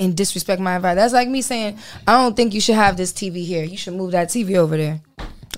and 0.00 0.16
disrespect 0.16 0.58
my 0.60 0.76
environment? 0.76 1.04
That's 1.04 1.12
like 1.12 1.28
me 1.28 1.42
saying 1.42 1.78
I 2.06 2.12
don't 2.22 2.34
think 2.34 2.54
you 2.54 2.62
should 2.62 2.76
have 2.76 2.96
this 2.96 3.12
TV 3.12 3.44
here. 3.44 3.62
You 3.62 3.76
should 3.76 3.92
move 3.94 4.12
that 4.12 4.28
TV 4.28 4.56
over 4.56 4.76
there. 4.78 5.02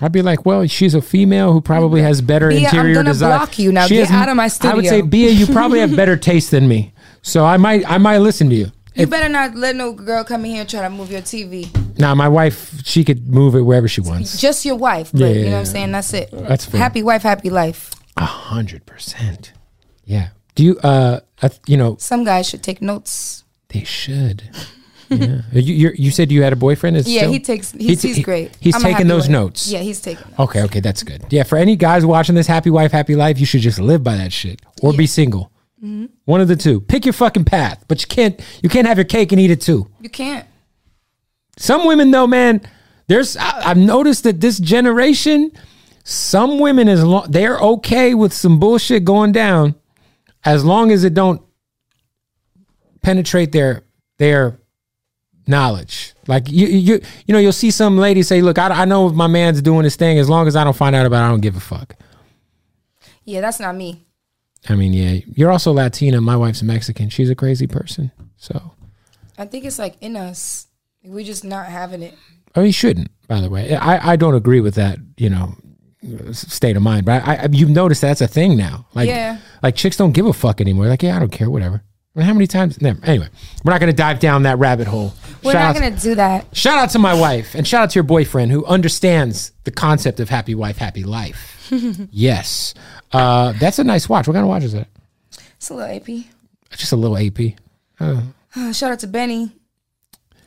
I'd 0.01 0.11
be 0.11 0.23
like, 0.23 0.45
well, 0.45 0.67
she's 0.67 0.95
a 0.95 1.01
female 1.03 1.53
who 1.53 1.61
probably 1.61 2.03
has 2.03 2.21
better 2.21 2.49
Bia, 2.49 2.59
I'm 2.59 2.65
interior 2.65 2.95
gonna 2.95 3.11
design. 3.11 3.39
block 3.39 3.59
you 3.61 3.71
now. 3.71 3.87
She 3.87 3.95
Get 3.95 4.09
has- 4.09 4.23
out 4.23 4.29
of 4.29 4.37
my 4.37 4.49
studio. 4.49 4.73
I 4.73 4.75
would 4.75 4.87
say. 4.87 5.01
Bia, 5.03 5.31
you 5.31 5.47
probably 5.47 5.79
have 5.81 5.95
better 6.03 6.17
taste 6.17 6.51
than 6.51 6.67
me. 6.67 6.93
So 7.23 7.45
I 7.45 7.57
might, 7.59 7.89
I 7.89 7.99
might 7.99 8.19
listen 8.19 8.49
to 8.51 8.55
you. 8.57 8.73
You 8.95 9.07
better 9.07 9.29
not 9.29 9.55
let 9.55 9.77
no 9.77 9.93
girl 9.93 10.25
come 10.25 10.45
in 10.45 10.51
here 10.53 10.61
and 10.63 10.69
try 10.69 10.83
to 10.83 10.91
move 10.91 11.11
your 11.13 11.21
TV. 11.23 11.69
Now, 11.99 12.15
my 12.17 12.29
wife, 12.29 12.81
she 12.85 13.05
could 13.05 13.29
move 13.29 13.55
it 13.55 13.61
wherever 13.63 13.87
she 13.87 14.01
wants. 14.01 14.41
Just 14.41 14.65
your 14.65 14.75
wife, 14.77 15.11
but 15.13 15.21
Yeah, 15.21 15.27
you 15.29 15.35
yeah, 15.35 15.45
know 15.47 15.51
what. 15.53 15.59
I'm 15.61 15.65
saying. 15.67 15.93
That's 15.93 16.13
it. 16.15 16.31
That's 16.33 16.65
fair. 16.65 16.81
Happy 16.81 17.03
wife, 17.05 17.23
happy 17.23 17.51
life. 17.51 17.91
A 18.19 18.25
hundred 18.25 18.85
percent. 18.87 19.53
Yeah. 20.05 20.29
Do 20.55 20.65
you, 20.65 20.79
uh, 20.81 21.21
uh, 21.43 21.49
you 21.67 21.77
know, 21.77 21.97
Some 21.99 22.25
guys 22.25 22.49
should 22.49 22.63
take 22.63 22.83
notes. 22.83 23.45
they 23.69 23.85
should. 23.85 24.43
Yeah. 25.11 25.41
You, 25.53 25.75
you're, 25.75 25.95
you 25.95 26.11
said 26.11 26.31
you 26.31 26.43
had 26.43 26.53
a 26.53 26.57
boyfriend. 26.57 26.97
Is 26.97 27.09
Yeah, 27.09 27.21
still- 27.21 27.33
he 27.33 27.41
takes. 27.41 27.73
He's, 27.73 28.03
t- 28.03 28.13
he's 28.13 28.25
great. 28.25 28.55
He's 28.61 28.75
I'm 28.75 28.83
taking 28.83 29.07
those 29.09 29.23
wife. 29.23 29.31
notes. 29.31 29.67
Yeah, 29.69 29.79
he's 29.79 30.01
taking. 30.03 30.27
Notes. 30.27 30.41
Okay, 30.41 30.63
okay, 30.65 30.81
that's 30.81 31.03
good. 31.03 31.25
Yeah, 31.31 31.45
for 31.45 31.57
any 31.57 31.77
guys 31.77 32.05
watching 32.05 32.35
this, 32.35 32.47
happy 32.47 32.69
wife, 32.71 32.93
happy 32.93 33.15
life, 33.15 33.39
you 33.41 33.47
should 33.47 33.63
just 33.63 33.79
live 33.79 34.03
by 34.05 34.17
that 34.17 34.33
shit 34.35 34.61
or 34.83 34.93
be 34.93 35.07
single. 35.07 35.51
Mm-hmm. 35.83 36.07
One 36.27 36.41
of 36.43 36.49
the 36.49 36.57
two. 36.57 36.81
Pick 36.83 37.07
your 37.07 37.13
fucking 37.15 37.45
path, 37.47 37.85
but 37.89 38.03
you 38.03 38.07
can't 38.09 38.39
you 38.63 38.69
can't 38.69 38.87
have 38.87 38.99
your 38.99 39.05
cake 39.07 39.33
and 39.33 39.41
eat 39.41 39.51
it 39.51 39.61
too. 39.63 39.89
You 40.01 40.11
can't. 40.11 40.45
Some 41.57 41.87
women 41.87 42.11
though, 42.11 42.27
man, 42.27 42.61
there's 43.07 43.37
I, 43.37 43.71
I've 43.71 43.77
noticed 43.79 44.25
that 44.25 44.41
this 44.41 44.59
generation, 44.59 45.53
some 46.09 46.59
women 46.59 46.89
is 46.89 47.05
long 47.05 47.31
they're 47.31 47.59
okay 47.59 48.15
with 48.15 48.33
some 48.33 48.59
bullshit 48.59 49.05
going 49.05 49.31
down, 49.31 49.75
as 50.43 50.65
long 50.65 50.91
as 50.91 51.05
it 51.05 51.13
don't 51.13 51.43
penetrate 53.03 53.53
their 53.53 53.83
their 54.17 54.59
knowledge. 55.47 56.15
Like 56.27 56.51
you 56.51 56.67
you 56.67 57.01
you 57.27 57.35
know 57.35 57.39
you'll 57.39 57.53
see 57.53 57.71
some 57.71 57.99
lady 57.99 58.23
say, 58.23 58.41
"Look, 58.41 58.59
I, 58.59 58.69
I 58.69 58.85
know 58.87 59.07
if 59.07 59.15
my 59.15 59.27
man's 59.27 59.61
doing 59.61 59.85
his 59.85 59.97
thing. 59.97 60.19
As 60.19 60.31
long 60.31 60.47
as 60.49 60.57
I 60.57 60.65
don't 60.65 60.75
find 60.75 60.97
out 60.97 61.05
about, 61.05 61.25
it, 61.25 61.27
I 61.27 61.29
don't 61.29 61.43
give 61.43 61.57
a 61.57 61.61
fuck." 61.61 61.95
Yeah, 63.27 63.43
that's 63.43 63.61
not 63.61 63.77
me. 63.77 64.07
I 64.67 64.77
mean, 64.77 64.95
yeah, 64.95 65.21
you're 65.27 65.51
also 65.51 65.73
Latina. 65.73 66.23
My 66.23 66.37
wife's 66.37 66.63
Mexican. 66.63 67.11
She's 67.11 67.29
a 67.29 67.35
crazy 67.35 67.67
person. 67.67 68.13
So, 68.39 68.73
I 69.37 69.45
think 69.45 69.67
it's 69.67 69.79
like 69.79 69.97
in 70.01 70.17
us. 70.17 70.69
We're 71.05 71.23
just 71.23 71.45
not 71.45 71.67
having 71.67 72.03
it. 72.03 72.15
I 72.55 72.63
mean, 72.63 72.73
shouldn't. 72.73 73.11
By 73.27 73.43
the 73.43 73.51
way, 73.51 73.77
I 73.77 74.13
I 74.13 74.17
don't 74.17 74.35
agree 74.35 74.61
with 74.61 74.75
that. 74.77 74.99
You 75.19 75.29
know, 75.29 75.55
state 76.33 76.77
of 76.77 76.83
mind. 76.83 77.05
But 77.07 77.27
I, 77.27 77.35
I 77.37 77.49
you've 77.51 77.71
noticed 77.71 78.01
that's 78.03 78.21
a 78.21 78.29
thing 78.29 78.57
now. 78.57 78.87
Like, 78.95 79.09
Yeah. 79.09 79.39
like 79.63 79.75
chicks 79.77 79.97
don't 79.97 80.13
give 80.13 80.27
a 80.27 80.33
fuck 80.33 80.61
anymore. 80.61 80.87
Like, 80.87 81.03
yeah, 81.03 81.17
I 81.17 81.19
don't 81.19 81.33
care. 81.33 81.51
Whatever. 81.51 81.83
I 82.15 82.19
mean, 82.21 82.27
how 82.27 82.33
many 82.35 82.47
times? 82.47 82.81
Never. 82.81 82.99
Anyway, 83.05 83.29
we're 83.65 83.73
not 83.73 83.81
going 83.81 83.93
to 83.93 83.97
dive 83.97 84.19
down 84.19 84.43
that 84.45 84.59
rabbit 84.59 84.89
hole. 84.89 85.13
We're 85.45 85.53
Shout 85.53 85.75
not 85.77 85.81
gonna 85.81 85.97
do 85.97 86.15
that. 86.17 86.57
Shout 86.57 86.79
out 86.79 86.91
to 86.91 86.99
my 86.99 87.15
wife 87.15 87.55
and 87.55 87.67
shout 87.67 87.83
out 87.83 87.91
to 87.91 87.95
your 87.95 88.03
boyfriend 88.05 88.51
who 88.51 88.65
understands 88.67 89.53
the 89.65 89.71
concept 89.71 90.19
of 90.19 90.29
happy 90.29 90.55
wife, 90.55 90.79
happy 90.79 91.05
life. 91.05 91.71
yes. 92.11 92.75
Uh, 93.13 93.53
that's 93.53 93.79
a 93.79 93.85
nice 93.85 94.09
watch. 94.09 94.27
What 94.27 94.35
kind 94.35 94.43
of 94.43 94.49
watch 94.49 94.65
is 94.65 94.73
that? 94.73 94.89
It's 95.57 95.71
a 95.71 95.75
little 95.75 95.95
AP. 95.95 96.25
Just 96.77 96.91
a 96.93 96.97
little 96.97 97.17
AP. 97.17 97.55
Shout 98.75 98.91
out 98.93 98.99
to 99.01 99.07
Benny. 99.07 99.53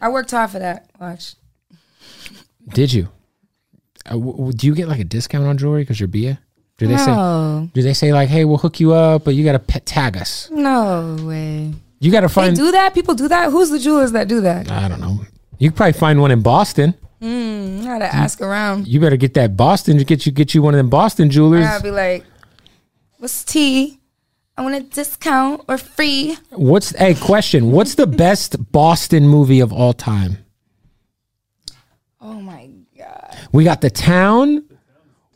I 0.01 0.09
worked 0.09 0.31
hard 0.31 0.49
for 0.49 0.59
that. 0.59 0.89
Watch. 0.99 1.35
Did 2.73 2.91
you? 2.91 3.07
Uh, 4.05 4.11
w- 4.11 4.51
do 4.53 4.67
you 4.67 4.75
get 4.75 4.87
like 4.87 4.99
a 4.99 5.03
discount 5.03 5.45
on 5.45 5.57
jewelry 5.57 5.81
because 5.83 5.99
you're 5.99 6.07
Bia? 6.07 6.39
Do 6.77 6.87
they 6.87 6.97
say? 6.97 7.69
Do 7.73 7.81
they 7.83 7.93
say 7.93 8.11
like, 8.11 8.27
hey, 8.29 8.43
we'll 8.45 8.57
hook 8.57 8.79
you 8.79 8.93
up, 8.93 9.23
but 9.23 9.35
you 9.35 9.43
got 9.43 9.51
to 9.51 9.59
pet 9.59 9.85
tag 9.85 10.17
us? 10.17 10.49
no 10.51 11.15
way. 11.21 11.73
You 11.99 12.11
got 12.11 12.21
to 12.21 12.27
They 12.27 12.33
find. 12.33 12.55
do 12.55 12.71
that. 12.71 12.95
People 12.95 13.13
do 13.13 13.27
that. 13.27 13.51
Who's 13.51 13.69
the 13.69 13.77
jewelers 13.77 14.13
that 14.13 14.27
do 14.27 14.41
that? 14.41 14.71
I 14.71 14.87
don't 14.87 14.99
know. 14.99 15.19
You 15.59 15.69
could 15.69 15.77
probably 15.77 15.93
find 15.93 16.19
one 16.19 16.31
in 16.31 16.41
Boston. 16.41 16.95
I 17.21 17.83
gotta 17.83 18.05
ask 18.15 18.41
around. 18.41 18.87
You 18.87 18.99
better 18.99 19.17
get 19.17 19.35
that 19.35 19.55
Boston. 19.55 19.97
Get 19.99 20.25
you 20.25 20.31
get 20.31 20.55
you 20.55 20.63
one 20.63 20.73
of 20.73 20.79
them 20.79 20.89
Boston 20.89 21.29
jewelers. 21.29 21.65
gotta 21.65 21.83
be 21.83 21.91
like, 21.91 22.23
"What's 23.19 23.43
tea?" 23.43 23.99
I 24.57 24.63
want 24.63 24.73
a 24.75 24.79
discount 24.81 25.61
or 25.67 25.77
free. 25.77 26.35
What's 26.49 26.95
a 26.99 27.13
question? 27.13 27.71
What's 27.71 27.93
the 27.93 28.07
best 28.07 28.71
Boston 28.71 29.27
movie 29.27 29.59
of 29.59 29.71
all 29.71 29.93
time? 29.93 30.37
Oh 32.19 32.39
my 32.41 32.60
god. 32.60 32.60
We 33.51 33.63
got 33.63 33.81
The 33.81 33.89
Town. 33.89 34.63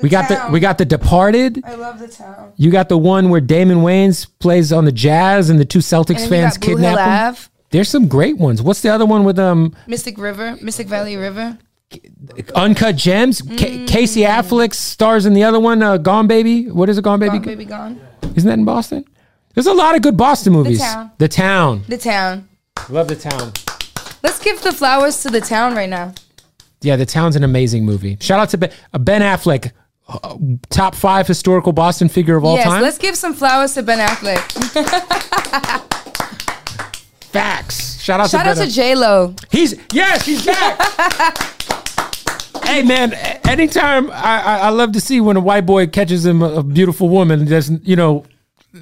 we 0.01 0.09
got 0.09 0.27
the 0.29 0.49
we 0.51 0.59
got 0.59 0.77
The 0.77 0.85
Departed. 0.85 1.61
I 1.65 1.75
love 1.75 1.99
the 1.99 2.07
town. 2.07 2.53
You 2.57 2.69
got 2.71 2.89
the 2.89 2.97
one 2.97 3.29
where 3.29 3.41
Damon 3.41 3.79
Wayans 3.79 4.27
plays 4.39 4.71
on 4.73 4.85
the 4.85 4.91
Jazz 4.91 5.49
and 5.49 5.59
the 5.59 5.65
two 5.65 5.79
Celtics 5.79 6.21
And 6.21 6.29
fans 6.29 6.55
you 6.55 6.59
got 6.59 6.61
Blue 6.61 6.77
Hill 6.77 6.77
kidnap 6.77 6.97
him. 6.99 7.13
Ave, 7.35 7.41
There's 7.71 7.89
some 7.89 8.07
great 8.07 8.37
ones. 8.37 8.61
What's 8.61 8.81
the 8.81 8.89
other 8.89 9.05
one 9.05 9.23
with 9.23 9.39
um 9.39 9.75
Mystic 9.87 10.17
River, 10.17 10.57
Mystic 10.61 10.87
Valley 10.87 11.15
River. 11.17 11.57
Uncut 12.55 12.95
Gems? 12.95 13.41
Ca- 13.41 13.85
Casey 13.85 14.21
Affleck 14.21 14.73
stars 14.73 15.25
in 15.25 15.33
the 15.33 15.43
other 15.43 15.59
one, 15.59 15.81
uh, 15.83 15.97
Gone 15.97 16.27
Baby. 16.27 16.69
What 16.69 16.89
is 16.89 16.97
it, 16.97 17.03
Gone 17.03 17.19
Baby? 17.19 17.37
Gone, 17.37 17.41
baby 17.45 17.65
gone. 17.65 18.01
Isn't 18.35 18.47
that 18.49 18.57
in 18.59 18.65
Boston? 18.65 19.05
There's 19.53 19.67
a 19.67 19.73
lot 19.73 19.95
of 19.95 20.01
good 20.01 20.17
Boston 20.17 20.51
movies. 20.53 20.79
The 20.79 20.83
Town. 20.85 21.11
The 21.19 21.27
Town. 21.27 21.83
The 21.87 21.97
town. 21.97 22.49
Love 22.89 23.07
The 23.07 23.15
Town. 23.15 23.53
Let's 24.23 24.39
give 24.43 24.61
the 24.61 24.73
flowers 24.73 25.21
to 25.21 25.29
the 25.29 25.39
town 25.39 25.75
right 25.75 25.87
now. 25.89 26.13
Yeah, 26.85 26.95
The 26.95 27.05
Town's 27.05 27.35
an 27.35 27.43
amazing 27.43 27.83
movie. 27.85 28.17
Shout 28.19 28.39
out 28.39 28.49
to 28.49 28.57
Ben, 28.57 28.71
uh, 28.93 28.99
ben 28.99 29.21
Affleck, 29.21 29.71
uh, 30.07 30.37
top 30.69 30.95
five 30.95 31.27
historical 31.27 31.73
Boston 31.73 32.07
figure 32.09 32.35
of 32.35 32.45
all 32.45 32.55
yes, 32.55 32.65
time. 32.65 32.81
let's 32.81 32.97
give 32.97 33.15
some 33.15 33.33
flowers 33.33 33.73
to 33.73 33.83
Ben 33.83 33.99
Affleck. 33.99 34.39
Facts. 37.31 38.01
Shout 38.01 38.19
out 38.19 38.29
Shout 38.29 38.43
to 38.43 38.51
out 38.51 38.55
Ben 38.57 38.67
to 38.67 38.73
J 38.73 38.95
Lo. 38.95 39.35
He's 39.51 39.75
yes, 39.91 40.25
he's 40.25 40.45
back. 40.45 40.79
hey 42.65 42.83
man, 42.83 43.13
anytime 43.47 44.09
I, 44.11 44.41
I 44.41 44.57
I 44.59 44.69
love 44.69 44.91
to 44.93 45.01
see 45.01 45.19
when 45.19 45.35
a 45.35 45.41
white 45.41 45.65
boy 45.65 45.87
catches 45.87 46.25
him 46.25 46.41
a, 46.41 46.55
a 46.59 46.63
beautiful 46.63 47.09
woman 47.09 47.45
that's 47.45 47.69
you 47.83 47.95
know 47.95 48.25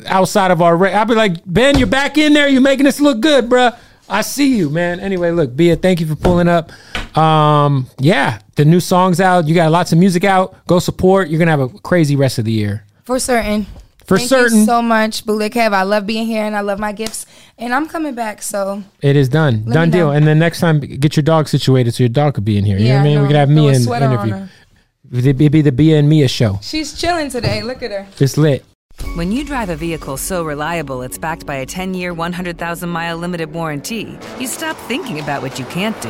outside 0.05 0.51
of 0.51 0.61
our. 0.61 0.75
Ra- 0.75 0.89
I'll 0.89 1.05
be 1.05 1.15
like, 1.15 1.37
Ben, 1.45 1.77
you're 1.77 1.87
back 1.87 2.17
in 2.17 2.33
there. 2.33 2.47
You're 2.47 2.61
making 2.61 2.87
us 2.87 2.99
look 2.99 3.21
good, 3.21 3.49
bruh. 3.49 3.77
I 4.09 4.21
see 4.21 4.57
you, 4.57 4.69
man. 4.69 4.99
Anyway, 4.99 5.31
look, 5.31 5.55
Bia, 5.55 5.75
thank 5.75 5.99
you 5.99 6.07
for 6.07 6.15
pulling 6.15 6.47
up. 6.47 6.71
Um, 7.17 7.87
yeah, 7.99 8.39
the 8.55 8.65
new 8.65 8.79
song's 8.79 9.19
out. 9.19 9.47
You 9.47 9.55
got 9.55 9.71
lots 9.71 9.91
of 9.91 9.97
music 9.97 10.23
out. 10.23 10.55
Go 10.67 10.79
support. 10.79 11.29
You're 11.29 11.39
gonna 11.39 11.51
have 11.51 11.59
a 11.59 11.69
crazy 11.69 12.15
rest 12.15 12.39
of 12.39 12.45
the 12.45 12.51
year. 12.51 12.85
For 13.03 13.19
certain. 13.19 13.67
For 14.05 14.17
Thank 14.17 14.29
certain. 14.29 14.59
you 14.59 14.65
so 14.65 14.81
much, 14.81 15.25
Bootleg 15.25 15.53
Kev. 15.53 15.71
I 15.73 15.83
love 15.83 16.05
being 16.05 16.25
here 16.27 16.43
and 16.43 16.57
I 16.57 16.59
love 16.59 16.77
my 16.77 16.91
gifts. 16.91 17.25
And 17.57 17.73
I'm 17.73 17.87
coming 17.87 18.13
back, 18.13 18.41
so 18.41 18.83
It 19.01 19.15
is 19.15 19.29
done. 19.29 19.63
Done 19.63 19.91
deal. 19.91 20.07
know. 20.07 20.11
And 20.11 20.27
then 20.27 20.39
next 20.39 20.59
time, 20.59 20.81
get 20.81 21.15
your 21.15 21.23
dog 21.23 21.47
situated 21.47 21.93
so 21.93 22.03
your 22.03 22.09
dog 22.09 22.33
could 22.33 22.43
be 22.43 22.57
in 22.57 22.65
here. 22.65 22.77
You 22.77 22.83
know 22.85 22.89
Yeah, 22.89 22.95
what 22.97 23.01
I 23.01 23.03
mean? 23.05 23.17
I 23.17 23.21
We 23.21 23.27
could 23.27 23.33
know. 23.33 23.39
have 23.39 23.47
Throw 23.49 23.55
Mia 23.55 23.69
a 23.71 23.73
in 23.75 23.81
sweater 23.81 24.05
on 24.07 24.27
interview. 24.29 24.47
It'd 25.29 25.51
be 25.53 25.61
the 25.61 25.71
Bia 25.71 25.99
and 25.99 26.09
Mia 26.09 26.27
show. 26.27 26.59
she's 26.61 26.99
chilling 26.99 27.29
today. 27.29 27.61
Look 27.63 27.81
at 27.81 27.91
her. 27.91 28.05
It's 28.19 28.35
lit. 28.37 28.65
When 29.15 29.31
you 29.31 29.45
drive 29.45 29.69
a 29.69 29.75
vehicle 29.75 30.17
so 30.17 30.43
reliable 30.43 31.01
it's 31.01 31.17
backed 31.17 31.45
by 31.45 31.55
a 31.55 31.65
10 31.65 31.93
year, 31.93 32.13
100,000 32.13 32.89
mile 32.89 33.17
limited 33.17 33.53
warranty, 33.53 34.17
you 34.39 34.47
stop 34.47 34.75
thinking 34.89 35.19
about 35.21 35.41
what 35.41 35.57
you 35.59 35.65
can't 35.65 35.99
do 36.01 36.09